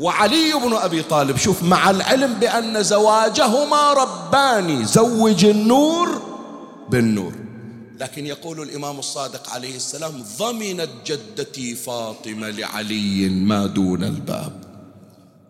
وعلي 0.00 0.52
بن 0.52 0.74
أبي 0.74 1.02
طالب 1.02 1.36
شوف 1.36 1.62
مع 1.62 1.90
العلم 1.90 2.34
بأن 2.34 2.82
زواجهما 2.82 3.92
رباني 3.92 4.84
زوج 4.84 5.44
النور 5.44 6.22
بالنور. 6.88 7.32
لكن 8.00 8.26
يقول 8.26 8.60
الإمام 8.60 8.98
الصادق 8.98 9.50
عليه 9.50 9.76
السلام 9.76 10.24
ضمنت 10.38 10.88
جدتي 11.06 11.74
فاطمة 11.74 12.50
لعلي 12.50 13.28
ما 13.28 13.66
دون 13.66 14.04
الباب 14.04 14.52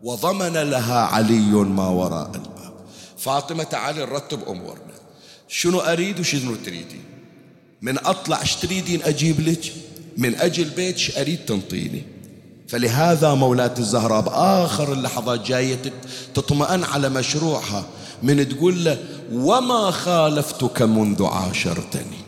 وضمن 0.02 0.52
لها 0.52 1.00
علي 1.00 1.50
ما 1.50 1.88
وراء 1.88 2.26
الباب. 2.34 2.72
فاطمة 3.18 3.62
تعالي 3.62 4.00
نرتب 4.00 4.48
أمورنا. 4.48 4.94
شنو 5.48 5.80
أريد 5.80 6.20
وشنو 6.20 6.54
تريدين 6.54 7.04
من 7.82 7.98
أطلع 7.98 8.42
تريدين 8.62 9.02
أجيب 9.02 9.40
لك؟ 9.40 9.72
من 10.16 10.34
أجل 10.34 10.64
بيتش 10.64 11.18
أريد 11.18 11.38
تنطيني؟ 11.46 12.02
فلهذا 12.68 13.34
مولاة 13.34 13.74
الزهراء 13.78 14.20
بآخر 14.20 14.92
اللحظات 14.92 15.40
جاية 15.40 15.92
تطمئن 16.34 16.84
على 16.84 17.08
مشروعها 17.08 17.84
من 18.22 18.48
تقول 18.48 18.84
له 18.84 18.98
وما 19.32 19.90
خالفتك 19.90 20.82
منذ 20.82 21.24
عاشرتني؟ 21.24 22.19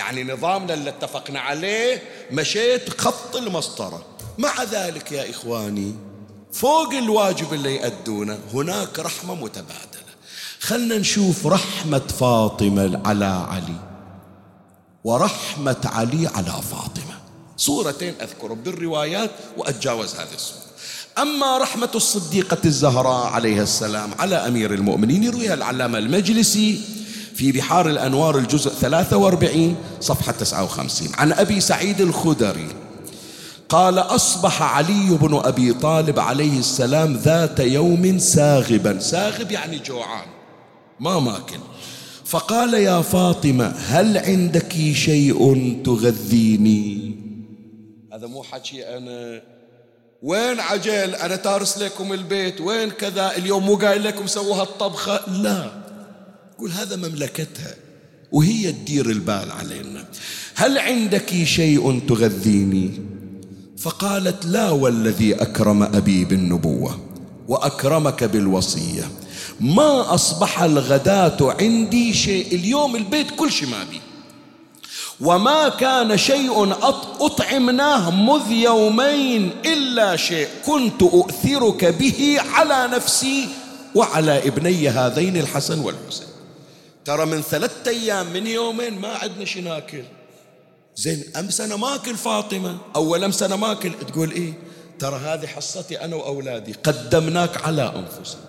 يعني 0.00 0.24
نظامنا 0.24 0.74
اللي 0.74 0.90
اتفقنا 0.90 1.40
عليه 1.40 2.02
مشيت 2.32 3.00
خط 3.00 3.36
المسطرة. 3.36 4.02
مع 4.38 4.62
ذلك 4.62 5.12
يا 5.12 5.30
إخواني 5.30 5.94
فوق 6.52 6.92
الواجب 6.92 7.54
اللي 7.54 7.76
يأدونه 7.76 8.38
هناك 8.52 8.98
رحمة 8.98 9.34
متبادلة. 9.34 10.10
خلنا 10.60 10.98
نشوف 10.98 11.46
رحمة 11.46 11.98
فاطمة 12.20 13.00
على 13.04 13.24
علي. 13.24 13.80
ورحمة 15.04 15.80
علي 15.84 16.26
على 16.26 16.62
فاطمة. 16.70 17.20
صورتين 17.56 18.14
أذكر 18.20 18.52
بالروايات 18.52 19.30
وأتجاوز 19.56 20.14
هذه 20.14 20.34
الصورة 20.34 20.60
أما 21.18 21.58
رحمة 21.58 21.90
الصديقة 21.94 22.58
الزهراء 22.64 23.26
عليها 23.26 23.62
السلام 23.62 24.10
على 24.18 24.36
أمير 24.36 24.74
المؤمنين 24.74 25.22
يرويها 25.24 25.54
العلامة 25.54 25.98
المجلسي 25.98 26.80
في 27.40 27.52
بحار 27.52 27.88
الأنوار 27.88 28.38
الجزء 28.38 28.70
43 28.70 29.76
صفحة 30.00 30.32
59 30.32 31.08
عن 31.14 31.32
أبي 31.32 31.60
سعيد 31.60 32.00
الخدري 32.00 32.68
قال 33.68 33.98
أصبح 33.98 34.62
علي 34.62 35.18
بن 35.20 35.40
أبي 35.44 35.72
طالب 35.72 36.18
عليه 36.18 36.58
السلام 36.58 37.16
ذات 37.16 37.60
يوم 37.60 38.18
ساغبا. 38.18 38.98
ساغب 38.98 39.50
يعني 39.50 39.78
جوعان 39.78 40.26
ما 41.00 41.20
ماكل. 41.20 41.58
فقال 42.24 42.74
يا 42.74 43.02
فاطمة 43.02 43.66
هل 43.66 44.18
عندك 44.18 44.72
شيء 44.92 45.82
تغذيني؟ 45.84 47.16
هذا 48.12 48.26
مو 48.26 48.42
حكي 48.42 48.96
أنا. 48.96 49.42
وين 50.22 50.60
عجل؟ 50.60 51.14
أنا 51.14 51.36
تارس 51.36 51.78
لكم 51.78 52.12
البيت. 52.12 52.60
وين 52.60 52.90
كذا؟ 52.90 53.36
اليوم 53.36 53.66
مو 53.66 53.76
قايل 53.76 54.04
لكم 54.04 54.26
سووا 54.26 54.56
هالطبخة. 54.56 55.20
لا. 55.30 55.89
قول 56.60 56.70
هذا 56.70 56.96
مملكتها 56.96 57.74
وهي 58.32 58.72
تدير 58.72 59.10
البال 59.10 59.52
علينا. 59.52 60.04
هل 60.54 60.78
عندك 60.78 61.44
شيء 61.44 62.00
تغذيني؟ 62.08 63.00
فقالت 63.78 64.46
لا 64.46 64.70
والذي 64.70 65.34
أكرم 65.34 65.82
أبي 65.82 66.24
بالنبوة 66.24 67.00
وأكرمك 67.48 68.24
بالوصية. 68.24 69.10
ما 69.60 70.14
أصبح 70.14 70.62
الغداة 70.62 71.36
عندي 71.60 72.14
شيء؟ 72.14 72.54
اليوم 72.54 72.96
البيت 72.96 73.30
كل 73.30 73.52
شيء 73.52 73.68
ما 73.68 73.84
بي 73.84 74.00
وما 75.20 75.68
كان 75.68 76.16
شيء 76.16 76.72
أطعمناه 77.20 78.10
مذ 78.10 78.52
يومين 78.52 79.50
إلا 79.64 80.16
شيء 80.16 80.48
كنت 80.66 81.02
أؤثرك 81.02 81.84
به 81.84 82.36
على 82.52 82.88
نفسي 82.96 83.48
وعلى 83.94 84.48
ابني 84.48 84.88
هذين 84.88 85.36
الحسن 85.36 85.78
والحسين. 85.78 86.29
ترى 87.10 87.26
من 87.26 87.40
ثلاثة 87.42 87.90
أيام 87.90 88.32
من 88.32 88.46
يومين 88.46 89.00
ما 89.00 89.08
عندنا 89.08 89.44
شي 89.44 89.60
ناكل. 89.60 90.04
زين 90.96 91.24
أمس 91.36 91.60
أنا 91.60 91.76
ماكل 91.76 92.16
فاطمة؟ 92.16 92.78
أول 92.96 93.24
أمس 93.24 93.42
أنا 93.42 93.56
ماكل؟ 93.56 93.92
تقول 93.92 94.30
إيه 94.30 94.52
ترى 94.98 95.16
هذه 95.16 95.46
حصتي 95.46 96.04
أنا 96.04 96.16
وأولادي 96.16 96.72
قدمناك 96.72 97.64
على 97.64 97.82
أنفسنا. 97.82 98.40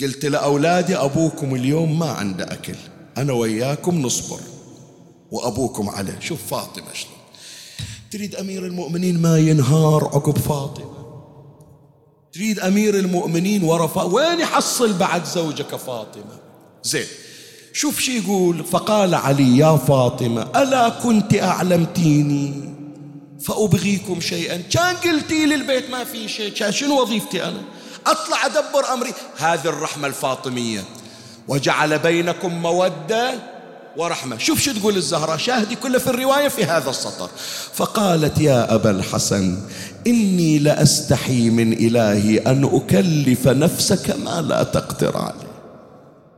قلت 0.00 0.26
لأولادي 0.26 0.96
أبوكم 0.96 1.54
اليوم 1.54 1.98
ما 1.98 2.10
عنده 2.10 2.44
أكل 2.44 2.76
أنا 3.18 3.32
وياكم 3.32 4.02
نصبر. 4.02 4.40
وأبوكم 5.30 5.88
عليه. 5.88 6.20
شوف 6.20 6.46
فاطمة 6.50 6.92
شلون. 6.92 7.14
تريد 8.10 8.34
أمير 8.34 8.66
المؤمنين 8.66 9.22
ما 9.22 9.38
ينهار 9.38 10.04
عقب 10.04 10.38
فاطمة؟ 10.38 10.94
تريد 12.32 12.60
أمير 12.60 12.94
المؤمنين 12.94 13.64
ورا 13.64 14.02
وين 14.02 14.40
يحصل 14.40 14.92
بعد 14.92 15.24
زوجك 15.24 15.76
فاطمة؟ 15.76 16.43
زين. 16.84 17.06
شوف 17.72 18.00
شي 18.00 18.18
يقول 18.18 18.64
فقال 18.64 19.14
علي 19.14 19.58
يا 19.58 19.76
فاطمة 19.76 20.42
ألا 20.56 20.88
كنت 20.88 21.34
أعلمتيني؟ 21.34 22.74
فأبغيكم 23.40 24.20
شيئا. 24.20 24.56
كان 24.56 24.96
قلتي 24.96 25.46
لي 25.46 25.54
البيت 25.54 25.90
ما 25.90 26.04
في 26.04 26.28
شيء. 26.28 26.70
شنو 26.70 27.02
وظيفتي 27.02 27.44
أنا؟ 27.44 27.62
أطلع 28.06 28.46
أدبر 28.46 28.92
أمري. 28.92 29.12
هذه 29.36 29.64
الرحمة 29.64 30.08
الفاطمية. 30.08 30.84
وجعل 31.48 31.98
بينكم 31.98 32.62
مودة 32.62 33.34
ورحمة. 33.96 34.38
شوف 34.38 34.60
شو 34.60 34.72
تقول 34.72 34.96
الزهرة 34.96 35.36
شاهدي 35.36 35.74
كله 35.76 35.98
في 35.98 36.06
الرواية 36.06 36.48
في 36.48 36.64
هذا 36.64 36.90
السطر. 36.90 37.30
فقالت 37.74 38.40
يا 38.40 38.74
أبا 38.74 38.90
الحسن 38.90 39.58
إني 40.06 40.58
لأستحي 40.58 41.50
من 41.50 41.72
إلهي 41.72 42.38
أن 42.38 42.64
أكلف 42.72 43.48
نفسك 43.48 44.16
ما 44.24 44.42
لا 44.42 44.62
تقدر 44.62 45.16
عليه 45.16 45.53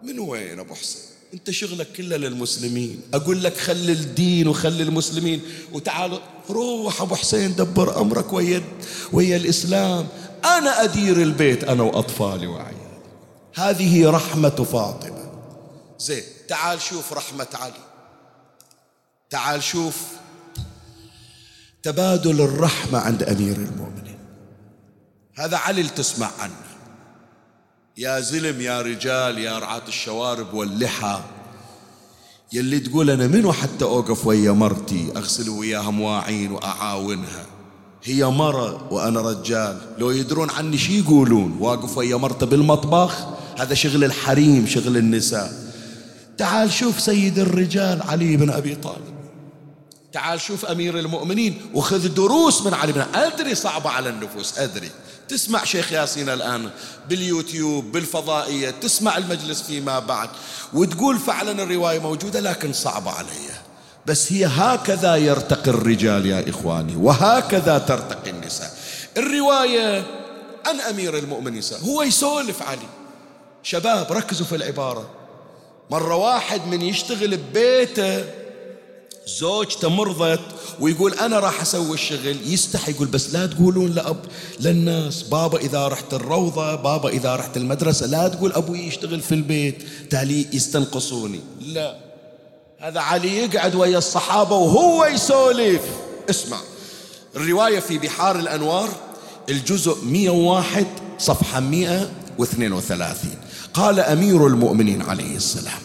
من 0.06 0.18
وين 0.18 0.58
أبو 0.58 0.74
حسين؟ 0.74 1.02
أنت 1.34 1.50
شغلك 1.50 1.92
كله 1.92 2.16
للمسلمين. 2.16 3.00
أقول 3.14 3.44
لك 3.44 3.56
خلي 3.56 3.92
الدين 3.92 4.48
وخلي 4.48 4.82
المسلمين. 4.82 5.42
وتعال 5.72 6.20
روح 6.50 7.02
أبو 7.02 7.14
حسين 7.14 7.54
دبر 7.54 8.00
أمرك 8.00 8.32
ويا 8.32 8.62
ويا 9.12 9.36
الإسلام. 9.36 10.08
أنا 10.44 10.84
أدير 10.84 11.22
البيت 11.22 11.64
أنا 11.64 11.82
وأطفالي 11.82 12.46
وعيالي. 12.46 12.76
هذه 13.54 14.10
رحمة 14.10 14.50
فاطمة. 14.50 15.30
زين 15.98 16.22
تعال 16.48 16.80
شوف 16.80 17.12
رحمة 17.12 17.48
علي. 17.54 17.84
تعال 19.30 19.62
شوف. 19.62 19.96
تبادل 21.82 22.40
الرحمة 22.40 22.98
عند 22.98 23.22
أمير 23.22 23.56
المؤمنين. 23.56 24.18
هذا 25.34 25.56
علي 25.56 25.82
تسمع 25.82 26.30
عنه. 26.38 26.65
يا 27.98 28.20
زلم 28.20 28.60
يا 28.60 28.82
رجال 28.82 29.38
يا 29.38 29.58
رعاة 29.58 29.82
الشوارب 29.88 30.54
واللحى. 30.54 31.20
يلي 32.52 32.80
تقول 32.80 33.10
أنا 33.10 33.26
منو 33.26 33.52
حتى 33.52 33.84
أوقف 33.84 34.26
ويا 34.26 34.52
مرتي؟ 34.52 35.12
أغسل 35.16 35.50
وياها 35.50 35.90
مواعين 35.90 36.52
وأعاونها. 36.52 37.46
هي 38.04 38.24
مرة 38.24 38.92
وأنا 38.92 39.20
رجال. 39.20 39.80
لو 39.98 40.10
يدرون 40.10 40.50
عني 40.50 40.78
شي 40.78 40.98
يقولون؟ 40.98 41.56
واقف 41.60 41.98
ويا 41.98 42.16
مرته 42.16 42.46
بالمطبخ 42.46 43.26
هذا 43.58 43.74
شغل 43.74 44.04
الحريم 44.04 44.66
شغل 44.66 44.96
النساء. 44.96 45.52
تعال 46.38 46.72
شوف 46.72 47.00
سيد 47.00 47.38
الرجال 47.38 48.02
علي 48.02 48.36
بن 48.36 48.50
أبي 48.50 48.74
طالب. 48.74 49.16
تعال 50.12 50.40
شوف 50.40 50.64
أمير 50.64 50.98
المؤمنين 50.98 51.60
وخذ 51.74 52.08
دروس 52.14 52.62
من 52.62 52.74
علي 52.74 52.92
بن 52.92 53.06
أدري 53.14 53.54
صعبة 53.54 53.90
على 53.90 54.08
النفوس 54.08 54.58
أدري. 54.58 54.90
تسمع 55.28 55.64
شيخ 55.64 55.92
ياسين 55.92 56.28
الآن 56.28 56.70
باليوتيوب 57.08 57.92
بالفضائية 57.92 58.70
تسمع 58.70 59.16
المجلس 59.16 59.62
فيما 59.62 59.98
بعد 59.98 60.28
وتقول 60.72 61.18
فعلا 61.18 61.62
الرواية 61.62 61.98
موجودة 61.98 62.40
لكن 62.40 62.72
صعبة 62.72 63.10
علي. 63.10 63.50
بس 64.06 64.32
هي 64.32 64.46
هكذا 64.46 65.16
يرتقي 65.16 65.70
الرجال 65.70 66.26
يا 66.26 66.50
إخواني 66.50 66.96
وهكذا 66.96 67.78
ترتقي 67.78 68.30
النساء. 68.30 68.78
الرواية 69.16 70.04
عن 70.66 70.80
أمير 70.80 71.18
المؤمنين 71.18 71.62
هو 71.84 72.02
يسولف 72.02 72.62
علي. 72.62 72.88
شباب 73.62 74.12
ركزوا 74.12 74.46
في 74.46 74.56
العبارة. 74.56 75.10
مرة 75.90 76.16
واحد 76.16 76.66
من 76.66 76.82
يشتغل 76.82 77.36
ببيته 77.36 78.24
زوجته 79.26 79.88
مرضت 79.88 80.40
ويقول 80.80 81.14
أنا 81.14 81.38
راح 81.38 81.60
أسوي 81.60 81.94
الشغل. 81.94 82.36
يستحي 82.52 82.92
يقول 82.92 83.08
بس 83.08 83.34
لا 83.34 83.46
تقولون 83.46 83.92
لأب 83.92 84.16
للناس 84.60 85.22
بابا 85.22 85.58
إذا 85.58 85.88
رحت 85.88 86.14
الروضة 86.14 86.74
بابا 86.74 87.08
إذا 87.08 87.36
رحت 87.36 87.56
المدرسة 87.56 88.06
لا 88.06 88.28
تقول 88.28 88.52
أبوي 88.52 88.78
يشتغل 88.78 89.20
في 89.20 89.34
البيت. 89.34 89.82
تالي 90.10 90.46
يستنقصوني. 90.52 91.40
لا. 91.60 91.96
هذا 92.78 93.00
علي 93.00 93.36
يقعد 93.36 93.74
ويا 93.74 93.98
الصحابة 93.98 94.56
وهو 94.56 95.04
يسولف. 95.04 95.82
اسمع. 96.30 96.58
الرواية 97.36 97.80
في 97.80 97.98
بحار 97.98 98.38
الأنوار 98.38 98.88
الجزء 99.48 99.96
101 100.04 100.86
صفحة 101.18 101.60
132 101.60 103.30
قال 103.74 104.00
أمير 104.00 104.46
المؤمنين 104.46 105.02
عليه 105.02 105.36
السلام 105.36 105.82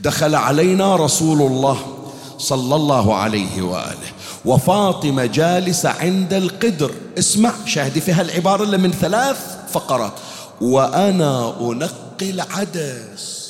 دخل 0.00 0.34
علينا 0.34 0.96
رسول 0.96 1.42
الله 1.42 2.01
صلى 2.42 2.76
الله 2.76 3.14
عليه 3.14 3.62
وآله. 3.62 4.12
وفاطمة 4.44 5.26
جالسة 5.26 5.90
عند 5.90 6.32
القدر. 6.32 6.94
اسمع 7.18 7.54
شاهدي 7.66 8.00
في 8.00 8.12
هالعباره 8.12 8.62
اللي 8.62 8.78
من 8.78 8.92
ثلاث 8.92 9.38
فقرات. 9.72 10.12
وأنا 10.60 11.60
أنقي 11.60 12.30
العدس. 12.30 13.42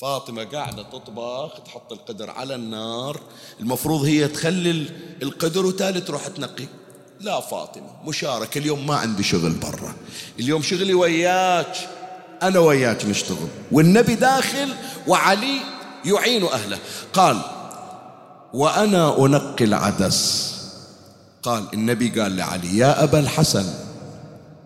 فاطمة 0.00 0.44
قاعدة 0.44 0.82
تطبخ 0.82 1.60
تحط 1.66 1.92
القدر 1.92 2.30
على 2.30 2.54
النار. 2.54 3.20
المفروض 3.60 4.04
هي 4.04 4.28
تخلي 4.28 4.86
القدر 5.22 5.66
وتالي 5.66 6.00
تروح 6.00 6.26
تنقي. 6.26 6.66
لا 7.20 7.40
فاطمة 7.40 7.90
مشاركة. 8.04 8.58
اليوم 8.58 8.86
ما 8.86 8.96
عندي 8.96 9.22
شغل 9.22 9.50
برا. 9.50 9.94
اليوم 10.40 10.62
شغلي 10.62 10.94
وياك. 10.94 11.76
أنا 12.42 12.58
وياك 12.58 13.04
نشتغل. 13.04 13.48
والنبي 13.72 14.14
داخل 14.14 14.74
وعلي 15.06 15.58
يعين 16.04 16.44
أهله. 16.44 16.78
قال 17.12 17.40
وأنا 18.54 19.18
أنقي 19.18 19.64
العدس. 19.64 20.52
قال 21.42 21.64
النبي 21.74 22.08
قال 22.20 22.36
لعلي 22.36 22.78
يا 22.78 23.04
أبا 23.04 23.18
الحسن. 23.18 23.64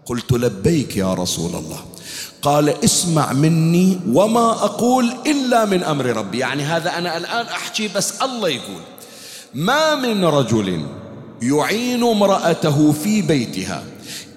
قلت 0.07 0.33
لبيك 0.33 0.97
يا 0.97 1.15
رسول 1.15 1.51
الله. 1.55 1.81
قال 2.43 2.85
اسمع 2.85 3.33
مني 3.33 4.01
وما 4.13 4.51
أقول 4.51 5.15
إلا 5.27 5.65
من 5.65 5.83
أمر 5.83 6.07
ربي. 6.07 6.39
يعني 6.39 6.63
هذا 6.63 6.99
أنا 6.99 7.17
الآن 7.17 7.47
أحكي 7.47 7.89
بس 7.89 8.23
الله 8.23 8.49
يقول. 8.49 8.83
ما 9.55 9.95
من 9.95 10.25
رجل 10.25 10.87
يعين 11.43 12.03
امرأته 12.03 12.93
في 12.93 13.23
بيتها 13.23 13.83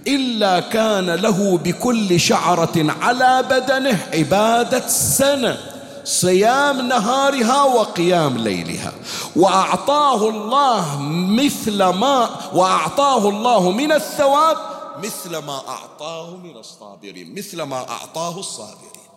إلا 0.08 0.60
كان 0.60 1.06
له 1.10 1.58
بكل 1.58 2.20
شعرة 2.20 2.96
على 3.02 3.44
بدنه 3.50 4.00
عبادة 4.14 4.88
سنة. 4.88 5.58
صيام 6.04 6.88
نهارها 6.88 7.64
وقيام 7.64 8.38
ليلها. 8.38 8.94
وأعطاه 9.36 10.30
الله 10.30 11.00
مثل 11.42 11.84
ما 11.84 12.30
وأعطاه 12.54 13.30
الله 13.30 13.72
من 13.72 13.92
الثواب 13.92 14.58
مثل 15.04 15.38
ما 15.38 15.62
أعطاه 15.68 16.36
من 16.36 16.58
الصابرين 16.58 17.36
مثل 17.38 17.62
ما 17.62 17.90
أعطاه 17.90 18.40
الصابرين. 18.40 19.10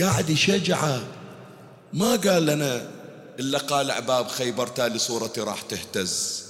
قاعد 0.00 0.30
يشجعه 0.30 1.00
ما 1.92 2.16
قال 2.16 2.46
لنا 2.46 2.90
إلا 3.38 3.58
قال 3.58 3.90
عباب 3.90 4.28
خيبر 4.28 4.66
تالي 4.66 4.98
صورتي 4.98 5.40
راح 5.40 5.60
تهتز. 5.60 6.44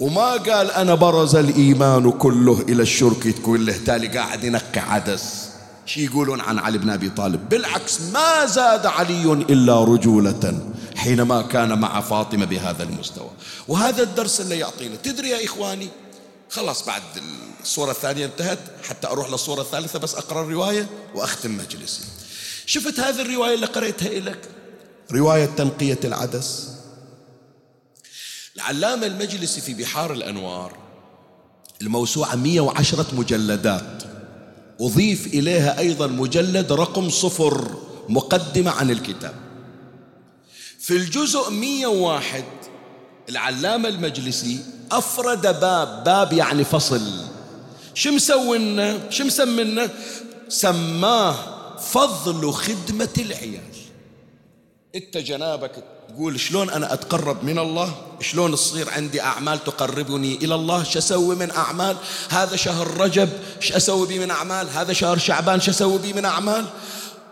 وما 0.00 0.32
قال 0.32 0.70
أنا 0.70 0.94
برز 0.94 1.36
الإيمان 1.36 2.10
كله 2.10 2.64
إلى 2.68 2.82
الشرك 2.82 3.34
كله 3.42 3.76
تالي 3.86 4.08
قاعد 4.18 4.44
ينقي 4.44 4.80
عدس. 4.80 5.49
شي 5.94 6.04
يقولون 6.04 6.40
عن 6.40 6.58
علي 6.58 6.78
بن 6.78 6.90
أبي 6.90 7.10
طالب. 7.10 7.48
بالعكس 7.48 8.00
ما 8.00 8.46
زاد 8.46 8.86
علي 8.86 9.32
إلا 9.32 9.84
رجولة 9.84 10.60
حينما 10.96 11.42
كان 11.42 11.78
مع 11.78 12.00
فاطمة 12.00 12.44
بهذا 12.44 12.82
المستوى. 12.82 13.30
وهذا 13.68 14.02
الدرس 14.02 14.40
اللي 14.40 14.58
يعطينا. 14.58 14.96
تدري 14.96 15.28
يا 15.28 15.44
إخواني؟ 15.44 15.88
خلاص 16.50 16.86
بعد 16.86 17.02
الصورة 17.62 17.90
الثانية 17.90 18.26
انتهت. 18.26 18.58
حتى 18.88 19.06
أروح 19.06 19.30
للصورة 19.30 19.62
الثالثة 19.62 19.98
بس 19.98 20.14
أقرأ 20.14 20.42
الرواية 20.42 20.86
وأختم 21.14 21.58
مجلسي. 21.58 22.02
شفت 22.66 23.00
هذه 23.00 23.20
الرواية 23.20 23.54
اللي 23.54 23.66
قرأتها 23.66 24.20
لك 24.20 24.48
رواية 25.12 25.46
تنقية 25.46 26.00
العدس. 26.04 26.68
العلامة 28.56 29.06
المجلسي 29.06 29.60
في 29.60 29.74
بحار 29.74 30.12
الأنوار 30.12 30.76
الموسوعة 31.82 32.34
110 32.34 33.06
مجلدات. 33.12 34.09
أضيف 34.80 35.26
إليها 35.26 35.78
أيضا 35.78 36.06
مجلد 36.06 36.72
رقم 36.72 37.10
صفر 37.10 37.76
مقدمة 38.08 38.70
عن 38.70 38.90
الكتاب. 38.90 39.34
في 40.78 40.96
الجزء 40.96 41.50
101 41.50 42.44
العلامة 43.28 43.88
المجلسي 43.88 44.58
أفرد 44.92 45.42
باب 45.42 46.04
باب 46.04 46.32
يعني 46.32 46.64
فصل. 46.64 47.24
شو 47.94 48.10
مسوينا؟ 48.10 49.10
شو 49.10 49.24
مسمينا؟ 49.24 49.88
سماه 50.48 51.36
فضل 51.78 52.52
خدمة 52.52 53.08
العيال. 53.18 53.60
انت 54.94 55.18
جنابك 55.18 55.84
تقول 56.14 56.40
شلون 56.40 56.70
أنا 56.70 56.92
أتقرب 56.92 57.44
من 57.44 57.58
الله؟ 57.58 57.94
شلون 58.20 58.52
تصير 58.52 58.90
عندي 58.90 59.22
أعمال 59.22 59.64
تقربني 59.64 60.34
إلى 60.34 60.54
الله؟ 60.54 60.82
شو 60.82 60.98
أسوي 60.98 61.36
من 61.36 61.50
أعمال؟ 61.50 61.96
هذا 62.30 62.56
شهر 62.56 63.00
رجب 63.00 63.28
شو 63.60 63.76
أسوي 63.76 64.06
بي 64.06 64.18
من 64.18 64.30
أعمال؟ 64.30 64.68
هذا 64.70 64.92
شهر 64.92 65.18
شعبان 65.18 65.60
شو 65.60 65.70
أسوي 65.70 65.98
بي 65.98 66.12
من 66.12 66.24
أعمال؟ 66.24 66.66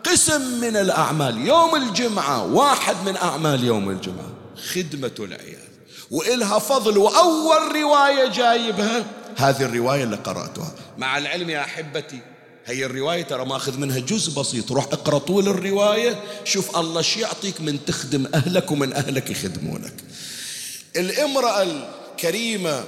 قسم 0.04 0.60
من 0.60 0.76
الأعمال. 0.76 1.46
يوم 1.46 1.76
الجمعة 1.76 2.44
واحد 2.44 2.96
من 3.06 3.16
أعمال 3.16 3.64
يوم 3.64 3.90
الجمعة. 3.90 4.30
خدمة 4.74 5.14
العيال. 5.18 5.68
وإلها 6.10 6.58
فضل 6.58 6.98
وأول 6.98 7.76
رواية 7.76 8.28
جايبها. 8.28 9.04
هذه 9.36 9.62
الرواية 9.62 10.04
اللي 10.04 10.16
قرأتها. 10.16 10.72
مع 10.98 11.18
العلم 11.18 11.50
يا 11.50 11.60
أحبتي 11.60 12.20
هي 12.68 12.86
الرواية 12.86 13.22
ترى 13.22 13.44
ماخذ 13.44 13.78
منها 13.78 13.98
جزء 13.98 14.40
بسيط. 14.40 14.72
روح 14.72 14.84
اقرأ 14.84 15.18
طول 15.18 15.48
الرواية 15.48 16.22
شوف 16.44 16.76
الله 16.78 17.02
شو 17.02 17.20
يعطيك 17.20 17.60
من 17.60 17.84
تخدم 17.84 18.26
أهلك 18.34 18.70
ومن 18.70 18.92
أهلك 18.92 19.30
يخدمونك. 19.30 19.94
الامرأة 20.96 21.62
الكريمة 21.62 22.84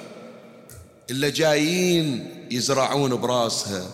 اللي 1.10 1.30
جايين 1.30 2.28
يزرعون 2.50 3.16
براسها 3.16 3.90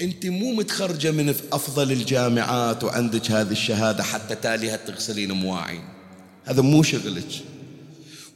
انت 0.00 0.26
مو 0.26 0.52
متخرجة 0.52 1.10
من 1.10 1.34
أفضل 1.52 1.92
الجامعات 1.92 2.84
وعندك 2.84 3.30
هذه 3.30 3.52
الشهادة 3.52 4.02
حتى 4.02 4.34
تاليها 4.34 4.76
تغسلين 4.76 5.32
مواعين. 5.32 5.84
هذا 6.44 6.62
مو 6.62 6.82
شغلك. 6.82 7.51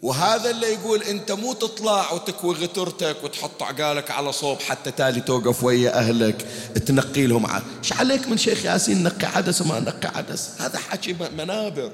وهذا 0.06 0.50
اللي 0.50 0.66
يقول 0.66 1.02
انت 1.02 1.32
مو 1.32 1.52
تطلع 1.52 2.12
وتكوي 2.12 2.54
غترتك 2.54 3.16
وتحط 3.24 3.62
عقالك 3.62 4.10
على 4.10 4.32
صوب 4.32 4.60
حتى 4.60 4.90
تالي 4.90 5.20
توقف 5.20 5.64
ويا 5.64 5.98
اهلك 5.98 6.46
تنقي 6.86 7.26
لهم 7.26 7.46
إيش 7.46 7.92
عليك 7.92 8.28
من 8.28 8.38
شيخ 8.38 8.64
ياسين 8.64 9.02
نقي 9.02 9.26
عدس 9.26 9.60
وما 9.60 9.80
نقي 9.80 10.08
عدس؟ 10.14 10.50
هذا 10.58 10.78
حكي 10.78 11.16
منابر. 11.36 11.90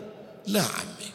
لا 0.46 0.60
عمي. 0.60 1.12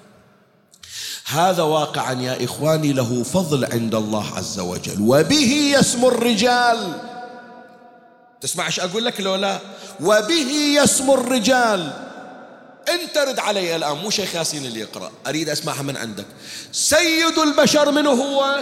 هذا 1.25 1.63
واقعا 1.63 2.13
يا 2.13 2.45
إخواني 2.45 2.93
له 2.93 3.23
فضل 3.23 3.65
عند 3.65 3.95
الله 3.95 4.37
عز 4.37 4.59
وجل 4.59 5.01
وبه 5.01 5.75
يسمو 5.79 6.07
الرجال. 6.07 7.01
تسمع 8.41 8.65
إيش 8.65 8.79
أقول 8.79 9.05
لك 9.05 9.21
لو 9.21 9.35
لا 9.35 9.59
وبه 10.01 10.51
يسمو 10.83 11.13
الرجال. 11.13 12.07
انت 12.89 13.17
رد 13.17 13.39
علي 13.39 13.75
الآن 13.75 13.97
مو 13.97 14.09
شيخ 14.09 14.35
ياسين 14.35 14.65
اللي 14.65 14.79
يقرأ 14.79 15.11
أريد 15.27 15.49
أسمعها 15.49 15.81
من 15.81 15.97
عندك. 15.97 16.25
سيد 16.71 17.38
البشر 17.38 17.91
منه 17.91 18.09
هو؟ 18.09 18.59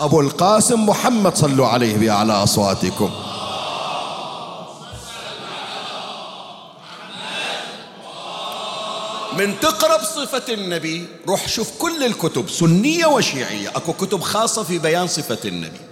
أبو 0.00 0.20
القاسم 0.20 0.86
محمد 0.86 1.36
صلوا 1.36 1.66
عليه 1.66 1.96
بأعلى 1.96 2.32
أصواتكم. 2.32 3.10
من 9.38 9.60
تقرأ 9.60 9.96
بصفة 9.96 10.54
النبي 10.54 11.06
روح 11.28 11.48
شوف 11.48 11.70
كل 11.78 12.04
الكتب 12.04 12.50
سنية 12.50 13.06
وشيعية. 13.06 13.68
أكو 13.68 13.92
كتب 13.92 14.20
خاصة 14.20 14.62
في 14.62 14.78
بيان 14.78 15.06
صفة 15.06 15.38
النبي. 15.44 15.87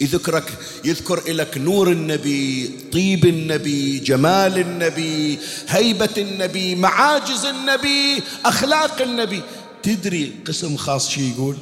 يذكرك 0.00 0.52
يذكر 0.84 1.32
لك 1.32 1.58
نور 1.58 1.92
النبي 1.92 2.70
طيب 2.92 3.24
النبي 3.26 3.98
جمال 3.98 4.58
النبي 4.58 5.38
هيبة 5.68 6.08
النبي 6.18 6.74
معاجز 6.74 7.44
النبي 7.44 8.22
أخلاق 8.44 9.02
النبي. 9.02 9.42
تدري 9.82 10.32
قسم 10.46 10.76
خاص 10.76 11.08
شي 11.08 11.30
يقول؟ 11.30 11.56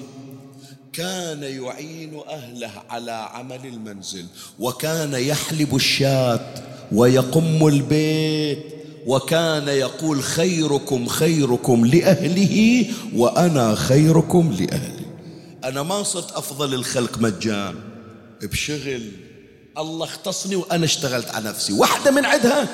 كان 0.92 1.42
يعين 1.42 2.20
أهله 2.28 2.70
على 2.90 3.12
عمل 3.12 3.66
المنزل 3.66 4.24
وكان 4.58 5.14
يحلب 5.14 5.76
الشاة 5.76 6.54
ويقم 6.92 7.66
البيت 7.66 8.64
وكان 9.06 9.68
يقول 9.68 10.22
خيركم 10.22 11.06
خيركم 11.06 11.86
لأهله 11.86 12.86
وأنا 13.14 13.74
خيركم 13.74 14.52
لأهلي. 14.60 15.06
أنا 15.64 15.82
ما 15.82 16.02
صرت 16.02 16.32
أفضل 16.32 16.74
الخلق 16.74 17.18
مجان 17.18 17.74
بشغل. 18.42 19.10
الله 19.78 20.04
اختصني 20.04 20.56
وأنا 20.56 20.84
اشتغلت 20.84 21.30
على 21.30 21.48
نفسي. 21.48 21.72
واحدة 21.72 22.10
من 22.10 22.24
عندها. 22.24 22.68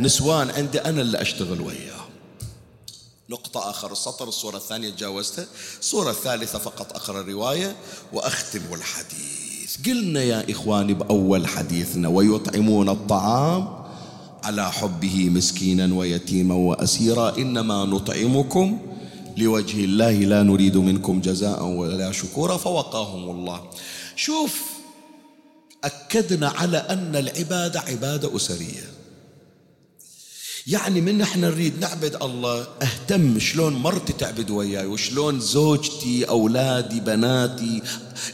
نسوان 0.00 0.50
عندي 0.50 0.78
أنا 0.80 1.02
اللي 1.02 1.22
أشتغل 1.22 1.60
وياه. 1.60 2.06
نقطة 3.30 3.70
آخر 3.70 3.92
السطر 3.92 4.28
الصورة 4.28 4.56
الثانية 4.56 4.90
تجاوزتها. 4.90 5.46
الصورة 5.80 6.10
الثالثة 6.10 6.58
فقط 6.58 6.96
أقرأ 6.96 7.20
الرواية 7.20 7.76
وأختم 8.12 8.60
الحديث. 8.72 9.86
قلنا 9.86 10.22
يا 10.22 10.50
إخواني 10.50 10.94
بأول 10.94 11.46
حديثنا 11.46 12.08
ويطعمون 12.08 12.88
الطعام 12.88 13.86
على 14.44 14.72
حبه 14.72 15.28
مسكينا 15.28 15.94
ويتيما 15.94 16.54
وأسيرا. 16.54 17.36
إنما 17.38 17.84
نطعمكم 17.84 18.78
لوجه 19.36 19.84
الله 19.84 20.12
لا 20.12 20.42
نريد 20.42 20.76
منكم 20.76 21.20
جزاء 21.20 21.64
ولا 21.64 22.12
شكورا 22.12 22.56
فوقاهم 22.56 23.30
الله. 23.30 23.70
شوف 24.16 24.75
أكدنا 25.84 26.48
على 26.48 26.78
أن 26.78 27.16
العبادة 27.16 27.80
عبادة 27.80 28.36
أسرية. 28.36 28.96
يعني 30.66 31.00
من 31.00 31.20
إحنا 31.20 31.48
نريد 31.48 31.80
نعبد 31.80 32.22
الله 32.22 32.66
أهتم 32.82 33.38
شلون 33.38 33.72
مرتي 33.72 34.12
تعبد 34.12 34.50
وياي 34.50 34.86
وشلون 34.86 35.40
زوجتي 35.40 36.24
أولادي 36.24 37.00
بناتي 37.00 37.82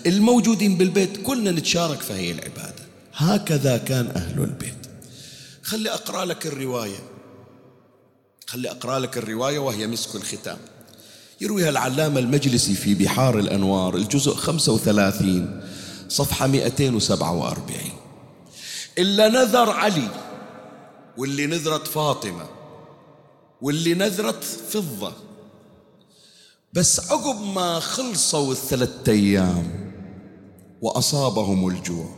الموجودين 0.07 0.78
بالبيت 0.78 1.22
كلنا 1.22 1.51
نتشارك 1.51 2.01
في 2.01 2.12
هي 2.12 2.30
العبادة. 2.30 2.82
هكذا 3.14 3.76
كان 3.76 4.07
أهل 4.07 4.40
البيت. 4.40 4.86
خلي 5.62 5.90
أقرأ 5.90 6.24
لك 6.24 6.47
الرواية. 6.47 7.03
خلي 8.47 8.70
أقرأ 8.70 8.99
لك 8.99 9.18
الرواية 9.18 9.59
وهي 9.59 9.86
مسك 9.86 10.14
الختام. 10.14 10.59
يرويها 11.40 11.68
العلامة 11.68 12.20
المجلسي 12.20 12.74
في 12.74 12.95
بحار 12.95 13.38
الأنوار 13.38 13.97
الجزء 13.97 14.34
35 14.34 15.62
صفحة 16.13 16.47
247 16.47 17.77
إلا 18.99 19.29
نذر 19.29 19.71
علي 19.71 20.09
واللي 21.19 21.47
نذرت 21.47 21.87
فاطمة 21.87 22.47
واللي 23.63 23.95
نذرت 23.95 24.45
فضة. 24.45 25.13
بس 26.73 27.13
عقب 27.13 27.55
ما 27.55 27.81
خلصوا 27.81 28.53
الثلاثة 28.53 29.13
أيام 29.13 29.93
وأصابهم 30.83 31.69
الجوع 31.69 32.09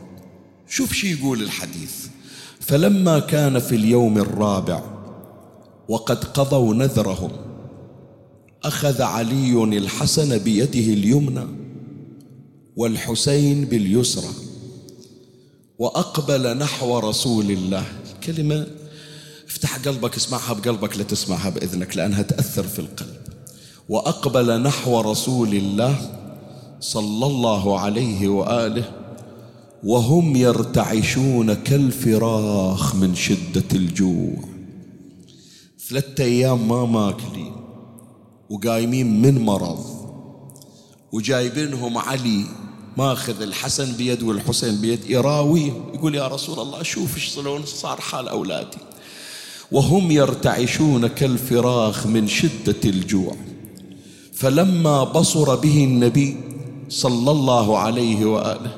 شوف 0.67 0.93
شي 0.93 1.19
يقول 1.19 1.43
الحديث. 1.43 2.07
فلما 2.59 3.19
كان 3.19 3.59
في 3.59 3.75
اليوم 3.75 4.17
الرابع 4.17 4.81
وقد 5.89 6.23
قضوا 6.23 6.73
نذرهم 6.73 7.31
أخذ 8.63 9.01
علي 9.01 9.63
الحسن 9.63 10.37
بيده 10.37 10.93
اليمنى 10.93 11.64
والحسين 12.75 13.65
باليسرى 13.65 14.29
وأقبل 15.79 16.57
نحو 16.57 16.99
رسول 16.99 17.51
الله. 17.51 17.85
كلمة 18.23 18.67
افتح 19.47 19.77
قلبك 19.77 20.15
اسمعها 20.15 20.53
بقلبك 20.53 20.97
لا 20.97 21.03
تسمعها 21.03 21.49
بإذنك 21.49 21.97
لأنها 21.97 22.21
تأثر 22.21 22.63
في 22.63 22.79
القلب. 22.79 23.21
وأقبل 23.89 24.61
نحو 24.61 25.01
رسول 25.01 25.53
الله 25.53 25.95
صلى 26.79 27.25
الله 27.25 27.79
عليه 27.79 28.27
وآله 28.27 28.91
وهم 29.83 30.35
يرتعشون 30.35 31.53
كالفراخ 31.53 32.95
من 32.95 33.15
شدة 33.15 33.69
الجوع. 33.73 34.35
ثلاثة 35.89 36.23
أيام 36.23 36.67
ما 36.67 36.85
ماكلين 36.85 37.55
وقايمين 38.49 39.21
من 39.21 39.41
مرض 39.41 39.85
وجايبينهم 41.11 41.97
علي 41.97 42.45
ماخذ 42.97 43.41
الحسن 43.41 43.91
بيد 43.91 44.23
والحسين 44.23 44.75
بيد 44.75 45.09
يراوي 45.09 45.73
يقول 45.93 46.15
يا 46.15 46.27
رسول 46.27 46.59
الله 46.59 46.83
شوف 46.83 47.15
إيش 47.15 47.39
صار 47.65 48.01
حال 48.01 48.27
أولادي. 48.27 48.77
وهم 49.71 50.11
يرتعشون 50.11 51.07
كالفراخ 51.07 52.07
من 52.07 52.27
شدة 52.27 52.81
الجوع. 52.85 53.35
فلما 54.33 55.03
بصر 55.03 55.55
به 55.55 55.83
النبي 55.83 56.37
صلى 56.89 57.31
الله 57.31 57.77
عليه 57.77 58.25
وآله 58.25 58.75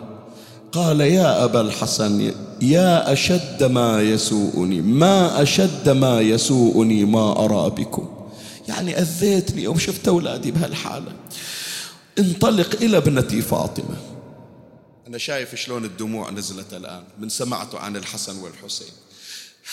قال 0.71 1.01
يا 1.01 1.43
أبا 1.43 1.61
الحسن 1.61 2.31
يا 2.61 3.13
أشد 3.13 3.63
ما 3.63 4.01
يسوءني 4.01 4.81
ما 4.81 5.41
أشد 5.41 5.89
ما 5.89 6.21
يسوءني 6.21 7.05
ما 7.05 7.45
أرى 7.45 7.69
بكم. 7.69 8.07
يعني 8.67 9.01
أذيتني 9.01 9.63
يوم 9.63 9.77
شفت 9.77 10.07
أولادي 10.07 10.51
بهالحالة. 10.51 11.11
انطلق 12.19 12.75
إلى 12.81 12.97
ابنتي 12.97 13.41
فاطمة. 13.41 13.97
أنا 15.07 15.17
شايف 15.17 15.55
شلون 15.55 15.85
الدموع 15.85 16.31
نزلت 16.31 16.73
الآن 16.73 17.03
من 17.19 17.29
سمعته 17.29 17.79
عن 17.79 17.95
الحسن 17.95 18.37
والحسين. 18.39 18.93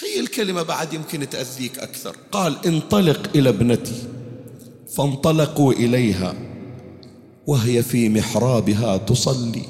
هي 0.00 0.20
الكلمة 0.20 0.62
بعد 0.62 0.92
يمكن 0.92 1.28
تأذيك 1.30 1.78
أكثر. 1.78 2.16
قال 2.32 2.66
انطلق 2.66 3.30
إلى 3.34 3.48
ابنتي. 3.48 4.02
فانطلقوا 4.96 5.72
إليها 5.72 6.34
وهي 7.46 7.82
في 7.82 8.08
محرابها 8.08 8.96
تصلي. 8.96 9.64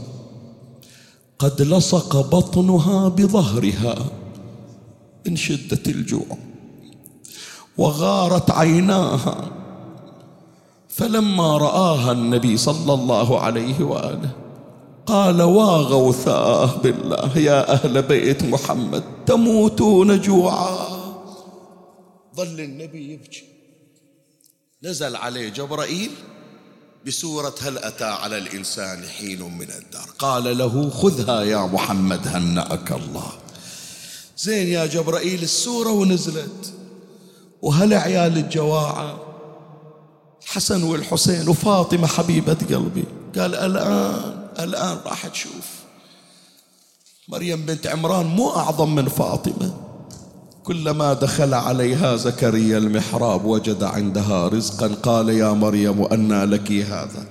قد 1.38 1.62
لصق 1.62 2.16
بطنها 2.16 3.08
بظهرها 3.08 4.10
من 5.26 5.36
شدة 5.36 5.82
الجوع 5.86 6.38
وغارت 7.78 8.50
عيناها 8.50 9.63
فلما 10.94 11.58
رآها 11.58 12.12
النبي 12.12 12.56
صلى 12.56 12.94
الله 12.94 13.40
عليه 13.40 13.84
وآله 13.84 14.30
قال 15.06 15.42
واغوثاه 15.42 16.76
بالله 16.76 17.38
يا 17.38 17.72
أهل 17.72 18.02
بيت 18.02 18.42
محمد 18.42 19.04
تموتون 19.26 20.20
جوعا. 20.20 20.88
ظل 22.36 22.60
النبي 22.60 23.12
يبكي. 23.12 23.44
نزل 24.82 25.16
عليه 25.16 25.48
جبرائيل 25.48 26.10
بسورة 27.06 27.54
هل 27.60 27.78
أتى 27.78 28.04
على 28.04 28.38
الإنسان 28.38 29.02
حين 29.02 29.42
من 29.42 29.70
الدار؟ 29.70 30.08
قال 30.18 30.58
له 30.58 30.90
خذها 30.90 31.42
يا 31.42 31.66
محمد 31.66 32.28
هنأك 32.28 32.92
الله؟ 32.92 33.32
زين 34.38 34.66
يا 34.66 34.86
جبرائيل 34.86 35.42
السورة 35.42 35.90
ونزلت. 35.90 36.72
وهل 37.62 37.94
عيال 37.94 38.38
الجواعة 38.38 39.33
الحسن 40.44 40.82
والحسين 40.82 41.48
وفاطمة 41.48 42.06
حبيبة 42.06 42.56
قلبي. 42.70 43.04
قال 43.38 43.54
الآن 43.54 44.34
الآن 44.60 44.98
راح 45.06 45.26
تشوف. 45.26 45.68
مريم 47.28 47.66
بنت 47.66 47.86
عمران 47.86 48.26
مو 48.26 48.50
أعظم 48.50 48.94
من 48.94 49.08
فاطمة. 49.08 49.74
كلما 50.64 51.12
دخل 51.12 51.54
عليها 51.54 52.16
زكريا 52.16 52.78
المحراب 52.78 53.44
وجد 53.44 53.82
عندها 53.82 54.48
رزقا. 54.48 54.88
قال 55.02 55.28
يا 55.28 55.52
مريم 55.52 56.02
أنى 56.04 56.44
لك 56.44 56.72
هذا. 56.72 57.26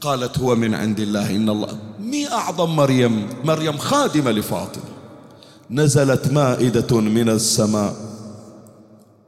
قالت 0.00 0.38
هو 0.38 0.54
من 0.54 0.74
عند 0.74 1.00
الله 1.00 1.30
إن 1.30 1.48
الله 1.48 1.78
مي 2.00 2.32
أعظم 2.32 2.76
مريم؟ 2.76 3.28
مريم 3.44 3.78
خادمة 3.78 4.30
لفاطمة. 4.30 4.84
نزلت 5.70 6.32
مائدة 6.32 7.00
من 7.00 7.28
السماء 7.28 7.94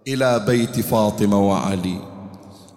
إلى 0.09 0.45
بيت 0.47 0.81
فاطمة 0.81 1.49
وعلي. 1.49 2.16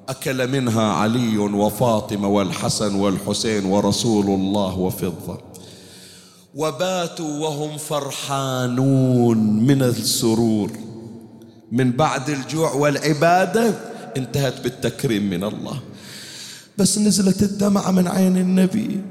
أكل 0.10 0.48
منها 0.48 0.84
علي 0.84 1.38
وفاطمة 1.38 2.28
والحسن 2.28 2.96
والحسين 2.96 3.66
ورسول 3.66 4.26
الله 4.26 4.80
وفضة. 4.80 5.38
وباتوا 6.56 7.40
وهم 7.40 7.78
فرحانون 7.78 9.38
من 9.38 9.84
السرور. 9.84 10.72
من 11.72 11.92
بعد 11.92 12.30
الجوع 12.30 12.74
والعبادة 12.74 13.74
انتهت 14.18 14.62
بالتكريم 14.62 15.30
من 15.30 15.44
الله. 15.44 15.80
بس 16.78 16.98
نزلت 16.98 17.44
الدمعة 17.44 17.92
من 17.92 18.08
عين 18.08 18.38
النبي. 18.38 19.02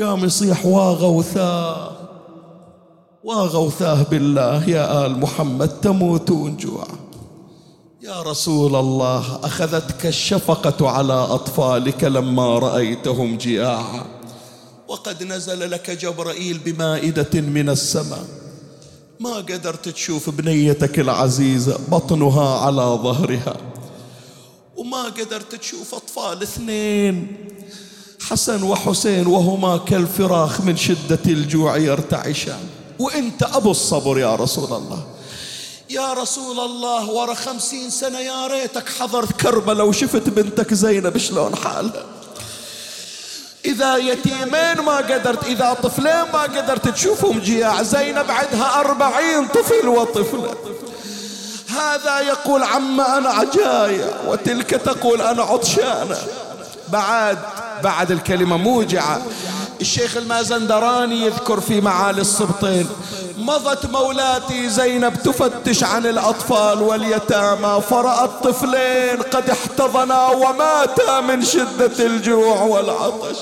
قام 0.00 0.24
يصيح 0.24 0.66
واغوثاه. 0.66 1.90
واغوثاه 3.24 4.02
بالله 4.02 4.70
يا 4.70 5.06
آل 5.06 5.20
محمد 5.20 5.68
تموتون 5.68 6.56
جوعا. 6.56 7.03
يا 8.04 8.22
رسول 8.22 8.76
الله 8.76 9.40
أخذتك 9.44 10.06
الشفقة 10.06 10.88
على 10.88 11.12
أطفالك 11.12 12.04
لما 12.04 12.58
رأيتهم 12.58 13.36
جياعا. 13.36 14.06
وقد 14.88 15.22
نزل 15.22 15.70
لك 15.70 15.90
جبرائيل 15.90 16.58
بمائدة 16.58 17.40
من 17.40 17.68
السماء. 17.68 18.24
ما 19.20 19.34
قدرت 19.36 19.88
تشوف 19.88 20.30
بنيتك 20.30 20.98
العزيزة 20.98 21.78
بطنها 21.88 22.58
على 22.58 22.98
ظهرها. 23.02 23.56
وما 24.76 25.02
قدرت 25.04 25.54
تشوف 25.54 25.94
أطفال 25.94 26.42
اثنين 26.42 27.36
حسن 28.20 28.62
وحسين 28.62 29.26
وهما 29.26 29.76
كالفراخ 29.76 30.60
من 30.60 30.76
شدة 30.76 31.24
الجوع 31.26 31.76
يرتعشان. 31.76 32.60
وأنت 32.98 33.42
أبو 33.42 33.70
الصبر 33.70 34.18
يا 34.18 34.34
رسول 34.36 34.72
الله. 34.82 35.13
يا 35.90 36.12
رسول 36.12 36.60
الله 36.60 37.10
ورا 37.10 37.34
خمسين 37.34 37.90
سنة 37.90 38.18
يا 38.18 38.46
ريتك 38.46 38.88
حضرت 38.88 39.40
كربلاء 39.40 39.86
وشفت 39.86 40.28
بنتك 40.28 40.74
زينب 40.74 41.18
شلون 41.18 41.56
حالها؟ 41.56 42.04
إذا 43.64 43.96
يتيمين 43.96 44.80
ما 44.86 44.96
قدرت 44.96 45.44
إذا 45.44 45.76
طفلين 45.82 46.22
ما 46.32 46.42
قدرت 46.42 46.88
تشوفهم 46.88 47.38
جياع. 47.38 47.82
زينب 47.82 48.30
عندها 48.30 48.80
أربعين 48.80 49.48
طفل 49.48 49.88
وطفلة. 49.88 50.54
هذا 51.68 52.20
يقول 52.20 52.62
عم 52.62 53.00
أنا 53.00 53.28
عجاية 53.28 54.10
وتلك 54.26 54.70
تقول 54.70 55.20
أنا 55.20 55.42
عطشانة. 55.42 56.18
بعد 56.88 57.38
بعد 57.82 58.10
الكلمة 58.10 58.56
موجعة. 58.56 59.22
الشيخ 59.84 60.16
المازندراني 60.16 61.26
يذكر 61.26 61.60
في 61.60 61.80
معالي 61.80 62.20
السبطين 62.20 62.88
مضت 63.38 63.86
مولاتي 63.86 64.68
زينب 64.68 65.22
تفتش 65.22 65.84
عن 65.84 66.06
الأطفال 66.06 66.82
واليتامى 66.82 67.82
فرأت 67.90 68.30
طفلين 68.44 69.22
قد 69.32 69.50
احتضنا 69.50 70.28
وماتا 70.28 71.20
من 71.20 71.44
شدة 71.44 72.06
الجوع 72.06 72.62
والعطش. 72.62 73.36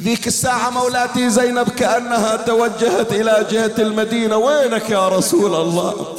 ذيك 0.00 0.26
الساعة 0.26 0.70
مولاتي 0.70 1.30
زينب 1.30 1.68
كأنها 1.68 2.36
توجهت 2.36 3.12
إلى 3.12 3.46
جهة 3.50 3.74
المدينة. 3.78 4.36
وينك 4.36 4.90
يا 4.90 5.08
رسول 5.08 5.54
الله؟ 5.54 6.16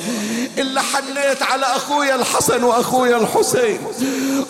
إلا 0.58 0.82
حنيت 0.82 1.44
على 1.44 1.66
أخويا 1.66 2.16
الحسن 2.16 2.64
وأخويا 2.64 3.18
الحسين. 3.18 3.80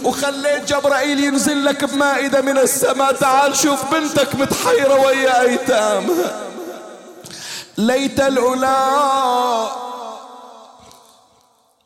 وخليت 0.04 0.74
جبرائيل 0.74 1.24
ينزل 1.24 1.66
لك 1.66 1.84
بمائدة 1.84 2.42
من 2.42 2.58
السماء. 2.58 3.12
تعال 3.14 3.56
شوف 3.56 3.92
بنتك 3.92 4.36
متحيرة 4.36 5.06
ويا 5.06 5.42
أيتامها 5.42 6.42
ليت 7.78 8.20
الأولى 8.20 9.70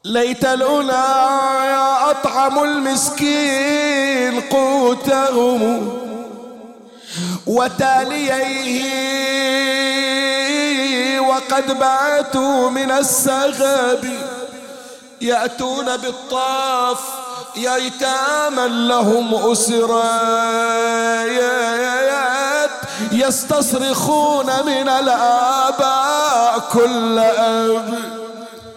ليت 0.05 0.45
الأولى 0.45 1.05
يا 1.65 2.11
أطعم 2.11 2.63
المسكين 2.63 4.41
قوتهم 4.41 5.97
وتاليه 7.47 8.33
وقد 11.37 11.79
باتوا 11.79 12.69
من 12.69 12.91
السغب 12.91 14.05
يأتون 15.21 15.97
بالطاف 15.97 16.99
ييتاما 17.55 18.67
لهم 18.67 19.51
أسرات 19.51 19.87
يستصرخون 23.11 24.45
من 24.45 24.89
الآباء 24.89 26.59
كل 26.71 27.19
أب. 27.19 27.93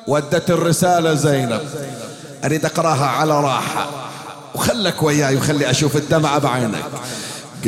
ودت 0.07 0.51
الرسالة 0.51 1.15
زينب. 1.15 1.61
أريد 2.45 2.65
أقراها 2.65 3.07
على 3.07 3.41
راحة. 3.41 3.87
وخلك 4.55 5.03
وياي 5.03 5.37
وخلي 5.37 5.71
أشوف 5.71 5.97
الدمعة 5.97 6.39
بعينك. 6.39 6.85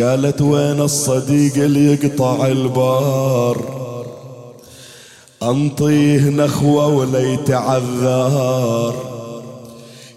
قالت 0.00 0.40
وين 0.40 0.80
الصديق 0.80 1.54
اللي 1.54 1.92
يقطع 1.92 2.46
البار؟ 2.46 3.81
أنطيه 5.50 6.28
نخوة 6.28 6.86
ولا 6.86 7.32
يتعذر 7.32 8.94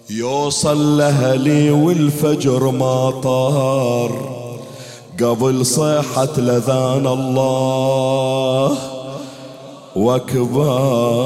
يوصل 0.10 0.98
لهلي 0.98 1.72
والفجر 1.72 2.72
ما 2.72 3.12
طار. 3.24 4.36
قبل 5.24 5.66
صيحة 5.66 6.30
لذان 6.38 7.08
الله 7.08 8.78
واكبر 9.96 11.22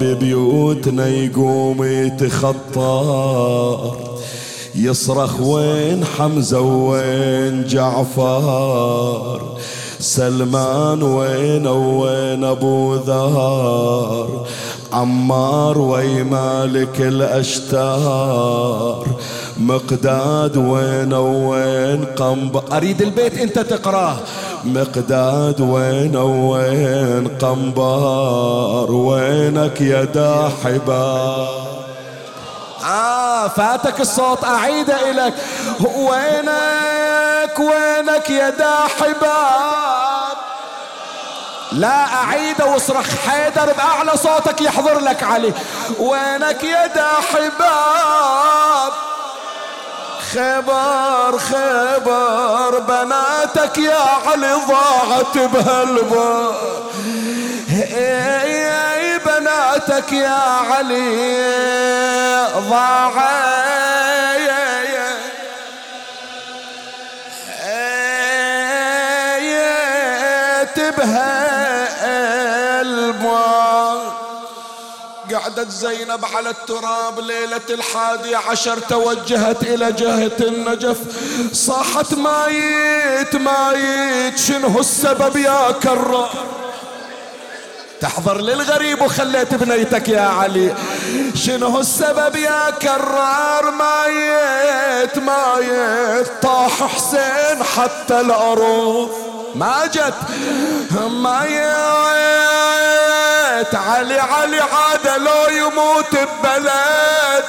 ببيوتنا 0.00 1.08
يقوم 1.08 1.84
يتخطر 1.84 3.12
يصرخ 4.74 5.40
وين 5.40 6.04
حمزة 6.04 6.60
وين 6.60 7.64
جعفر. 7.64 9.42
سلمان 10.02 11.02
وين 11.02 11.66
وين 11.66 12.44
أبو 12.44 12.94
ذر 12.94 14.46
عمار 14.92 15.78
وي 15.78 16.22
مالك 16.22 17.00
الأشتار. 17.00 18.52
مقداد 19.58 20.56
وين 20.56 21.12
وين 21.14 22.04
قنب؟ 22.04 22.62
أريد 22.72 23.02
البيت 23.02 23.38
أنت 23.38 23.58
تقرأه. 23.58 24.16
مقداد 24.64 25.60
وين 25.60 26.16
وين 26.16 27.28
قنبار؟ 27.28 28.92
وينك 28.92 29.80
يا 29.80 30.04
داحبار 30.04 31.62
آه 32.84 33.48
فاتك 33.48 34.00
الصوت 34.00 34.44
أعيده 34.44 35.10
إليك. 35.10 35.34
وينك؟ 35.80 36.81
وينك 37.60 38.30
يا 38.30 38.50
داحبار 38.50 40.36
لا 41.72 42.14
أعيد 42.14 42.62
واصرخ 42.62 43.06
حيدر 43.26 43.72
بأعلى 43.72 44.16
صوتك 44.16 44.60
يحضر 44.60 44.98
لك 45.00 45.22
علي. 45.22 45.52
وينك 45.98 46.64
يا 46.64 46.86
داحباب 46.86 47.52
خبر 50.32 51.38
خبر 51.38 52.78
بناتك 52.78 53.78
يا 53.78 54.04
علي 54.26 54.54
ضاعت 54.68 55.38
بهالبار 55.38 56.54
اي 57.72 59.18
بناتك 59.18 60.12
يا 60.12 60.40
علي؟ 60.70 61.42
ضاعت. 62.70 63.52
بهالبار 70.78 72.62
قعدت 75.32 75.70
زينب 75.70 76.24
على 76.34 76.50
التراب 76.50 77.20
ليلة 77.20 77.60
الحادي 77.70 78.36
عشر 78.36 78.78
توجهت 78.78 79.62
إلى 79.62 79.92
جهة 79.92 80.36
النجف. 80.40 80.98
صاحت 81.52 82.14
مايت 82.14 83.36
مايت 83.36 84.38
شنو 84.38 84.80
السبب 84.80 85.36
يا 85.36 85.70
كرار 85.82 86.30
تحضر 88.00 88.40
للغريب 88.40 89.02
وخليت 89.02 89.54
بنيتك 89.54 90.08
يا 90.08 90.20
علي. 90.20 90.74
شنو 91.34 91.80
السبب 91.80 92.36
يا 92.36 92.70
كرار 92.70 93.70
مايت 93.70 95.18
مايت. 95.18 96.26
طاح 96.42 96.82
حسين 96.82 97.62
حتى 97.76 98.20
الأرض 98.20 99.31
ما 99.54 99.86
جت. 99.86 100.14
مايت 101.00 101.52
علي 103.74 104.20
علي 104.20 104.60
عاد 104.60 105.08
لو 105.20 105.48
يموت 105.48 106.16
ببلد. 106.16 107.44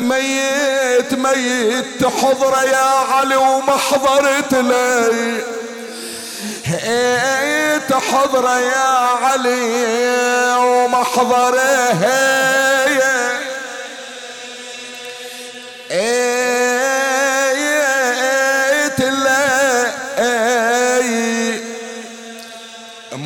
ميت 0.00 1.14
ميت 1.14 2.00
تحضره 2.00 2.62
يا 2.62 2.90
علي 3.12 3.36
وما 3.36 3.76
حضرت 3.76 4.54
لي 4.54 5.54
تحضره 7.88 8.58
يا 8.58 8.88
علي 9.22 10.56
ومحضرة 10.56 11.64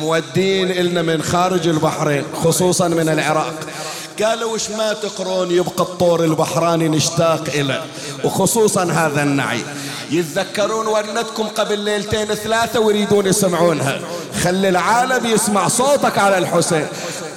مودين 0.09 0.71
إلنا 0.71 1.01
من 1.01 1.23
خارج 1.23 1.67
البحرين 1.67 2.23
خصوصا 2.43 2.87
من 2.87 3.09
العراق. 3.09 3.53
قالوا 4.23 4.53
وش 4.53 4.69
ما 4.69 4.93
تقرون 4.93 5.51
يبقى 5.51 5.83
الطور 5.83 6.23
البحراني 6.23 6.89
نشتاق 6.89 7.43
إليه 7.47 7.83
وخصوصا 8.23 8.83
هذا 8.83 9.23
النعي. 9.23 9.63
يتذكرون 10.11 10.87
ونتكم 10.87 11.47
قبل 11.47 11.79
ليلتين 11.79 12.25
ثلاثة 12.25 12.79
ويريدون 12.79 13.25
يسمعونها. 13.25 13.99
خلي 14.43 14.69
العالم 14.69 15.25
يسمع 15.25 15.67
صوتك 15.67 16.17
على 16.17 16.37
الحسين. 16.37 16.87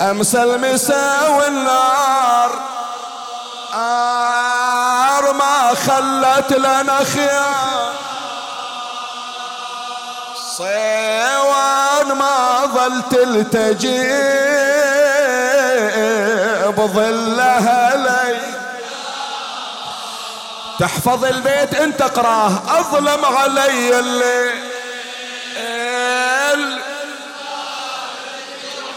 أمس 0.01 0.35
المساء 0.35 1.39
والنار 1.39 2.51
آر 3.75 5.33
ما 5.33 5.75
خلت 5.75 6.53
لنا 6.59 7.05
خيار. 7.05 7.93
صيوان 10.57 12.13
ما 12.19 12.61
ظل 12.75 13.03
تلتجي 13.11 14.03
بظلها 16.71 17.97
لي 17.97 18.41
تحفظ 20.79 21.25
البيت 21.25 21.75
انت 21.75 22.03
اقراه 22.03 22.53
أظلم 22.69 23.25
علي 23.25 23.99
الليل. 23.99 24.73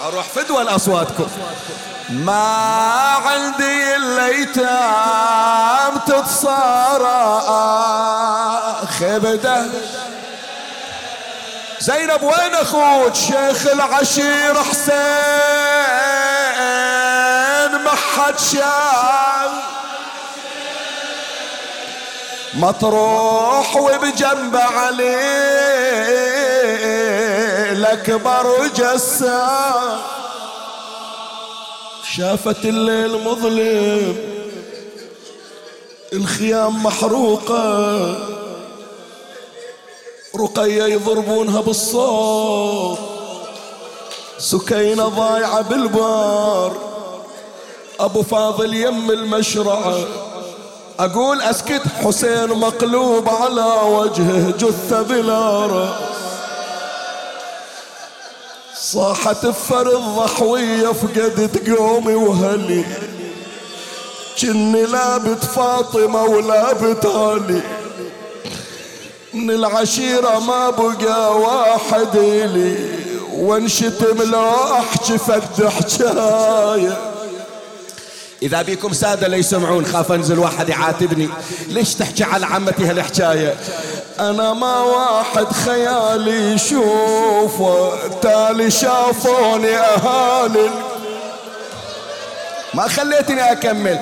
أروح 0.07 0.25
فدوى 0.35 0.63
لاصواتكم 0.63 1.27
ما 2.09 2.43
عندي 3.25 3.95
الايتام 3.95 5.97
تتصارى. 6.07 7.41
خبده 8.99 9.65
زينب 11.85 12.23
وين 12.23 12.55
أخوك؟ 12.55 13.15
شيخ 13.15 13.67
العشير 13.67 14.63
حسين 14.63 14.95
ما 17.83 17.91
حد 17.91 18.39
شاف. 18.39 19.51
مطروح 22.53 23.75
وبجنب 23.75 24.55
علي 24.55 25.15
الأكبر 27.71 28.67
جسام. 28.75 29.99
شافت 32.17 32.65
الليل 32.65 33.23
مظلم 33.23 34.17
الخيام 36.13 36.83
محروقة. 36.83 38.44
رقية 40.35 40.83
يضربونها 40.83 41.61
بالصوت. 41.61 42.99
سكينة 44.37 45.07
ضايعة 45.07 45.61
بالبار. 45.61 46.71
أبو 47.99 48.23
فاضل 48.23 48.73
يم 48.73 49.11
المشرعة 49.11 49.97
أقول 50.99 51.41
أسكت 51.41 51.81
حسين 52.03 52.49
مقلوب 52.49 53.29
على 53.29 53.79
وجهه 53.83 54.51
جثة 54.51 55.01
بلا 55.01 55.65
رأس. 55.65 55.89
صاحت 58.77 59.45
بفرض 59.45 60.01
ضحوية 60.15 60.87
فقدت 60.87 61.69
قومي 61.69 62.15
وهلي 62.15 62.85
كني 64.41 64.85
لابت 64.85 65.43
فاطمة 65.43 66.23
ولابت 66.23 67.05
علي 67.05 67.61
من 69.35 69.49
العشيرة 69.49 70.39
ما 70.39 70.69
بقى 70.69 71.39
واحد 71.39 72.17
لي 72.17 72.89
وانشتم 73.33 74.21
لو 74.31 74.53
أحكي 74.73 75.17
فد 75.17 75.67
حكايه 75.67 76.97
إذا 78.41 78.61
بيكم 78.61 78.93
سادة 78.93 79.27
لا 79.27 79.37
يسمعون 79.37 79.85
خاف 79.85 80.11
أنزل 80.11 80.39
واحد 80.39 80.69
يعاتبني. 80.69 81.29
ليش 81.67 81.95
تحكي 81.95 82.23
على 82.23 82.45
عمتي 82.45 82.85
هالحكاية؟ 82.85 83.55
أنا 84.19 84.53
ما 84.53 84.81
واحد 84.81 85.51
خيالي 85.51 86.53
يشوفه 86.53 87.91
تالي 88.21 88.71
شافوني 88.71 89.77
أهالي. 89.77 90.69
ما 92.75 92.87
خليتني 92.87 93.51
أكمل. 93.51 93.99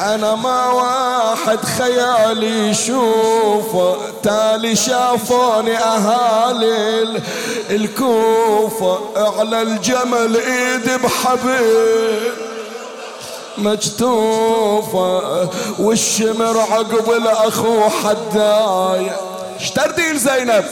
أنا 0.00 0.34
ما 0.34 0.66
واحد 0.66 1.58
خيالي 1.78 2.68
يشوفه 2.68 3.96
تالي 4.22 4.76
شافوني 4.76 5.76
أهالي 5.78 7.22
الكوفة 7.70 8.98
على 9.16 9.62
الجمل 9.62 10.36
إيدي 10.36 10.96
بحبيب 10.96 12.32
مجتوفة 13.58 15.48
والشمر 15.78 16.58
عقب 16.58 17.10
الأخو 17.10 17.88
حداية 17.88 19.16
اشتردين 19.60 20.18
زينب. 20.18 20.64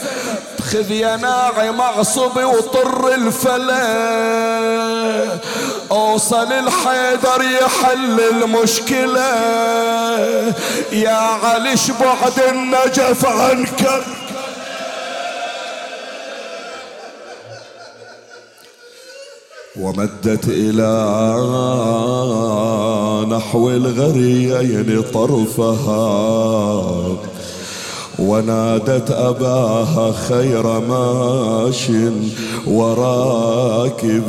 خذ 0.71 0.91
يا 0.91 1.15
ناعي 1.15 1.71
معصبي 1.71 2.43
وطر 2.43 3.13
الفلا. 3.13 3.85
أوصل 5.91 6.53
الحيدر 6.53 7.41
يحل 7.61 8.19
المشكلة. 8.19 9.35
يا 10.91 11.17
علي 11.43 11.75
بعد 11.99 12.39
النجف 12.49 13.25
عنك 13.25 14.03
ومدت 19.79 20.45
إلى 20.47 20.91
نحو 23.37 23.69
الغريين 23.69 25.03
طرفها. 25.13 25.95
ونادت 28.19 29.11
أباها 29.11 30.11
خير 30.11 30.79
ماش 30.79 31.91
وراكبي 32.67 34.25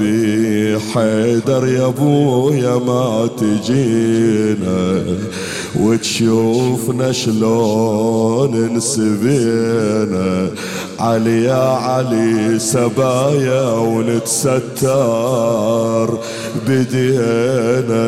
حيدر 0.79 1.67
يا 1.69 1.87
أبويا 1.87 2.77
ما 2.77 3.29
تجينا. 3.39 5.05
وتشوفنا 5.81 7.13
شلون 7.13 8.77
نسبينا. 8.77 10.51
علي 11.01 11.45
يا 11.45 11.55
علي 11.55 12.59
سبايا 12.59 13.73
ونتستر 13.73 14.89
بدينا. 16.69 18.07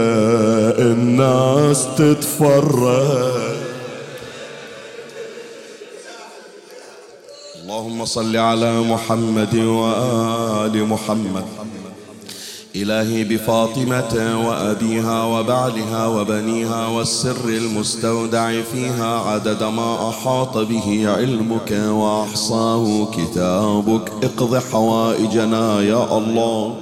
الناس 0.78 1.86
تتفرج. 1.98 3.67
اللهم 7.88 8.04
صل 8.04 8.36
على 8.36 8.80
محمد 8.80 9.54
وآل 9.54 10.88
محمد. 10.88 11.44
إلهي 12.76 13.24
بفاطمة 13.24 14.14
وأبيها 14.48 15.24
وبعلها 15.24 16.06
وبنيها 16.06 16.86
والسر 16.86 17.48
المستودع 17.48 18.62
فيها 18.72 19.18
عدد 19.18 19.62
ما 19.62 20.08
أحاط 20.08 20.58
به 20.58 21.04
علمك 21.16 21.70
وأحصاه 21.88 23.08
كتابك. 23.16 24.12
اقض 24.22 24.62
حوائجنا 24.72 25.80
يا 25.80 26.18
الله. 26.18 26.74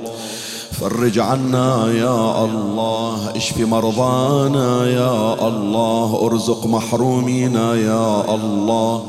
فرج 0.81 1.19
عنا 1.19 1.93
يا 1.93 2.45
الله. 2.45 3.37
اشف 3.37 3.59
مرضانا 3.59 4.89
يا 4.89 5.49
الله. 5.49 6.27
ارزق 6.27 6.67
محرومينا 6.67 7.75
يا 7.75 8.35
الله. 8.35 9.07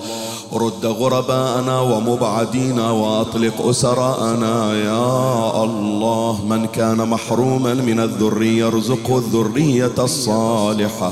رد 0.53 0.85
غرباءنا 0.85 1.79
ومبعدينا 1.79 2.91
وأطلق 2.91 3.67
أسراءنا. 3.69 4.73
يا 4.73 5.63
الله 5.63 6.45
من 6.49 6.65
كان 6.67 6.97
محروما 7.09 7.73
من 7.73 7.99
الذرية 7.99 8.67
ارزقه 8.67 9.17
الذرية 9.17 9.97
الصالحة. 9.99 11.11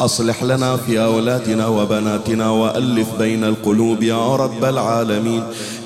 أصلح 0.00 0.42
لنا 0.42 0.76
في 0.76 1.04
أولادنا 1.04 1.66
وبناتنا 1.66 2.50
وألف 2.50 3.08
بين 3.18 3.44
القلوب 3.44 4.02
يا 4.02 4.36
رب 4.36 4.64
العالمين. 4.64 5.42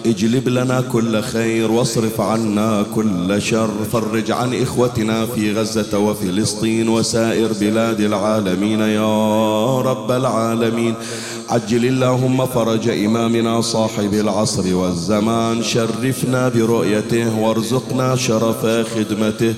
اجلب 0.06 0.48
لنا 0.48 0.80
كل 0.92 1.22
خير 1.22 1.70
واصرف 1.70 2.20
عنا 2.20 2.84
كل 2.94 3.42
شر. 3.42 3.70
فرج 3.92 4.30
عن 4.30 4.54
إخوتنا 4.62 5.26
في 5.26 5.52
غزة 5.52 5.98
وفلسطين 5.98 6.88
وسائر 6.88 7.52
بلاد 7.60 8.00
العالمين 8.00 8.80
يا 8.80 9.80
رب 9.80 10.10
العالمين. 10.10 10.94
عجل 11.50 11.84
اللهم 11.84 12.46
فرج 12.46 12.88
إمامنا 12.88 13.60
صاحب 13.60 14.14
العصر 14.14 14.74
والزمان. 14.74 15.62
شرفنا 15.62 16.48
برؤيته 16.48 17.38
وارزقنا 17.38 18.16
شرف 18.16 18.66
خدمته. 18.66 19.54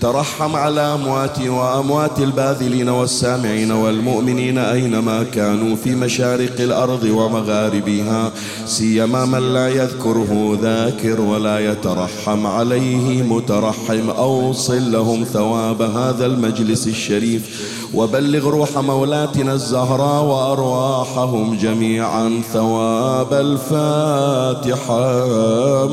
ترحم 0.00 0.56
على 0.56 0.80
أمواتي 0.80 1.48
وأموات 1.48 2.18
الباذلين 2.18 2.88
والسامعين 2.88 3.70
والمؤمنين 3.72 4.58
أينما 4.58 5.22
كانوا 5.22 5.76
في 5.76 5.94
مشارق 5.94 6.60
الأرض 6.60 7.04
ومغاربها. 7.04 8.32
سيما 8.66 9.24
من 9.24 9.52
لا 9.52 9.68
يذكره 9.88 10.58
ذاكر 10.62 11.20
ولا 11.20 11.58
يترحم 11.72 12.46
عليه 12.46 13.22
مترحم. 13.22 14.10
أوصل 14.10 14.92
لهم 14.92 15.24
ثواب 15.24 15.82
هذا 15.82 16.26
المجلس 16.26 16.86
الشريف 16.86 17.68
وبلغ 17.94 18.48
روح 18.48 18.78
مولاتنا 18.78 19.52
الزهراء 19.52 20.24
وأرواحهم 20.24 21.56
جميعا. 21.56 22.42
ثواب 22.52 23.32
الفاتحة 23.32 24.94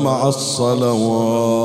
مع 0.02 0.28
الصلوات. 0.28 1.56